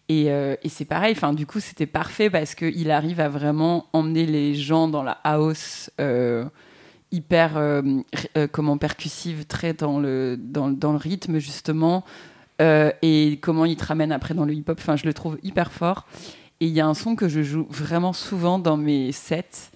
Et, 0.09 0.29
c'est 0.69 0.87
pareil, 0.87 1.15
enfin, 1.17 1.35
du 1.35 1.47
coup, 1.47 1.61
c'était 1.61 1.87
parfait 1.87 2.31
parce 2.31 2.57
qu'il 2.57 2.91
arrive 2.91 3.21
à 3.21 3.29
vraiment 3.29 3.87
emmener 3.93 4.27
les 4.27 4.57
gens 4.57 4.89
dans 4.89 5.05
la 5.05 5.21
house 5.23 5.89
hyper 7.15 7.57
euh, 7.57 7.83
euh, 8.37 8.47
comment, 8.51 8.77
percussive, 8.79 9.47
très 9.47 9.73
dans 9.73 9.99
le, 9.99 10.37
dans, 10.39 10.71
dans 10.71 10.93
le 10.93 10.99
rythme, 10.99 11.39
justement. 11.39 12.05
Euh, 12.61 12.93
et 13.03 13.39
comment 13.41 13.65
il 13.65 13.77
te 13.77 13.85
ramène 13.85 14.13
après 14.13 14.35
dans 14.35 14.45
le 14.45 14.55
hip-hop. 14.55 14.79
Enfin, 14.79 14.97
je 14.97 15.07
le 15.07 15.15
trouve 15.15 15.39
hyper 15.43 15.73
fort. 15.73 16.07
Et 16.61 16.67
il 16.67 16.73
y 16.73 16.81
a 16.81 16.87
un 16.87 16.95
son 16.95 17.17
que 17.17 17.29
je 17.29 17.43
joue 17.43 17.67
vraiment 17.69 18.13
souvent 18.13 18.59
dans 18.59 18.77
mes 18.77 19.13
sets. 19.13 19.71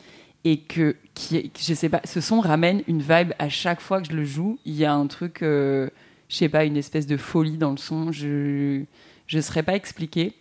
et 0.44 0.58
que, 0.58 0.96
qui, 1.14 1.50
je 1.58 1.74
sais 1.74 1.88
pas, 1.88 2.00
ce 2.04 2.20
son 2.20 2.40
ramène 2.40 2.82
une 2.86 3.00
vibe 3.00 3.32
à 3.38 3.48
chaque 3.48 3.80
fois 3.80 4.00
que 4.00 4.08
je 4.08 4.16
le 4.16 4.24
joue. 4.24 4.58
Il 4.64 4.74
y 4.74 4.84
a 4.84 4.92
un 4.94 5.06
truc, 5.06 5.38
je 5.40 5.90
sais 6.28 6.48
pas, 6.48 6.64
une 6.64 6.76
espèce 6.76 7.06
de 7.06 7.16
folie 7.16 7.58
dans 7.58 7.72
le 7.72 7.76
son. 7.76 8.12
Je 8.12 8.84
je 9.26 9.40
saurais 9.40 9.62
pas 9.62 9.74
expliquer. 9.74 10.34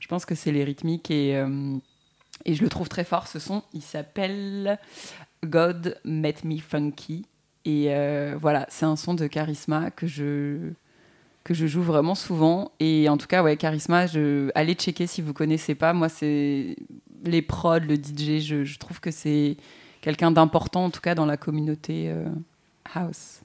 Je 0.00 0.06
pense 0.08 0.24
que 0.24 0.34
c'est 0.34 0.52
les 0.52 0.64
rythmiques 0.64 1.10
et 1.10 1.42
et 2.44 2.54
je 2.54 2.62
le 2.62 2.68
trouve 2.68 2.88
très 2.88 3.04
fort. 3.04 3.28
Ce 3.28 3.38
son, 3.38 3.62
il 3.72 3.82
s'appelle 3.82 4.78
God 5.44 5.98
Met 6.04 6.36
Me 6.44 6.58
Funky. 6.58 7.26
Et 7.64 7.86
euh, 7.88 8.36
voilà, 8.40 8.66
c'est 8.68 8.86
un 8.86 8.96
son 8.96 9.14
de 9.14 9.26
Charisma 9.26 9.90
que 9.90 10.06
je 10.06 10.72
que 11.44 11.54
je 11.54 11.66
joue 11.66 11.82
vraiment 11.82 12.14
souvent. 12.14 12.72
Et 12.80 13.08
en 13.08 13.16
tout 13.16 13.26
cas 13.26 13.42
ouais 13.42 13.56
Charisma 13.56 14.06
je 14.06 14.50
allez 14.54 14.74
checker 14.74 15.06
si 15.06 15.22
vous 15.22 15.32
connaissez 15.32 15.74
pas. 15.74 15.92
Moi 15.92 16.08
c'est 16.08 16.76
les 17.24 17.42
prods 17.42 17.80
le 17.80 17.96
DJ 17.96 18.40
je, 18.40 18.78
trouve 18.78 19.00
que 19.00 19.10
c'est 19.10 19.56
quelqu'un 20.00 20.30
d'important 20.30 20.84
en 20.86 20.90
tout 20.90 21.00
cas 21.00 21.14
dans 21.14 21.26
la 21.26 21.36
communauté 21.36 22.10
euh, 22.10 22.24
house 22.94 23.42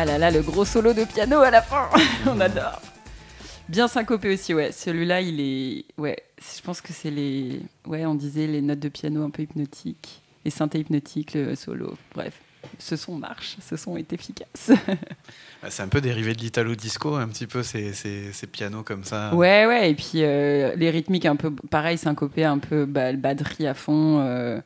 Ah 0.00 0.04
là 0.04 0.16
là, 0.16 0.30
le 0.30 0.42
gros 0.42 0.64
solo 0.64 0.92
de 0.92 1.02
piano 1.02 1.38
à 1.40 1.50
la 1.50 1.60
fin, 1.60 1.88
on 2.26 2.38
adore. 2.38 2.80
Bien 3.68 3.88
syncopé 3.88 4.32
aussi, 4.32 4.54
ouais. 4.54 4.70
Celui-là, 4.70 5.20
il 5.22 5.40
est, 5.40 5.86
ouais. 6.00 6.16
Je 6.40 6.62
pense 6.62 6.80
que 6.80 6.92
c'est 6.92 7.10
les, 7.10 7.60
ouais, 7.84 8.06
on 8.06 8.14
disait 8.14 8.46
les 8.46 8.62
notes 8.62 8.78
de 8.78 8.88
piano 8.90 9.24
un 9.24 9.30
peu 9.30 9.42
hypnotiques, 9.42 10.22
les 10.44 10.52
synthés 10.52 10.78
hypnotiques, 10.78 11.34
le 11.34 11.56
solo. 11.56 11.98
Bref, 12.14 12.34
ce 12.78 12.94
son 12.94 13.16
marche, 13.18 13.56
ce 13.60 13.74
son 13.76 13.96
est 13.96 14.12
efficace. 14.12 14.70
Ah, 15.64 15.70
C'est 15.70 15.82
un 15.82 15.88
peu 15.88 16.00
dérivé 16.00 16.32
de 16.34 16.40
l'italo 16.42 16.76
disco, 16.76 17.16
un 17.16 17.26
petit 17.26 17.48
peu 17.48 17.64
ces, 17.64 17.92
ces, 17.92 18.32
ces 18.32 18.46
pianos 18.46 18.84
comme 18.84 19.02
ça. 19.02 19.34
Ouais, 19.34 19.66
ouais, 19.66 19.90
et 19.90 19.94
puis 19.96 20.22
euh, 20.22 20.76
les 20.76 20.90
rythmiques 20.90 21.26
un 21.26 21.34
peu 21.34 21.50
pareil, 21.52 21.98
syncopé, 21.98 22.44
un 22.44 22.58
peu 22.58 22.84
bah, 22.86 23.10
le 23.10 23.18
batterie 23.18 23.66
à 23.66 23.74
fond. 23.74 24.20
euh, 24.20 24.60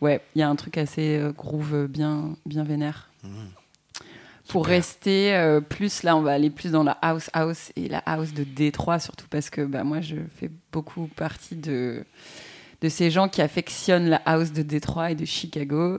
ouais, 0.00 0.20
il 0.34 0.40
y 0.40 0.42
a 0.42 0.48
un 0.48 0.56
truc 0.56 0.78
assez 0.78 1.16
euh, 1.18 1.30
groove 1.30 1.86
bien, 1.86 2.34
bien 2.44 2.64
vénère. 2.64 3.10
Mmh. 3.22 3.28
Pour 4.48 4.64
Super. 4.64 4.76
rester 4.76 5.34
euh, 5.34 5.60
plus 5.60 6.02
là, 6.02 6.16
on 6.16 6.22
va 6.22 6.32
aller 6.32 6.50
plus 6.50 6.72
dans 6.72 6.82
la 6.82 6.98
house 7.00 7.30
house 7.32 7.72
et 7.76 7.88
la 7.88 7.98
house 8.00 8.34
de 8.34 8.44
Détroit 8.44 8.98
surtout 8.98 9.26
parce 9.30 9.48
que 9.48 9.62
bah, 9.62 9.84
moi 9.84 10.00
je 10.00 10.16
fais 10.36 10.50
beaucoup 10.70 11.06
partie 11.06 11.56
de 11.56 12.04
de 12.82 12.88
ces 12.90 13.10
gens 13.10 13.28
qui 13.28 13.40
affectionnent 13.40 14.10
la 14.10 14.20
house 14.26 14.52
de 14.52 14.62
Détroit 14.62 15.12
et 15.12 15.14
de 15.14 15.24
Chicago 15.24 15.98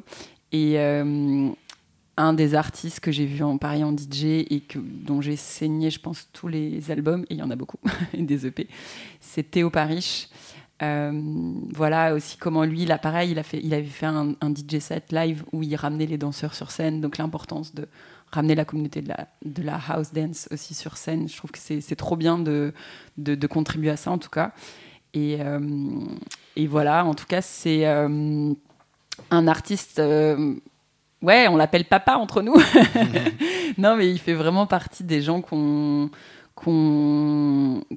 et 0.51 0.79
euh, 0.79 1.49
un 2.17 2.33
des 2.33 2.55
artistes 2.55 2.99
que 2.99 3.11
j'ai 3.11 3.25
vu 3.25 3.43
en 3.43 3.57
Paris 3.57 3.83
en 3.83 3.91
DJ 3.91 4.45
et 4.49 4.61
que, 4.61 4.79
dont 4.79 5.21
j'ai 5.21 5.35
saigné, 5.35 5.89
je 5.89 5.99
pense, 5.99 6.29
tous 6.31 6.47
les 6.47 6.91
albums, 6.91 7.25
et 7.29 7.33
il 7.33 7.37
y 7.39 7.43
en 7.43 7.51
a 7.51 7.55
beaucoup, 7.55 7.79
des 8.17 8.47
EP, 8.47 8.67
c'est 9.19 9.51
Théo 9.51 9.69
Parish. 9.69 10.29
Euh, 10.81 11.53
voilà 11.73 12.13
aussi 12.13 12.37
comment 12.37 12.63
lui, 12.63 12.85
là, 12.85 12.97
pareil, 12.97 13.31
il, 13.31 13.39
a 13.39 13.43
fait, 13.43 13.59
il 13.63 13.73
avait 13.73 13.83
fait 13.83 14.05
un, 14.05 14.35
un 14.41 14.53
DJ 14.53 14.79
set 14.79 15.11
live 15.11 15.43
où 15.51 15.63
il 15.63 15.75
ramenait 15.75 16.05
les 16.05 16.17
danseurs 16.17 16.53
sur 16.53 16.71
scène, 16.71 17.01
donc 17.01 17.17
l'importance 17.17 17.73
de 17.73 17.87
ramener 18.35 18.55
la 18.55 18.65
communauté 18.65 19.01
de 19.01 19.09
la, 19.09 19.27
de 19.43 19.63
la 19.63 19.79
house 19.89 20.13
dance 20.13 20.47
aussi 20.51 20.73
sur 20.73 20.97
scène. 20.97 21.27
Je 21.27 21.35
trouve 21.35 21.51
que 21.51 21.59
c'est 21.59 21.95
trop 21.95 22.15
bien 22.15 22.37
de, 22.37 22.73
de, 23.17 23.47
contribuer 23.47 23.89
à 23.89 23.97
ça, 23.97 24.11
en 24.11 24.17
tout 24.17 24.29
cas. 24.29 24.51
Et, 25.13 25.37
euh, 25.39 25.59
et 26.55 26.67
voilà, 26.67 27.05
en 27.05 27.13
tout 27.13 27.25
cas, 27.25 27.41
c'est 27.41 27.87
euh, 27.87 28.53
un 29.31 29.47
artiste. 29.47 29.99
euh, 29.99 30.55
ouais, 31.21 31.47
on 31.47 31.55
l'appelle 31.55 31.85
papa 31.85 32.15
entre 32.15 32.41
nous. 32.41 32.55
non, 33.77 33.95
mais 33.95 34.11
il 34.11 34.19
fait 34.19 34.33
vraiment 34.33 34.67
partie 34.67 35.03
des 35.03 35.21
gens 35.21 35.41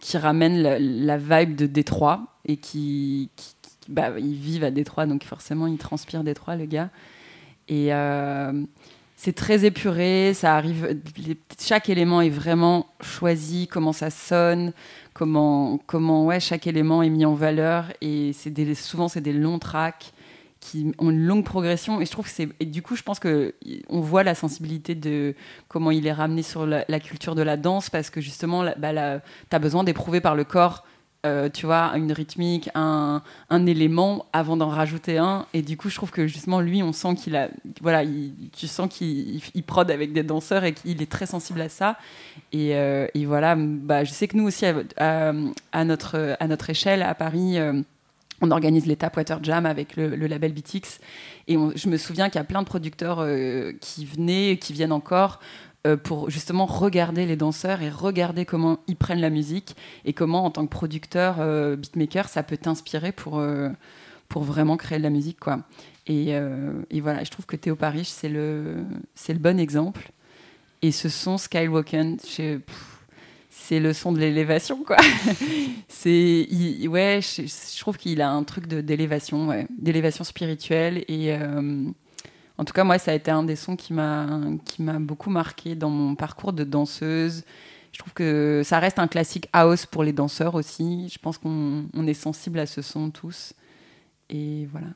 qui 0.00 0.16
ramènent 0.16 0.62
la, 0.62 1.16
vibe 1.18 1.56
de 1.56 1.66
Détroit 1.66 2.38
et 2.44 2.56
qui, 2.56 3.30
qui- 3.36 3.54
bah, 3.88 4.10
ils 4.18 4.34
vivent 4.34 4.64
à 4.64 4.70
Détroit, 4.70 5.06
donc 5.06 5.24
forcément, 5.24 5.66
il 5.66 5.78
transpire 5.78 6.22
Détroit, 6.22 6.56
le 6.56 6.66
gars. 6.66 6.90
Et 7.68 7.92
c'est 9.20 9.32
très 9.32 9.64
épuré, 9.64 10.32
ça 10.32 10.54
arrive. 10.54 10.96
chaque 11.60 11.88
élément 11.88 12.20
est 12.20 12.30
vraiment 12.30 12.86
choisi, 13.00 13.66
comment 13.66 13.92
ça 13.92 14.10
sonne, 14.10 14.72
comment, 15.12 15.80
comment 15.86 16.24
ouais, 16.24 16.38
chaque 16.38 16.68
élément 16.68 17.02
est 17.02 17.10
mis 17.10 17.24
en 17.24 17.34
valeur. 17.34 17.86
Et 18.00 18.32
c'est 18.32 18.74
souvent, 18.74 19.08
c'est 19.08 19.20
des 19.20 19.32
longs 19.32 19.58
tracks 19.58 20.12
qui 20.60 20.92
ont 20.98 21.10
une 21.10 21.26
longue 21.26 21.44
progression. 21.44 22.00
Et 22.00 22.06
je 22.06 22.12
trouve 22.12 22.26
que 22.26 22.30
c'est. 22.30 22.48
Du 22.64 22.80
coup, 22.80 22.94
je 22.94 23.02
pense 23.02 23.18
que 23.18 23.56
y- 23.64 23.82
on 23.88 24.00
voit 24.00 24.22
la 24.22 24.36
sensibilité 24.36 24.94
de 24.94 25.34
comment 25.66 25.90
il 25.90 26.06
est 26.06 26.12
ramené 26.12 26.44
sur 26.44 26.64
la, 26.64 26.84
culture 27.00 27.34
de 27.34 27.42
la 27.42 27.56
danse 27.56 27.90
parce 27.90 28.10
que 28.10 28.20
justement, 28.20 28.64
bah, 28.78 28.92
la- 28.92 29.20
t'as 29.50 29.58
besoin 29.58 29.82
d'éprouver 29.82 30.20
par 30.20 30.36
le 30.36 30.44
corps. 30.44 30.84
Euh, 31.26 31.48
tu 31.52 31.66
vois, 31.66 31.92
une 31.96 32.12
rythmique, 32.12 32.70
un, 32.76 33.22
un 33.50 33.66
élément 33.66 34.26
avant 34.32 34.56
d'en 34.56 34.68
rajouter 34.68 35.18
un. 35.18 35.46
Et 35.52 35.62
du 35.62 35.76
coup, 35.76 35.88
je 35.90 35.96
trouve 35.96 36.12
que 36.12 36.28
justement, 36.28 36.60
lui, 36.60 36.80
on 36.82 36.92
sent 36.92 37.16
qu'il 37.16 37.34
a. 37.34 37.48
Voilà, 37.80 38.04
il- 38.04 38.32
tu 38.56 38.68
sens 38.68 38.88
qu'il 38.88 39.40
il- 39.54 39.62
prod 39.64 39.90
avec 39.90 40.12
des 40.12 40.22
danseurs 40.22 40.62
et 40.64 40.72
qu'il 40.74 41.02
est 41.02 41.10
très 41.10 41.26
sensible 41.26 41.60
à 41.60 41.68
ça. 41.68 41.96
Et, 42.52 42.76
euh, 42.76 43.08
et 43.14 43.26
voilà, 43.26 43.56
bah, 43.58 44.04
je 44.04 44.12
sais 44.12 44.28
que 44.28 44.36
nous 44.36 44.44
aussi, 44.46 44.64
à, 44.64 45.84
notre, 45.84 46.36
à 46.38 46.46
notre 46.46 46.70
échelle, 46.70 47.02
à 47.02 47.14
Paris, 47.14 47.58
euh, 47.58 47.82
on 48.40 48.52
organise 48.52 48.86
les 48.86 48.94
Tapwater 48.94 49.42
Jam 49.42 49.66
avec 49.66 49.96
le, 49.96 50.14
label 50.14 50.52
BTX. 50.52 51.00
Et 51.48 51.56
je 51.74 51.88
me 51.88 51.96
souviens 51.96 52.28
qu'il 52.28 52.38
y 52.38 52.42
a 52.42 52.44
plein 52.44 52.62
de 52.62 52.66
producteurs 52.68 53.26
qui 53.80 54.04
venaient, 54.04 54.56
qui 54.60 54.72
viennent 54.72 54.92
encore. 54.92 55.40
Euh, 55.86 55.96
pour 55.96 56.28
justement 56.28 56.66
regarder 56.66 57.24
les 57.24 57.36
danseurs 57.36 57.82
et 57.82 57.88
regarder 57.88 58.44
comment 58.44 58.80
ils 58.88 58.96
prennent 58.96 59.20
la 59.20 59.30
musique 59.30 59.76
et 60.04 60.12
comment 60.12 60.44
en 60.44 60.50
tant 60.50 60.66
que 60.66 60.70
producteur 60.70 61.36
euh, 61.38 61.76
beatmaker 61.76 62.28
ça 62.28 62.42
peut 62.42 62.56
t'inspirer 62.56 63.12
pour 63.12 63.38
euh, 63.38 63.68
pour 64.28 64.42
vraiment 64.42 64.76
créer 64.76 64.98
de 64.98 65.04
la 65.04 65.10
musique 65.10 65.38
quoi. 65.38 65.60
Et, 66.08 66.32
voilà 67.00 67.22
je 67.22 67.30
trouve 67.30 67.46
que 67.46 67.54
Théo 67.54 67.76
Parish 67.76 68.08
c'est 68.08 68.28
le 68.28 68.82
le 69.28 69.34
bon 69.34 69.60
exemple. 69.60 70.10
Et 70.82 70.90
ce 70.90 71.08
son 71.08 71.38
Skywalken 71.38 72.18
c'est 73.48 73.78
le 73.78 73.92
son 73.92 74.10
de 74.10 74.18
l'élévation 74.18 74.82
quoi. 74.82 74.96
C'est 75.88 76.48
ouais 76.88 77.20
je, 77.22 77.80
trouve 77.80 77.96
qu'il 77.98 78.20
a 78.20 78.30
un 78.30 78.42
truc 78.42 78.66
d'élévation 78.66 79.46
ouais, 79.48 79.68
d'élévation 79.78 80.24
spirituelle 80.24 81.04
en 82.58 82.64
tout 82.64 82.72
cas 82.72 82.84
moi 82.84 82.98
ça 82.98 83.12
a 83.12 83.14
été 83.14 83.30
un 83.30 83.44
des 83.44 83.56
sons 83.56 83.76
qui 83.76 83.92
m'a 83.92 84.98
beaucoup 85.00 85.30
marqué 85.30 85.74
dans 85.74 85.90
mon 85.90 86.14
parcours 86.14 86.52
de 86.52 86.64
danseuse. 86.64 87.44
Je 87.92 87.98
trouve 87.98 88.12
que 88.12 88.62
ça 88.64 88.78
reste 88.78 88.98
un 88.98 89.08
classique 89.08 89.48
house 89.52 89.86
pour 89.86 90.04
les 90.04 90.12
danseurs 90.12 90.54
aussi. 90.54 91.08
Je 91.08 91.18
pense 91.18 91.38
qu'on 91.38 91.86
on 91.94 92.06
est 92.06 92.14
sensible 92.14 92.58
à 92.58 92.66
ce 92.66 92.82
son 92.82 93.10
tous. 93.10 93.54
Et 94.28 94.66
voilà 94.66 94.88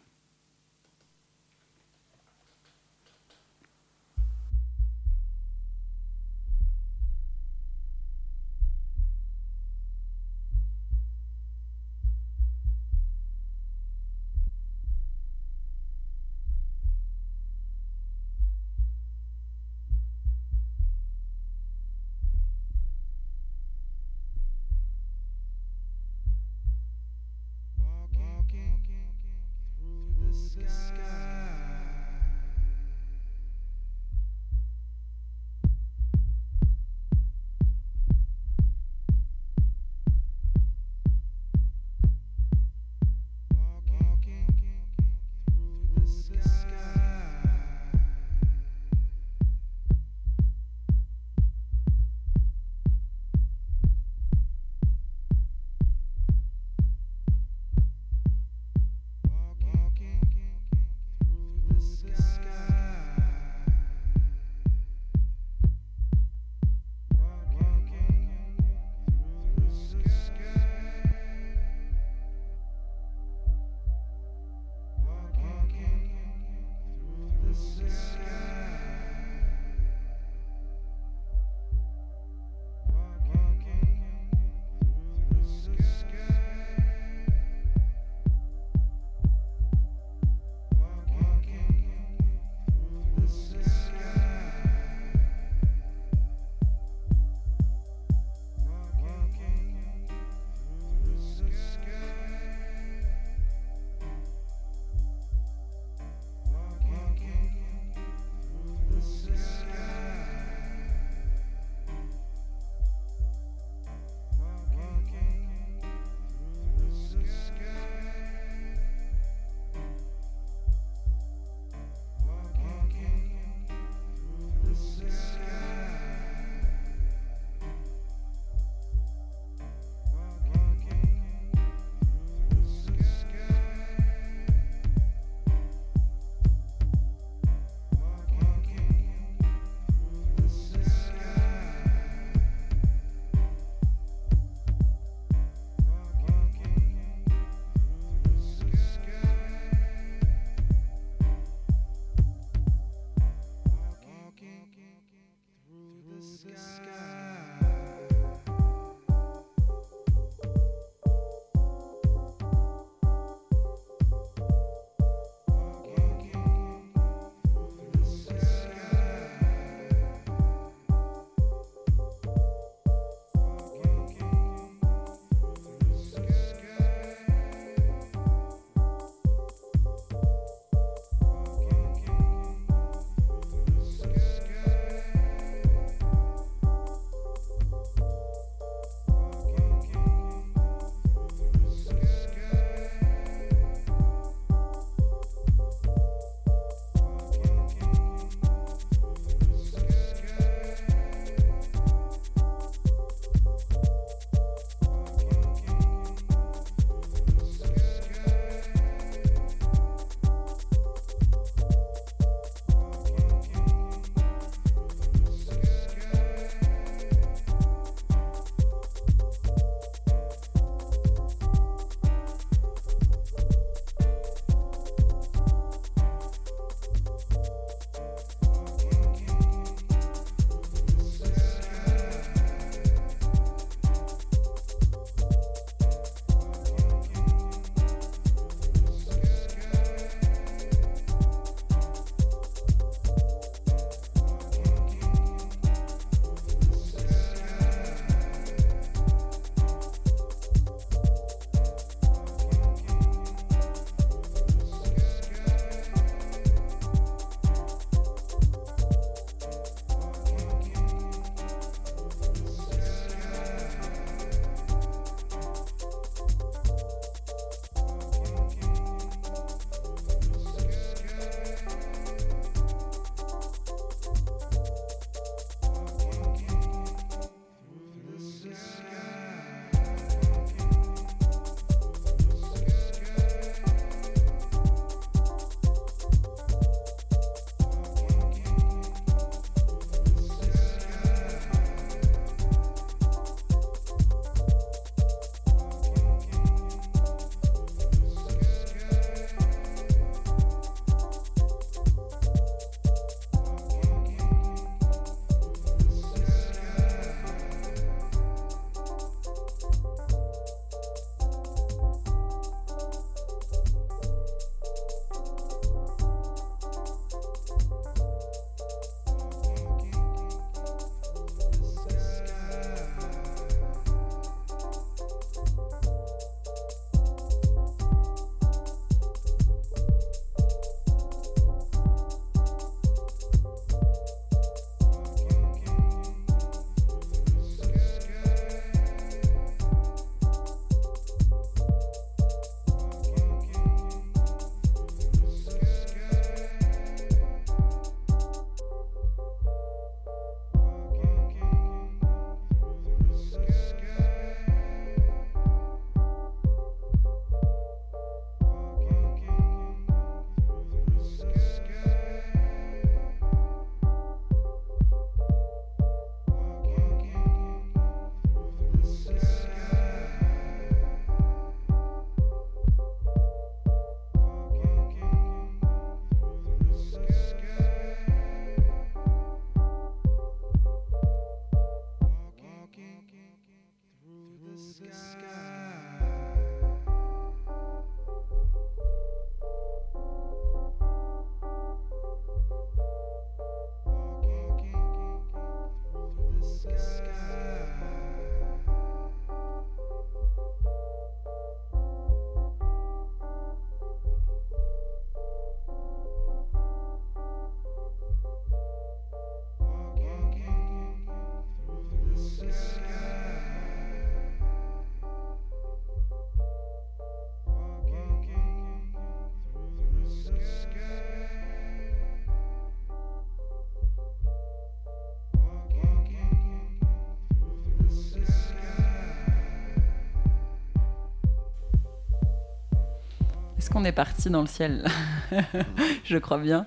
Est-ce 433.63 433.71
qu'on 433.71 433.85
est 433.85 433.93
parti 433.93 434.29
dans 434.29 434.41
le 434.41 434.49
ciel 434.49 434.85
Je 436.05 436.19
crois 436.19 436.39
bien. 436.39 436.67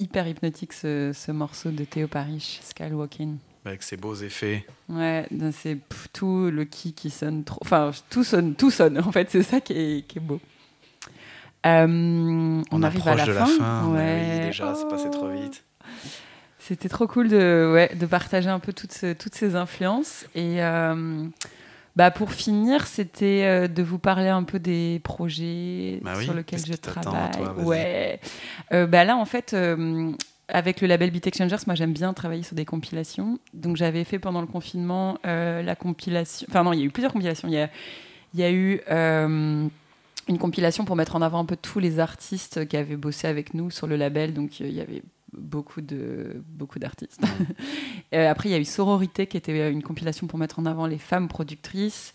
Hyper 0.00 0.26
hypnotique 0.26 0.72
ce, 0.72 1.12
ce 1.14 1.30
morceau 1.30 1.70
de 1.70 1.84
Théo 1.84 2.08
Parish, 2.08 2.58
Skywalking. 2.64 3.36
Avec 3.64 3.84
ses 3.84 3.96
beaux 3.96 4.16
effets. 4.16 4.66
Ouais, 4.88 5.28
c'est 5.52 5.78
tout 6.12 6.50
le 6.50 6.64
qui 6.64 6.92
qui 6.92 7.08
sonne 7.08 7.44
trop. 7.44 7.60
Enfin, 7.62 7.92
tout 8.10 8.24
sonne, 8.24 8.56
tout 8.56 8.72
sonne. 8.72 8.98
En 8.98 9.12
fait, 9.12 9.30
c'est 9.30 9.44
ça 9.44 9.60
qui 9.60 9.74
est, 9.74 10.06
qui 10.08 10.18
est 10.18 10.20
beau. 10.20 10.40
Euh, 11.64 11.86
on, 11.86 12.62
On, 12.72 12.82
arrive 12.82 13.06
à 13.06 13.14
la 13.14 13.26
de 13.26 13.32
fin. 13.32 13.38
la 13.38 13.46
fin. 13.46 13.88
Ouais. 13.92 14.38
oui, 14.40 14.46
déjà, 14.46 14.74
c'est 14.74 14.88
passé 14.88 15.08
trop 15.08 15.28
Oh. 15.32 15.40
vite. 15.40 15.62
C'était 16.58 16.88
trop 16.88 17.06
cool 17.06 17.28
de, 17.28 17.70
ouais, 17.72 17.94
de 17.94 18.06
partager 18.06 18.48
un 18.48 18.58
peu 18.58 18.72
toutes, 18.72 19.04
toutes 19.20 19.36
ces 19.36 19.54
influences. 19.54 20.26
Et 20.34 20.60
euh, 20.64 21.28
bah 21.96 22.10
pour 22.10 22.32
finir, 22.32 22.86
c'était 22.86 23.44
euh, 23.44 23.68
de 23.68 23.82
vous 23.82 23.98
parler 23.98 24.28
un 24.28 24.42
peu 24.44 24.58
des 24.58 25.00
projets 25.02 26.00
Bah 26.02 26.12
oui, 26.16 26.24
sur 26.24 26.34
lesquels 26.34 26.64
je 26.64 26.74
travaille. 26.74 27.30
toi 27.32 27.54
ouais. 27.64 28.20
Euh, 28.72 28.86
bah 28.86 29.04
là, 29.04 29.16
en 29.16 29.24
fait, 29.24 29.54
euh, 29.54 30.12
avec 30.48 30.80
le 30.80 30.86
label 30.86 31.10
Beat 31.10 31.26
Exchangers, 31.26 31.56
moi 31.66 31.74
j'aime 31.74 31.92
bien 31.92 32.12
travailler 32.12 32.42
sur 32.42 32.54
des 32.54 32.64
compilations. 32.64 33.38
Donc 33.54 33.76
j'avais 33.76 34.04
fait 34.04 34.18
pendant 34.18 34.40
le 34.40 34.46
confinement 34.46 35.18
euh, 35.26 35.62
la 35.62 35.74
compilation. 35.74 36.46
Enfin, 36.48 36.62
non, 36.62 36.72
il 36.72 36.80
y 36.80 36.82
a 36.82 36.86
eu 36.86 36.90
plusieurs 36.90 37.12
compilations. 37.12 37.48
Il 37.48 37.54
y 37.54 37.58
a, 37.58 37.68
il 38.34 38.40
y 38.40 38.44
a 38.44 38.50
eu. 38.52 38.80
une 40.28 40.38
compilation 40.38 40.84
pour 40.84 40.94
mettre 40.94 41.16
en 41.16 41.22
avant 41.22 41.40
un 41.40 41.44
peu 41.44 41.56
tous 41.56 41.80
les 41.80 41.98
artistes 41.98 42.68
qui 42.68 42.76
avaient 42.76 42.96
bossé 42.96 43.26
avec 43.26 43.52
nous 43.52 43.70
sur 43.70 43.88
le 43.88 43.96
label. 43.96 44.32
Donc 44.32 44.60
il 44.60 44.72
y 44.72 44.80
avait 44.80 45.02
beaucoup 45.32 45.80
de 45.80 46.42
beaucoup 46.48 46.78
d'artistes. 46.78 47.20
Euh, 48.12 48.28
après 48.28 48.48
il 48.48 48.52
y 48.52 48.56
a 48.56 48.58
eu 48.58 48.64
Sororité 48.64 49.28
qui 49.28 49.36
était 49.36 49.52
euh, 49.52 49.70
une 49.70 49.84
compilation 49.84 50.26
pour 50.26 50.36
mettre 50.36 50.58
en 50.58 50.66
avant 50.66 50.86
les 50.86 50.98
femmes 50.98 51.28
productrices 51.28 52.12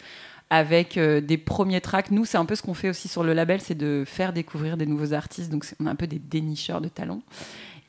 avec 0.50 0.98
euh, 0.98 1.22
des 1.22 1.38
premiers 1.38 1.80
tracks. 1.80 2.12
Nous 2.12 2.26
c'est 2.26 2.38
un 2.38 2.44
peu 2.44 2.56
ce 2.56 2.62
qu'on 2.62 2.74
fait 2.74 2.90
aussi 2.90 3.08
sur 3.08 3.24
le 3.24 3.34
label, 3.34 3.62
c'est 3.62 3.76
de 3.76 4.04
faire 4.06 4.34
découvrir 4.34 4.76
des 4.76 4.86
nouveaux 4.86 5.14
artistes. 5.14 5.50
Donc 5.50 5.66
on 5.80 5.86
est 5.86 5.90
un 5.90 5.96
peu 5.96 6.08
des 6.08 6.20
dénicheurs 6.20 6.82
de 6.82 6.90
talents. 6.90 7.22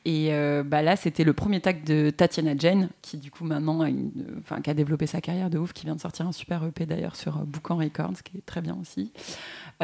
Et 0.07 0.29
euh, 0.31 0.63
bah 0.63 0.81
là, 0.81 0.95
c'était 0.95 1.25
le 1.25 1.33
premier 1.33 1.59
tag 1.59 1.83
de 1.83 2.11
Tatiana 2.11 2.53
Jane, 2.57 2.87
qui 3.01 3.17
du 3.17 3.29
coup 3.29 3.43
maintenant 3.43 3.81
a, 3.81 3.89
une, 3.89 4.09
enfin, 4.39 4.61
qui 4.61 4.69
a 4.69 4.73
développé 4.73 5.05
sa 5.05 5.19
carrière 5.19 5.49
de 5.49 5.57
ouf, 5.57 5.73
qui 5.73 5.83
vient 5.83 5.95
de 5.95 5.99
sortir 5.99 6.25
un 6.25 6.31
super 6.31 6.63
EP 6.63 6.85
d'ailleurs 6.85 7.17
sur 7.17 7.33
Boucan 7.39 7.75
Records, 7.75 8.23
qui 8.23 8.37
est 8.37 8.45
très 8.45 8.61
bien 8.61 8.77
aussi. 8.81 9.11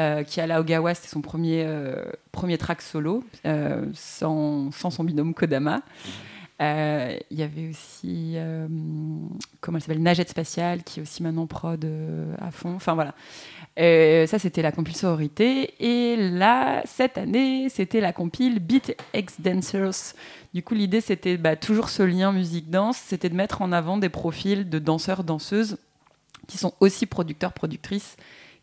Euh, 0.00 0.24
qui 0.24 0.40
à 0.40 0.48
la 0.48 0.60
Ogawa, 0.60 0.92
c'était 0.92 1.08
son 1.08 1.20
premier, 1.20 1.62
euh, 1.64 2.02
premier 2.32 2.58
track 2.58 2.82
solo, 2.82 3.22
euh, 3.46 3.86
sans, 3.94 4.72
sans 4.72 4.90
son 4.90 5.04
binôme 5.04 5.34
Kodama. 5.34 5.82
Euh, 6.60 7.16
Il 7.30 7.38
y 7.38 7.44
avait 7.44 7.68
aussi, 7.68 8.32
euh, 8.34 8.66
comment 9.60 9.78
elle 9.78 9.82
s'appelle, 9.82 10.02
Nagette 10.02 10.30
Spatiale, 10.30 10.82
qui 10.82 10.98
est 10.98 11.02
aussi 11.04 11.22
maintenant 11.22 11.46
prod 11.46 11.84
euh, 11.84 12.34
à 12.40 12.50
fond. 12.50 12.74
Enfin 12.74 12.94
voilà. 12.94 13.14
Euh, 13.78 14.26
ça, 14.26 14.40
c'était 14.40 14.62
la 14.62 14.72
compile 14.72 14.96
sororité. 14.96 15.74
Et 15.78 16.16
là, 16.16 16.82
cette 16.86 17.16
année, 17.16 17.68
c'était 17.68 18.00
la 18.00 18.12
compile 18.12 18.58
Beat 18.58 18.96
Dancers. 19.38 20.14
Du 20.54 20.64
coup, 20.64 20.74
l'idée, 20.74 21.00
c'était 21.00 21.36
bah, 21.36 21.54
toujours 21.54 21.88
ce 21.88 22.02
lien 22.02 22.32
musique-danse, 22.32 22.96
c'était 22.96 23.28
de 23.28 23.36
mettre 23.36 23.62
en 23.62 23.70
avant 23.70 23.96
des 23.96 24.08
profils 24.08 24.68
de 24.68 24.78
danseurs-danseuses 24.80 25.78
qui 26.46 26.58
sont 26.58 26.74
aussi 26.80 27.06
producteurs-productrices, 27.06 28.16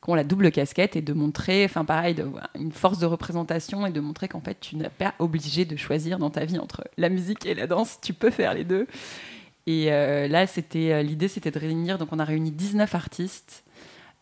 qui 0.03 0.09
ont 0.09 0.15
la 0.15 0.23
double 0.23 0.51
casquette 0.51 0.95
et 0.95 1.01
de 1.01 1.13
montrer, 1.13 1.63
enfin 1.63 1.85
pareil, 1.85 2.15
de, 2.15 2.25
une 2.55 2.71
force 2.71 2.97
de 2.97 3.05
représentation 3.05 3.85
et 3.85 3.91
de 3.91 3.99
montrer 3.99 4.27
qu'en 4.27 4.41
fait, 4.41 4.59
tu 4.59 4.75
n'es 4.75 4.89
pas 4.89 5.13
obligé 5.19 5.63
de 5.63 5.75
choisir 5.75 6.17
dans 6.17 6.31
ta 6.31 6.43
vie 6.45 6.57
entre 6.57 6.83
la 6.97 7.09
musique 7.09 7.45
et 7.45 7.53
la 7.53 7.67
danse, 7.67 7.99
tu 8.01 8.13
peux 8.13 8.31
faire 8.31 8.53
les 8.53 8.63
deux. 8.63 8.87
Et 9.67 9.91
euh, 9.91 10.27
là, 10.27 10.47
c'était 10.47 10.91
euh, 10.91 11.03
l'idée, 11.03 11.27
c'était 11.27 11.51
de 11.51 11.59
réunir, 11.59 11.99
donc 11.99 12.09
on 12.11 12.19
a 12.19 12.25
réuni 12.25 12.51
19 12.51 12.95
artistes 12.95 13.63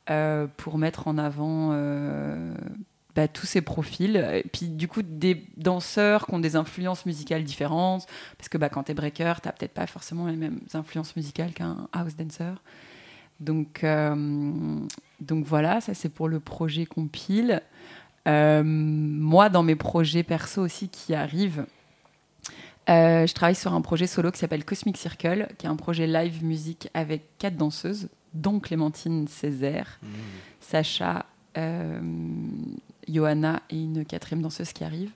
euh, 0.10 0.48
pour 0.58 0.78
mettre 0.78 1.08
en 1.08 1.18
avant 1.18 1.70
bah, 3.16 3.30
tous 3.30 3.46
ces 3.46 3.62
profils. 3.62 4.18
Et 4.18 4.44
puis 4.52 4.68
du 4.68 4.90
coup, 4.90 5.02
des 5.02 5.46
danseurs 5.56 6.26
qui 6.26 6.34
ont 6.34 6.40
des 6.40 6.58
influences 6.58 7.06
musicales 7.06 7.46
différentes, 7.46 8.06
parce 8.38 8.50
que 8.50 8.58
bah, 8.58 8.68
quand 8.68 8.84
tu 8.84 8.92
es 8.92 8.96
breaker, 8.96 9.36
tu 9.42 9.50
peut-être 9.50 9.74
pas 9.74 9.88
forcément 9.88 10.28
les 10.28 10.36
mêmes 10.36 10.60
influences 10.74 11.16
musicales 11.16 11.54
qu'un 11.54 11.88
house 11.94 12.18
dancer. 12.18 12.56
Donc, 13.40 13.86
donc 15.22 15.46
voilà, 15.46 15.82
ça 15.82 15.94
c'est 15.94 16.10
pour 16.10 16.28
le 16.28 16.40
projet 16.40 16.86
compile. 16.86 17.62
Euh, 18.28 18.64
moi, 18.64 19.50
dans 19.50 19.64
mes 19.64 19.76
projets 19.76 20.24
perso 20.24 20.62
aussi 20.62 20.90
qui 20.90 21.14
arrivent, 21.14 21.66
euh, 22.90 23.26
je 23.28 23.34
travaille 23.34 23.56
sur 23.56 23.74
un 23.74 23.82
projet 23.82 24.08
solo 24.08 24.32
qui 24.32 24.40
s'appelle 24.40 24.66
Cosmic 24.66 24.98
Circle, 24.98 25.48
qui 25.58 25.66
est 25.66 25.70
un 25.70 25.76
projet 25.76 26.08
live 26.08 26.44
musique 26.44 26.90
avec 26.94 27.24
quatre 27.38 27.56
danseuses, 27.56 28.10
dont 28.34 28.60
Clémentine 28.60 29.28
Césaire, 29.28 30.00
Sacha, 30.60 31.26
euh, 31.58 32.00
Johanna 33.08 33.62
et 33.70 33.82
une 33.82 34.06
quatrième 34.06 34.42
danseuse 34.42 34.74
qui 34.74 34.84
arrive. 34.84 35.12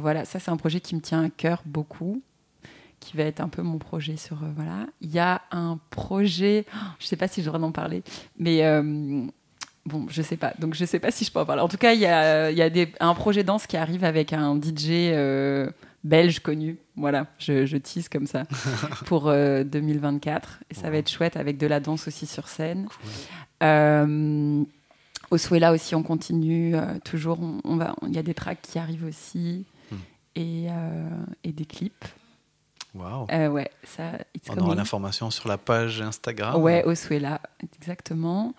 Voilà, 0.00 0.24
ça 0.24 0.40
c'est 0.40 0.50
un 0.50 0.56
projet 0.56 0.80
qui 0.80 0.96
me 0.96 1.00
tient 1.00 1.22
à 1.22 1.30
cœur 1.30 1.62
beaucoup, 1.64 2.20
qui 3.00 3.16
va 3.16 3.24
être 3.24 3.40
un 3.40 3.48
peu 3.48 3.62
mon 3.62 3.78
projet 3.78 4.16
sur 4.16 4.42
euh, 4.42 4.48
voilà. 4.56 4.86
Il 5.00 5.10
y 5.10 5.18
a 5.18 5.42
un 5.50 5.78
projet, 5.90 6.64
oh, 6.74 6.78
je 6.98 7.06
sais 7.06 7.16
pas 7.16 7.28
si 7.28 7.40
le 7.40 7.46
droit 7.46 7.58
d'en 7.58 7.72
parler, 7.72 8.02
mais 8.38 8.64
euh, 8.64 9.24
bon, 9.86 10.06
je 10.08 10.22
sais 10.22 10.36
pas. 10.36 10.52
Donc 10.58 10.74
je 10.74 10.84
sais 10.84 10.98
pas 10.98 11.10
si 11.10 11.24
je 11.24 11.32
peux 11.32 11.40
en 11.40 11.46
parler. 11.46 11.62
En 11.62 11.68
tout 11.68 11.76
cas, 11.78 11.92
il 11.92 12.00
y 12.00 12.06
a, 12.06 12.50
il 12.50 12.56
y 12.58 12.62
a 12.62 12.70
des, 12.70 12.92
un 13.00 13.14
projet 13.14 13.44
danse 13.44 13.66
qui 13.66 13.76
arrive 13.76 14.04
avec 14.04 14.32
un 14.32 14.56
DJ 14.56 15.10
euh, 15.12 15.70
belge 16.04 16.40
connu. 16.40 16.78
Voilà, 16.96 17.26
je, 17.38 17.64
je 17.66 17.76
tease 17.76 18.08
comme 18.08 18.26
ça 18.26 18.44
pour 19.06 19.28
euh, 19.28 19.64
2024 19.64 20.60
et 20.70 20.74
ça 20.74 20.90
va 20.90 20.96
être 20.96 21.10
chouette 21.10 21.36
avec 21.36 21.58
de 21.58 21.66
la 21.66 21.80
danse 21.80 22.08
aussi 22.08 22.26
sur 22.26 22.48
scène. 22.48 22.88
Euh, 23.62 24.62
au 25.30 25.38
Suela 25.38 25.72
aussi, 25.72 25.94
on 25.94 26.02
continue 26.02 26.74
toujours. 27.04 27.40
On, 27.40 27.60
on 27.64 27.76
va, 27.76 27.94
il 28.06 28.14
y 28.14 28.18
a 28.18 28.22
des 28.22 28.34
tracks 28.34 28.60
qui 28.62 28.78
arrivent 28.78 29.04
aussi 29.04 29.64
Hmm. 29.90 29.96
et, 30.36 30.66
et 31.44 31.52
des 31.52 31.64
clips. 31.64 32.04
Euh, 33.30 33.48
ouais, 33.48 33.70
ça. 33.84 34.12
it's 34.34 34.48
On 34.50 34.58
aura 34.58 34.74
l'information 34.74 35.30
sur 35.30 35.48
la 35.48 35.58
page 35.58 36.00
Instagram. 36.00 36.60
Ouais, 36.60 36.84
au 36.84 36.94
Suela, 36.94 37.40
exactement. 37.80 38.54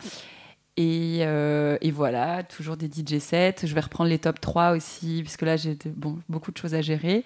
Et, 0.81 1.19
euh, 1.23 1.77
et 1.81 1.91
voilà, 1.91 2.41
toujours 2.43 2.77
des 2.77 2.87
DJ 2.87 3.19
sets. 3.19 3.55
Je 3.63 3.75
vais 3.75 3.81
reprendre 3.81 4.09
les 4.09 4.17
top 4.17 4.39
3 4.39 4.71
aussi, 4.71 5.19
puisque 5.23 5.41
là, 5.41 5.57
j'ai 5.57 5.77
bon, 5.87 6.19
beaucoup 6.29 6.53
de 6.53 6.57
choses 6.57 6.73
à 6.73 6.81
gérer. 6.81 7.25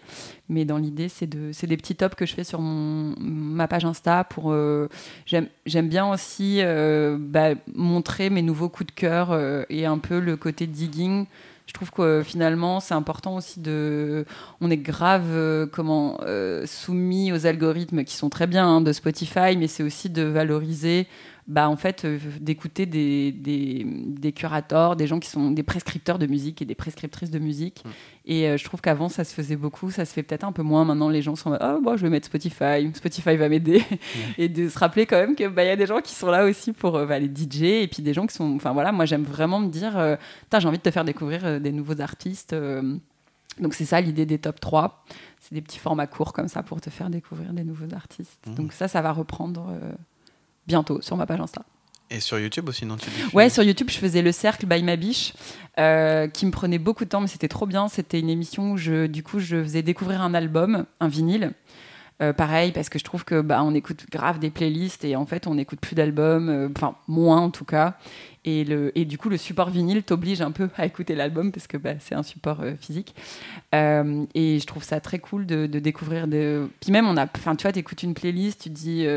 Mais 0.49 0.65
dans 0.65 0.79
l'idée, 0.79 1.07
c'est 1.07 1.27
de, 1.27 1.51
des 1.51 1.77
petits 1.77 1.95
tops 1.95 2.15
que 2.15 2.25
je 2.25 2.33
fais 2.33 2.43
sur 2.43 2.61
mon, 2.61 3.13
ma 3.19 3.67
page 3.67 3.85
Insta. 3.85 4.23
Pour, 4.23 4.51
euh, 4.51 4.89
j'aime, 5.27 5.49
bien 5.87 6.11
aussi 6.11 6.61
euh, 6.61 7.15
bah, 7.19 7.49
montrer 7.75 8.31
mes 8.31 8.41
nouveaux 8.41 8.69
coups 8.69 8.87
de 8.87 8.99
cœur 8.99 9.39
et 9.69 9.85
un 9.85 9.99
peu 9.99 10.19
le 10.19 10.35
côté 10.35 10.65
digging. 10.65 11.27
Je 11.65 11.73
trouve 11.73 11.91
que 11.91 12.01
euh, 12.01 12.23
finalement, 12.23 12.79
c'est 12.79 12.93
important 12.93 13.35
aussi 13.37 13.59
de. 13.59 14.25
On 14.59 14.69
est 14.69 14.77
grave 14.77 15.27
euh, 15.29 15.65
comment 15.65 16.19
euh, 16.21 16.65
soumis 16.65 17.31
aux 17.31 17.45
algorithmes 17.45 18.03
qui 18.03 18.15
sont 18.15 18.29
très 18.29 18.47
bien 18.47 18.67
hein, 18.67 18.81
de 18.81 18.91
Spotify, 18.91 19.55
mais 19.57 19.67
c'est 19.67 19.83
aussi 19.83 20.09
de 20.09 20.23
valoriser 20.23 21.07
bah, 21.47 21.67
en 21.67 21.75
fait, 21.75 22.05
euh, 22.05 22.19
d'écouter 22.39 22.85
des, 22.85 23.31
des, 23.33 23.85
des 23.85 24.31
curators, 24.31 24.95
des 24.95 25.07
gens 25.07 25.19
qui 25.19 25.29
sont 25.29 25.51
des 25.51 25.63
prescripteurs 25.63 26.17
de 26.17 26.25
musique 26.25 26.61
et 26.61 26.65
des 26.65 26.75
prescriptrices 26.75 27.31
de 27.31 27.39
musique. 27.39 27.83
Et 28.25 28.47
euh, 28.47 28.57
je 28.57 28.63
trouve 28.63 28.79
qu'avant, 28.79 29.09
ça 29.09 29.25
se 29.25 29.33
faisait 29.33 29.57
beaucoup, 29.57 29.91
ça 29.91 30.05
se 30.05 30.13
fait 30.13 30.23
peut-être 30.23 30.45
un 30.45 30.53
peu 30.53 30.61
moins. 30.61 30.85
Maintenant, 30.85 31.09
les 31.09 31.21
gens 31.21 31.35
sont 31.35 31.49
là, 31.49 31.75
oh, 31.75 31.81
bon, 31.81 31.97
je 31.97 32.03
vais 32.03 32.09
mettre 32.09 32.27
Spotify, 32.27 32.89
Spotify 32.93 33.35
va 33.35 33.49
m'aider. 33.49 33.83
et 34.37 34.47
de 34.47 34.69
se 34.69 34.79
rappeler 34.79 35.05
quand 35.05 35.17
même 35.17 35.35
qu'il 35.35 35.49
bah, 35.49 35.65
y 35.65 35.69
a 35.69 35.75
des 35.75 35.85
gens 35.85 35.99
qui 35.99 36.13
sont 36.15 36.29
là 36.29 36.45
aussi 36.45 36.71
pour 36.71 36.95
euh, 36.95 37.05
bah, 37.05 37.19
les 37.19 37.27
DJ 37.27 37.63
et 37.63 37.87
puis 37.87 38.01
des 38.01 38.13
gens 38.13 38.25
qui 38.25 38.35
sont. 38.35 38.55
Enfin 38.55 38.71
voilà, 38.71 38.93
moi, 38.93 39.05
j'aime 39.05 39.23
vraiment 39.23 39.59
me 39.59 39.69
dire, 39.69 40.17
j'ai 40.57 40.67
envie 40.67 40.77
de 40.77 40.83
te 40.83 40.91
faire 40.91 41.05
découvrir 41.05 41.59
des 41.59 41.71
nouveaux 41.73 41.99
artistes. 41.99 42.55
donc, 43.59 43.73
c'est 43.73 43.85
ça 43.85 43.99
l'idée 43.99 44.25
des 44.25 44.37
top 44.39 44.61
3. 44.61 45.03
C'est 45.41 45.53
des 45.55 45.61
petits 45.61 45.79
formats 45.79 46.07
courts 46.07 46.31
comme 46.31 46.47
ça 46.47 46.63
pour 46.63 46.79
te 46.79 46.89
faire 46.89 47.09
découvrir 47.09 47.51
des 47.51 47.65
nouveaux 47.65 47.93
artistes. 47.93 48.47
Mhm. 48.47 48.55
Donc, 48.55 48.71
ça, 48.71 48.87
ça 48.87 49.01
va 49.01 49.11
reprendre. 49.11 49.67
euh, 49.71 49.91
bientôt 50.67 51.01
sur 51.01 51.17
ma 51.17 51.25
page 51.25 51.39
Insta. 51.39 51.63
Et 52.09 52.19
sur 52.19 52.37
YouTube 52.37 52.69
aussi, 52.69 52.85
non 52.85 52.97
tu 52.97 53.09
Ouais, 53.33 53.49
sur 53.49 53.63
YouTube, 53.63 53.89
je 53.89 53.97
faisais 53.97 54.21
le 54.21 54.31
cercle 54.31 54.65
by 54.67 54.83
ma 54.83 54.95
biche, 54.95 55.33
euh, 55.79 56.27
qui 56.27 56.45
me 56.45 56.51
prenait 56.51 56.77
beaucoup 56.77 57.05
de 57.05 57.09
temps, 57.09 57.21
mais 57.21 57.27
c'était 57.27 57.47
trop 57.47 57.65
bien. 57.65 57.87
C'était 57.87 58.19
une 58.19 58.29
émission 58.29 58.73
où 58.73 58.77
je, 58.77 59.07
du 59.07 59.23
coup, 59.23 59.39
je 59.39 59.63
faisais 59.63 59.81
découvrir 59.81 60.21
un 60.21 60.33
album, 60.33 60.85
un 60.99 61.07
vinyle. 61.07 61.53
Euh, 62.21 62.31
pareil, 62.31 62.71
parce 62.71 62.89
que 62.89 62.99
je 62.99 63.03
trouve 63.03 63.25
que 63.25 63.41
bah, 63.41 63.63
on 63.63 63.73
écoute 63.73 64.05
grave 64.11 64.37
des 64.37 64.51
playlists 64.51 65.03
et 65.03 65.15
en 65.15 65.25
fait, 65.25 65.47
on 65.47 65.55
n'écoute 65.55 65.79
plus 65.79 65.95
d'albums, 65.95 66.47
euh, 66.47 66.69
enfin 66.75 66.95
moins 67.07 67.41
en 67.41 67.49
tout 67.49 67.65
cas. 67.65 67.97
Et, 68.45 68.63
le, 68.63 68.97
et 68.97 69.05
du 69.05 69.17
coup, 69.17 69.29
le 69.29 69.37
support 69.37 69.71
vinyle 69.71 70.03
t'oblige 70.03 70.41
un 70.41 70.51
peu 70.51 70.69
à 70.77 70.85
écouter 70.85 71.15
l'album 71.15 71.51
parce 71.51 71.65
que 71.65 71.75
bah, 71.75 71.95
c'est 71.99 72.13
un 72.13 72.23
support 72.23 72.61
euh, 72.61 72.75
physique. 72.79 73.15
Et 73.73 74.59
je 74.59 74.65
trouve 74.65 74.83
ça 74.83 74.99
très 74.99 75.17
cool 75.17 75.47
de, 75.47 75.65
de 75.65 75.79
découvrir. 75.79 76.27
De... 76.27 76.69
Puis 76.79 76.91
même, 76.91 77.07
on 77.07 77.17
a, 77.17 77.25
tu 77.27 77.39
vois, 77.63 77.71
t'écoutes 77.71 78.03
une 78.03 78.13
playlist, 78.13 78.61
tu 78.61 78.69
dis, 78.69 79.07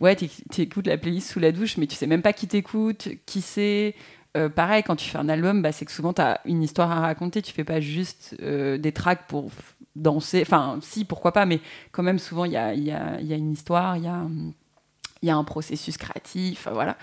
ouais, 0.00 0.14
t'éc- 0.14 0.44
t'écoutes 0.50 0.86
la 0.86 0.98
playlist 0.98 1.30
sous 1.30 1.40
la 1.40 1.52
douche, 1.52 1.76
mais 1.78 1.86
tu 1.86 1.96
sais 1.96 2.06
même 2.06 2.22
pas 2.22 2.32
qui 2.32 2.46
t'écoute, 2.48 3.08
qui 3.26 3.40
c'est. 3.40 3.94
Euh, 4.36 4.48
pareil, 4.50 4.82
quand 4.82 4.96
tu 4.96 5.08
fais 5.08 5.18
un 5.18 5.28
album, 5.30 5.62
bah, 5.62 5.72
c'est 5.72 5.84
que 5.86 5.92
souvent 5.92 6.12
tu 6.12 6.20
as 6.22 6.40
une 6.44 6.62
histoire 6.62 6.90
à 6.90 7.00
raconter. 7.00 7.40
Tu 7.42 7.52
fais 7.52 7.64
pas 7.64 7.80
juste 7.80 8.36
euh, 8.42 8.76
des 8.78 8.92
tracks 8.92 9.26
pour 9.28 9.50
danser. 9.96 10.42
Enfin, 10.42 10.78
si, 10.82 11.04
pourquoi 11.06 11.32
pas, 11.32 11.46
mais 11.46 11.60
quand 11.92 12.02
même, 12.02 12.18
souvent, 12.18 12.44
il 12.44 12.52
y 12.52 12.56
a, 12.58 12.74
y 12.74 12.90
a- 12.90 13.20
y 13.20 13.32
a 13.32 13.36
une 13.36 13.52
histoire, 13.52 13.96
il 13.96 14.04
y 14.04 14.08
a, 14.08 14.26
y 15.22 15.30
a 15.30 15.36
un 15.36 15.44
processus 15.44 15.96
créatif, 15.96 16.58
enfin, 16.60 16.72
voilà. 16.72 16.96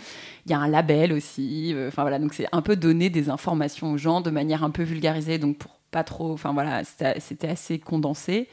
Il 0.46 0.52
y 0.52 0.56
a 0.56 0.60
un 0.60 0.68
label 0.68 1.12
aussi. 1.14 1.74
euh, 1.74 1.88
Enfin 1.88 2.04
voilà, 2.04 2.20
donc 2.20 2.34
c'est 2.34 2.48
un 2.52 2.62
peu 2.62 2.76
donner 2.76 3.10
des 3.10 3.30
informations 3.30 3.92
aux 3.94 3.98
gens 3.98 4.22
de 4.22 4.30
manière 4.30 4.64
un 4.64 4.70
peu 4.70 4.84
vulgarisée, 4.84 5.38
donc 5.40 5.58
pour 5.58 5.72
pas 5.92 6.04
trop. 6.04 6.34
Enfin 6.34 6.54
voilà, 6.54 6.84
c'était 6.84 7.48
assez 7.48 7.80
condensé. 7.80 8.48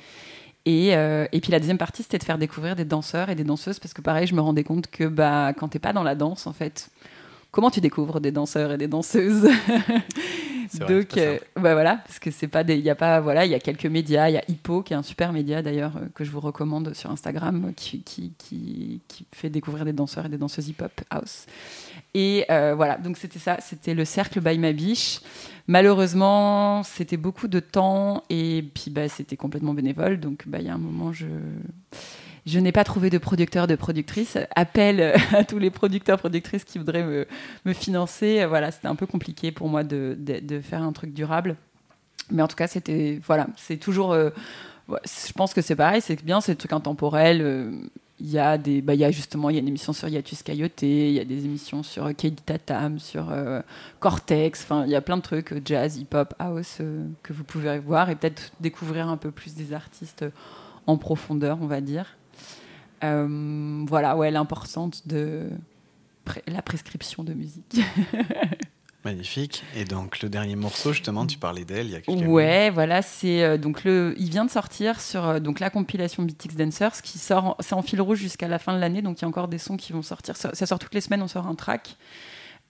Et, 0.67 0.95
euh, 0.95 1.27
et 1.33 1.41
puis 1.41 1.53
la 1.53 1.59
deuxième 1.59 1.79
partie, 1.79 2.03
c'était 2.03 2.19
de 2.19 2.25
faire 2.25 2.39
découvrir 2.39 2.77
des 2.77 2.85
danseurs 2.85 3.31
et 3.31 3.35
des 3.35 3.45
danseuses, 3.45 3.79
parce 3.79 3.95
que 3.95 4.03
pareil, 4.03 4.27
je 4.27 4.35
me 4.35 4.41
rendais 4.41 4.65
compte 4.65 4.89
que 4.89 5.05
bah, 5.05 5.53
quand 5.57 5.69
t'es 5.69 5.79
pas 5.79 5.93
dans 5.93 6.03
la 6.03 6.15
danse, 6.15 6.47
en 6.47 6.53
fait, 6.53 6.91
comment 7.51 7.71
tu 7.71 7.81
découvres 7.81 8.21
des 8.21 8.31
danseurs 8.31 8.73
et 8.73 8.79
des 8.79 8.89
danseuses 8.89 9.49
vrai, 10.75 10.87
Donc, 10.87 11.17
euh, 11.17 11.39
bah 11.57 11.73
voilà, 11.73 11.97
parce 11.97 12.19
que 12.19 12.31
c'est 12.31 12.49
pas 12.49 12.63
des, 12.63 12.77
il 12.77 12.85
y 12.85 12.91
a 12.91 12.95
pas, 12.95 13.21
voilà, 13.21 13.45
il 13.47 13.51
y 13.51 13.55
a 13.55 13.59
quelques 13.59 13.87
médias, 13.87 14.29
il 14.29 14.35
y 14.35 14.39
a 14.39 14.45
Hippo 14.49 14.83
qui 14.83 14.93
est 14.93 14.97
un 14.97 15.03
super 15.03 15.33
média 15.33 15.63
d'ailleurs 15.63 15.97
euh, 15.97 16.07
que 16.15 16.25
je 16.25 16.31
vous 16.31 16.41
recommande 16.41 16.95
sur 16.95 17.11
Instagram, 17.11 17.73
qui, 17.75 18.03
qui, 18.03 18.33
qui, 18.39 19.01
qui 19.09 19.27
fait 19.33 19.51
découvrir 19.51 19.85
des 19.85 19.93
danseurs 19.93 20.27
et 20.27 20.29
des 20.29 20.39
danseuses 20.39 20.69
hip-hop 20.69 20.93
house. 21.11 21.47
Et 22.15 22.45
euh, 22.51 22.75
voilà, 22.75 22.97
donc 22.99 23.17
c'était 23.17 23.39
ça, 23.39 23.59
c'était 23.61 23.95
le 23.95 24.05
cercle 24.05 24.41
by 24.41 24.59
ma 24.59 24.73
biche. 24.73 25.21
Malheureusement, 25.69 26.83
c'était 26.83 27.17
beaucoup 27.17 27.47
de 27.47 27.61
temps 27.61 28.25
et 28.29 28.65
puis 28.75 28.91
bah, 28.91 29.09
c'était 29.09 29.37
complètement 29.37 29.75
bénévole. 29.75 30.19
Donc 30.19 30.43
bah, 30.47 30.59
il 30.61 30.67
y 30.67 30.69
a 30.69 30.75
un 30.75 30.79
moment, 30.79 31.13
je, 31.13 31.27
je 32.47 32.59
n'ai 32.59 32.73
pas 32.73 32.83
trouvé 32.83 33.11
de 33.11 33.19
producteur, 33.19 33.69
de 33.69 33.77
productrice. 33.77 34.37
Appel 34.57 35.15
à 35.33 35.45
tous 35.45 35.59
les 35.59 35.71
producteurs, 35.71 36.19
productrices 36.19 36.65
qui 36.65 36.79
voudraient 36.79 37.05
me, 37.05 37.27
me 37.65 37.73
financer. 37.73 38.45
Voilà, 38.47 38.73
c'était 38.73 38.89
un 38.89 38.97
peu 38.97 39.07
compliqué 39.07 39.53
pour 39.53 39.69
moi 39.69 39.85
de, 39.85 40.17
de, 40.19 40.61
faire 40.61 40.83
un 40.83 40.93
truc 40.93 41.15
durable. 41.15 41.55
Mais 42.33 42.43
en 42.43 42.49
tout 42.49 42.57
cas, 42.57 42.67
c'était. 42.67 43.21
Voilà, 43.25 43.47
c'est 43.57 43.77
toujours. 43.77 44.13
euh, 44.13 44.31
je 44.89 45.33
pense 45.33 45.55
que 45.55 45.63
c'est 45.63 45.77
pareil, 45.77 46.01
c'est 46.01 46.21
bien, 46.25 46.41
c'est 46.41 46.53
des 46.53 46.59
trucs 46.59 46.73
intemporels. 46.73 47.41
euh, 47.43 47.71
Il 48.21 48.31
y 48.31 48.39
a 48.39 48.59
des, 48.59 48.83
bah, 48.83 48.95
y 48.95 49.05
a 49.05 49.11
justement, 49.11 49.49
il 49.49 49.55
y 49.55 49.57
a 49.57 49.63
une 49.63 49.69
émission 49.69 49.93
sur 49.95 50.07
Yatus 50.07 50.43
Coyote, 50.43 50.83
il 50.83 51.13
y 51.13 51.21
a 51.21 51.25
des 51.25 51.45
émissions 51.47 51.83
sur 51.83 52.07
euh, 52.07 52.13
Kaidi 52.13 52.43
Tatam, 52.43 52.99
sur 52.99 53.31
euh, 53.31 53.63
Cortex. 53.99 54.63
Enfin, 54.63 54.85
il 54.85 54.91
y 54.91 54.95
a 54.95 55.01
plein 55.01 55.17
de 55.17 55.23
trucs, 55.23 55.53
euh, 55.53 55.61
jazz, 55.65 55.97
hip-hop, 55.97 56.35
house, 56.39 56.83
que 57.23 57.33
vous 57.33 57.45
pouvez 57.45 57.79
voir 57.79 58.11
et 58.11 58.17
peut-être 58.17 58.53
découvrir 58.61 59.09
un 59.09 59.17
peu 59.17 59.31
plus 59.31 59.55
des 59.55 59.73
artistes 59.73 60.25
en 60.87 60.99
profondeur, 60.99 61.59
on 61.63 61.67
va 61.67 61.81
dire. 61.81 62.17
Voilà, 63.03 64.17
ouais, 64.17 64.31
l'importance 64.31 65.07
de 65.07 65.49
la 66.47 66.61
prescription 66.61 67.25
de 67.25 67.33
musique. 67.33 67.81
Magnifique. 69.05 69.63
Et 69.75 69.85
donc, 69.85 70.21
le 70.21 70.29
dernier 70.29 70.57
morceau, 70.57 70.93
justement, 70.93 71.27
tu 71.27 71.39
parlais 71.39 71.65
d'elle 71.65 71.87
il 71.87 71.93
y 71.93 71.97
a 71.97 72.01
quelques. 72.01 72.29
Ouais, 72.29 72.69
voilà, 72.71 73.01
c'est 73.01 73.43
euh, 73.43 73.57
donc 73.57 73.85
le, 73.85 74.15
il 74.19 74.29
vient 74.29 74.45
de 74.45 74.51
sortir 74.51 75.01
sur 75.01 75.27
euh, 75.27 75.41
donc 75.41 75.59
la 75.59 75.71
compilation 75.71 76.23
BTX 76.23 76.55
Dancers 76.55 77.01
qui 77.03 77.19
sort, 77.19 77.57
c'est 77.61 77.73
en 77.73 77.83
fil 77.83 78.01
rouge 78.03 78.19
jusqu'à 78.19 78.47
la 78.47 78.59
fin 78.59 78.75
de 78.75 78.79
l'année, 78.79 79.01
donc 79.01 79.19
il 79.19 79.23
y 79.23 79.25
a 79.25 79.29
encore 79.29 79.49
des 79.49 79.59
sons 79.59 79.79
qui 79.79 79.93
vont 79.93 80.03
sortir. 80.03 80.37
Ça, 80.37 80.55
ça 80.55 80.67
sort 80.67 80.79
toutes 80.79 80.95
les 80.95 81.01
semaines, 81.01 81.23
on 81.23 81.29
sort 81.29 81.47
un 81.47 81.55
track. 81.55 81.97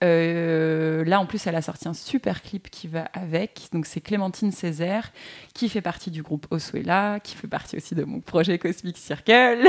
Euh, 0.03 1.03
là, 1.05 1.19
en 1.19 1.25
plus, 1.25 1.45
elle 1.45 1.55
a 1.55 1.61
sorti 1.61 1.87
un 1.87 1.93
super 1.93 2.41
clip 2.41 2.69
qui 2.69 2.87
va 2.87 3.05
avec. 3.13 3.67
Donc, 3.71 3.85
c'est 3.85 4.01
Clémentine 4.01 4.51
Césaire, 4.51 5.11
qui 5.53 5.69
fait 5.69 5.81
partie 5.81 6.11
du 6.11 6.23
groupe 6.23 6.47
Osuela, 6.49 7.19
qui 7.19 7.35
fait 7.35 7.47
partie 7.47 7.77
aussi 7.77 7.93
de 7.93 8.03
mon 8.03 8.19
projet 8.19 8.57
Cosmic 8.57 8.97
Circle, 8.97 9.67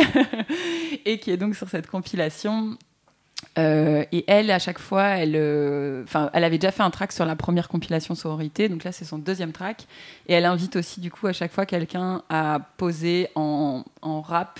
et 1.04 1.18
qui 1.18 1.30
est 1.30 1.36
donc 1.36 1.54
sur 1.54 1.68
cette 1.68 1.86
compilation. 1.86 2.78
Euh, 3.58 4.04
et 4.12 4.24
elle, 4.28 4.50
à 4.50 4.58
chaque 4.58 4.78
fois, 4.78 5.04
elle, 5.04 5.36
euh, 5.36 6.04
elle 6.32 6.44
avait 6.44 6.58
déjà 6.58 6.72
fait 6.72 6.82
un 6.82 6.90
track 6.90 7.12
sur 7.12 7.26
la 7.26 7.36
première 7.36 7.68
compilation 7.68 8.14
sororité, 8.14 8.68
donc 8.68 8.84
là 8.84 8.92
c'est 8.92 9.04
son 9.04 9.18
deuxième 9.18 9.52
track. 9.52 9.86
Et 10.28 10.32
elle 10.32 10.46
invite 10.46 10.76
aussi 10.76 11.00
du 11.00 11.10
coup 11.10 11.26
à 11.26 11.32
chaque 11.32 11.52
fois 11.52 11.66
quelqu'un 11.66 12.22
à 12.30 12.60
poser 12.78 13.28
en, 13.34 13.84
en 14.00 14.20
rap 14.22 14.58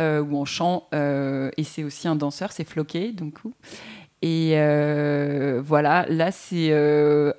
euh, 0.00 0.22
ou 0.22 0.38
en 0.38 0.44
chant. 0.44 0.88
et 0.92 1.64
c'est 1.64 1.84
aussi 1.84 2.06
un 2.06 2.16
danseur, 2.16 2.52
c'est 2.52 2.64
Floqué, 2.64 3.12
donc. 3.12 3.34
Et 4.24 4.50
voilà, 5.60 6.06
là 6.08 6.30
c'est 6.30 6.72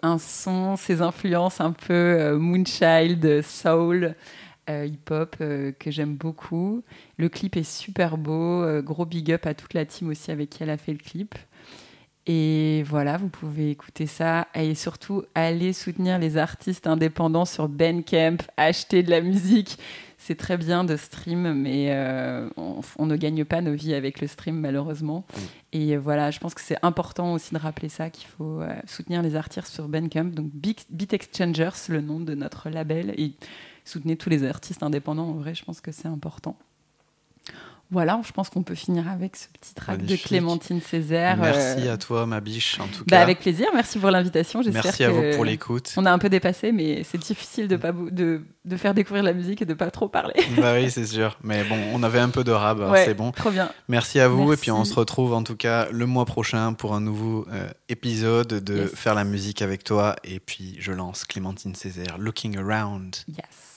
un 0.01 0.17
son, 0.17 0.75
ses 0.75 1.01
influences 1.01 1.61
un 1.61 1.71
peu 1.71 2.35
Moonchild, 2.35 3.41
soul, 3.41 4.15
euh, 4.69 4.85
hip-hop 4.85 5.35
euh, 5.41 5.71
que 5.71 5.91
j'aime 5.91 6.15
beaucoup. 6.15 6.83
Le 7.17 7.29
clip 7.29 7.57
est 7.57 7.63
super 7.63 8.17
beau. 8.17 8.63
euh, 8.63 8.81
gros 8.81 9.05
big 9.05 9.31
up 9.31 9.45
à 9.45 9.53
toute 9.53 9.73
la 9.73 9.85
team 9.85 10.09
aussi 10.09 10.31
avec 10.31 10.49
qui 10.49 10.63
elle 10.63 10.69
a 10.69 10.77
fait 10.77 10.93
le 10.93 10.99
clip. 10.99 11.35
Et 12.25 12.83
voilà, 12.83 13.17
vous 13.17 13.27
pouvez 13.27 13.71
écouter 13.71 14.07
ça. 14.07 14.47
Et 14.55 14.75
surtout, 14.75 15.23
allez 15.35 15.73
soutenir 15.73 16.19
les 16.19 16.37
artistes 16.37 16.87
indépendants 16.87 17.43
sur 17.43 17.67
Bandcamp, 17.67 18.37
acheter 18.55 19.03
de 19.03 19.09
la 19.09 19.19
musique. 19.19 19.77
C'est 20.17 20.35
très 20.37 20.55
bien 20.55 20.85
de 20.85 20.95
stream, 20.95 21.51
mais 21.53 21.93
on, 22.55 22.79
on 22.97 23.05
ne 23.07 23.17
gagne 23.17 23.43
pas 23.43 23.59
nos 23.59 23.73
vies 23.73 23.93
avec 23.93 24.21
le 24.21 24.27
stream, 24.27 24.57
malheureusement. 24.57 25.25
Et 25.73 25.97
euh, 25.97 25.99
voilà, 25.99 26.31
je 26.31 26.39
pense 26.39 26.53
que 26.53 26.61
c'est 26.61 26.77
important 26.81 27.33
aussi 27.33 27.53
de 27.53 27.59
rappeler 27.59 27.89
ça, 27.89 28.09
qu'il 28.09 28.27
faut 28.29 28.61
soutenir 28.87 29.21
les 29.21 29.35
artistes 29.35 29.67
sur 29.67 29.89
Bandcamp. 29.89 30.31
Donc, 30.31 30.49
Beat 30.53 31.11
Exchangers, 31.11 31.89
le 31.89 31.99
nom 31.99 32.21
de 32.21 32.35
notre 32.35 32.69
label. 32.69 33.13
Et 33.17 33.33
soutenez 33.85 34.15
tous 34.17 34.29
les 34.29 34.43
artistes 34.43 34.83
indépendants. 34.83 35.29
En 35.29 35.33
vrai, 35.33 35.55
je 35.55 35.63
pense 35.63 35.81
que 35.81 35.91
c'est 35.91 36.07
important. 36.07 36.57
Voilà, 37.93 38.19
je 38.25 38.31
pense 38.31 38.49
qu'on 38.49 38.63
peut 38.63 38.73
finir 38.73 39.07
avec 39.07 39.35
ce 39.35 39.47
petit 39.49 39.75
track 39.75 39.97
Magnifique. 39.97 40.23
de 40.23 40.27
Clémentine 40.27 40.81
Césaire. 40.81 41.37
Merci 41.37 41.87
euh, 41.87 41.93
à 41.93 41.97
toi, 41.97 42.25
ma 42.25 42.39
biche, 42.39 42.79
en 42.79 42.87
tout 42.87 43.03
bah, 43.05 43.17
cas. 43.17 43.21
avec 43.21 43.39
plaisir, 43.39 43.67
merci 43.71 43.99
pour 43.99 44.09
l'invitation. 44.09 44.61
Merci 44.73 45.03
à 45.03 45.09
que 45.09 45.13
vous 45.13 45.35
pour 45.35 45.45
l'écoute. 45.45 45.93
On 45.95 46.05
a 46.07 46.11
un 46.11 46.17
peu 46.17 46.27
dépassé, 46.27 46.71
mais 46.71 47.03
c'est 47.03 47.19
difficile 47.19 47.67
de, 47.67 47.75
pas, 47.75 47.91
de, 47.91 48.41
de 48.65 48.77
faire 48.77 48.95
découvrir 48.95 49.21
la 49.21 49.33
musique 49.33 49.61
et 49.61 49.65
de 49.65 49.75
pas 49.75 49.91
trop 49.91 50.07
parler. 50.07 50.33
bah 50.57 50.73
oui, 50.73 50.89
c'est 50.89 51.05
sûr. 51.05 51.37
Mais 51.43 51.63
bon, 51.65 51.77
on 51.93 52.01
avait 52.01 52.19
un 52.19 52.29
peu 52.29 52.43
de 52.43 52.51
rab, 52.51 52.79
Ouais, 52.79 53.05
c'est 53.05 53.13
bon. 53.13 53.31
Trop 53.31 53.51
bien. 53.51 53.69
Merci 53.89 54.19
à 54.19 54.27
vous. 54.27 54.47
Merci. 54.47 54.53
Et 54.53 54.57
puis 54.57 54.71
on 54.71 54.85
se 54.85 54.95
retrouve 54.95 55.33
en 55.33 55.43
tout 55.43 55.55
cas 55.55 55.87
le 55.91 56.07
mois 56.07 56.25
prochain 56.25 56.73
pour 56.73 56.95
un 56.95 57.01
nouveau 57.01 57.45
euh, 57.51 57.69
épisode 57.89 58.47
de 58.47 58.73
Yes. 58.73 58.95
Faire 58.95 59.13
la 59.13 59.23
musique 59.23 59.61
avec 59.61 59.83
toi. 59.83 60.15
Et 60.23 60.39
puis 60.39 60.77
je 60.79 60.91
lance 60.91 61.25
Clémentine 61.25 61.75
Césaire, 61.75 62.17
Looking 62.17 62.57
Around. 62.57 63.17
Yes. 63.27 63.72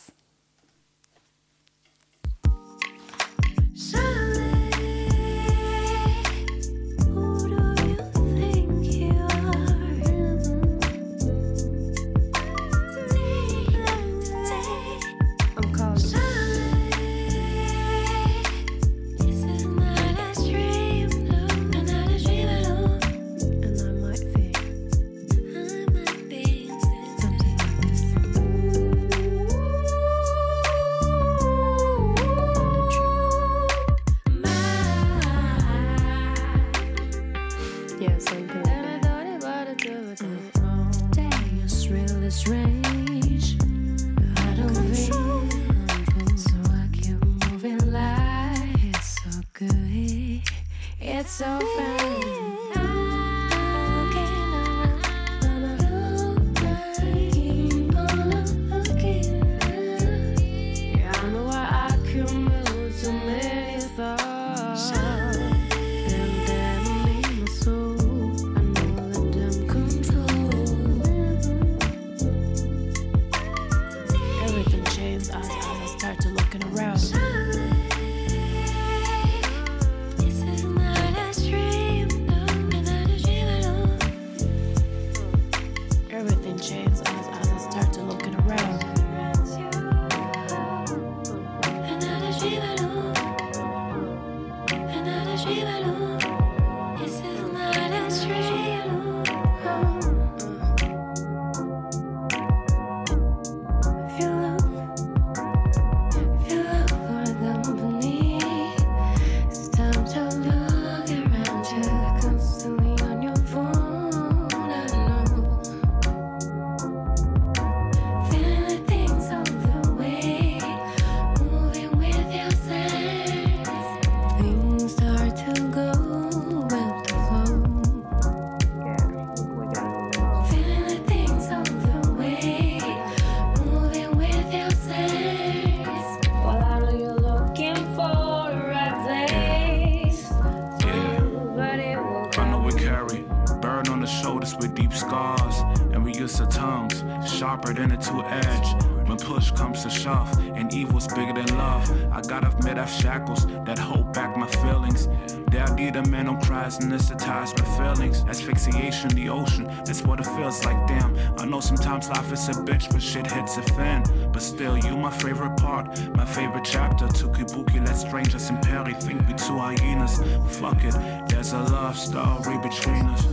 A 162.48 162.50
bitch, 162.50 162.88
but 162.92 163.02
shit 163.02 163.28
hits 163.28 163.56
a 163.56 163.62
fan. 163.62 164.04
But 164.32 164.40
still, 164.40 164.78
you 164.78 164.96
my 164.96 165.10
favorite 165.10 165.56
part, 165.56 165.86
my 166.16 166.24
favorite 166.24 166.64
chapter. 166.64 167.06
Tukibuki, 167.06 167.84
let 167.84 167.96
strangers 167.96 168.48
in 168.50 168.58
Perry 168.58 168.94
think 168.94 169.26
we 169.26 169.34
two 169.34 169.58
hyenas. 169.58 170.20
Fuck 170.60 170.84
it, 170.84 170.94
there's 171.28 171.52
a 171.52 171.58
love 171.58 171.98
story 171.98 172.56
between 172.58 173.04
us. 173.06 173.24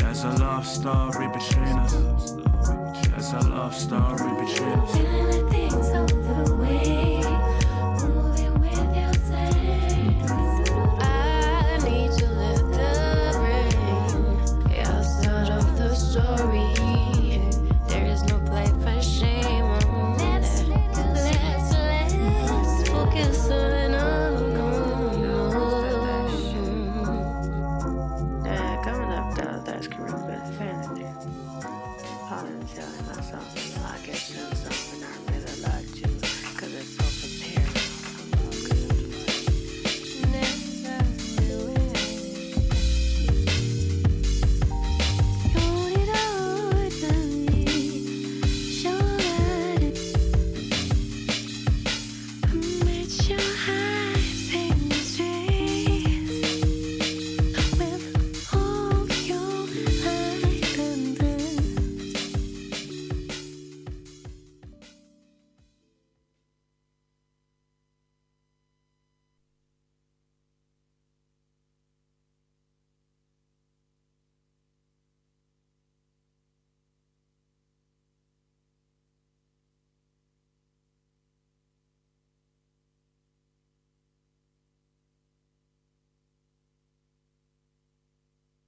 There's 0.00 0.24
a 0.24 0.32
love 0.40 0.66
story 0.66 1.28
between 1.28 1.78
us. 1.78 1.92
There's 3.10 3.32
a 3.32 3.48
love 3.48 3.76
story 3.76 4.44
between 4.44 4.78
us. 4.80 5.29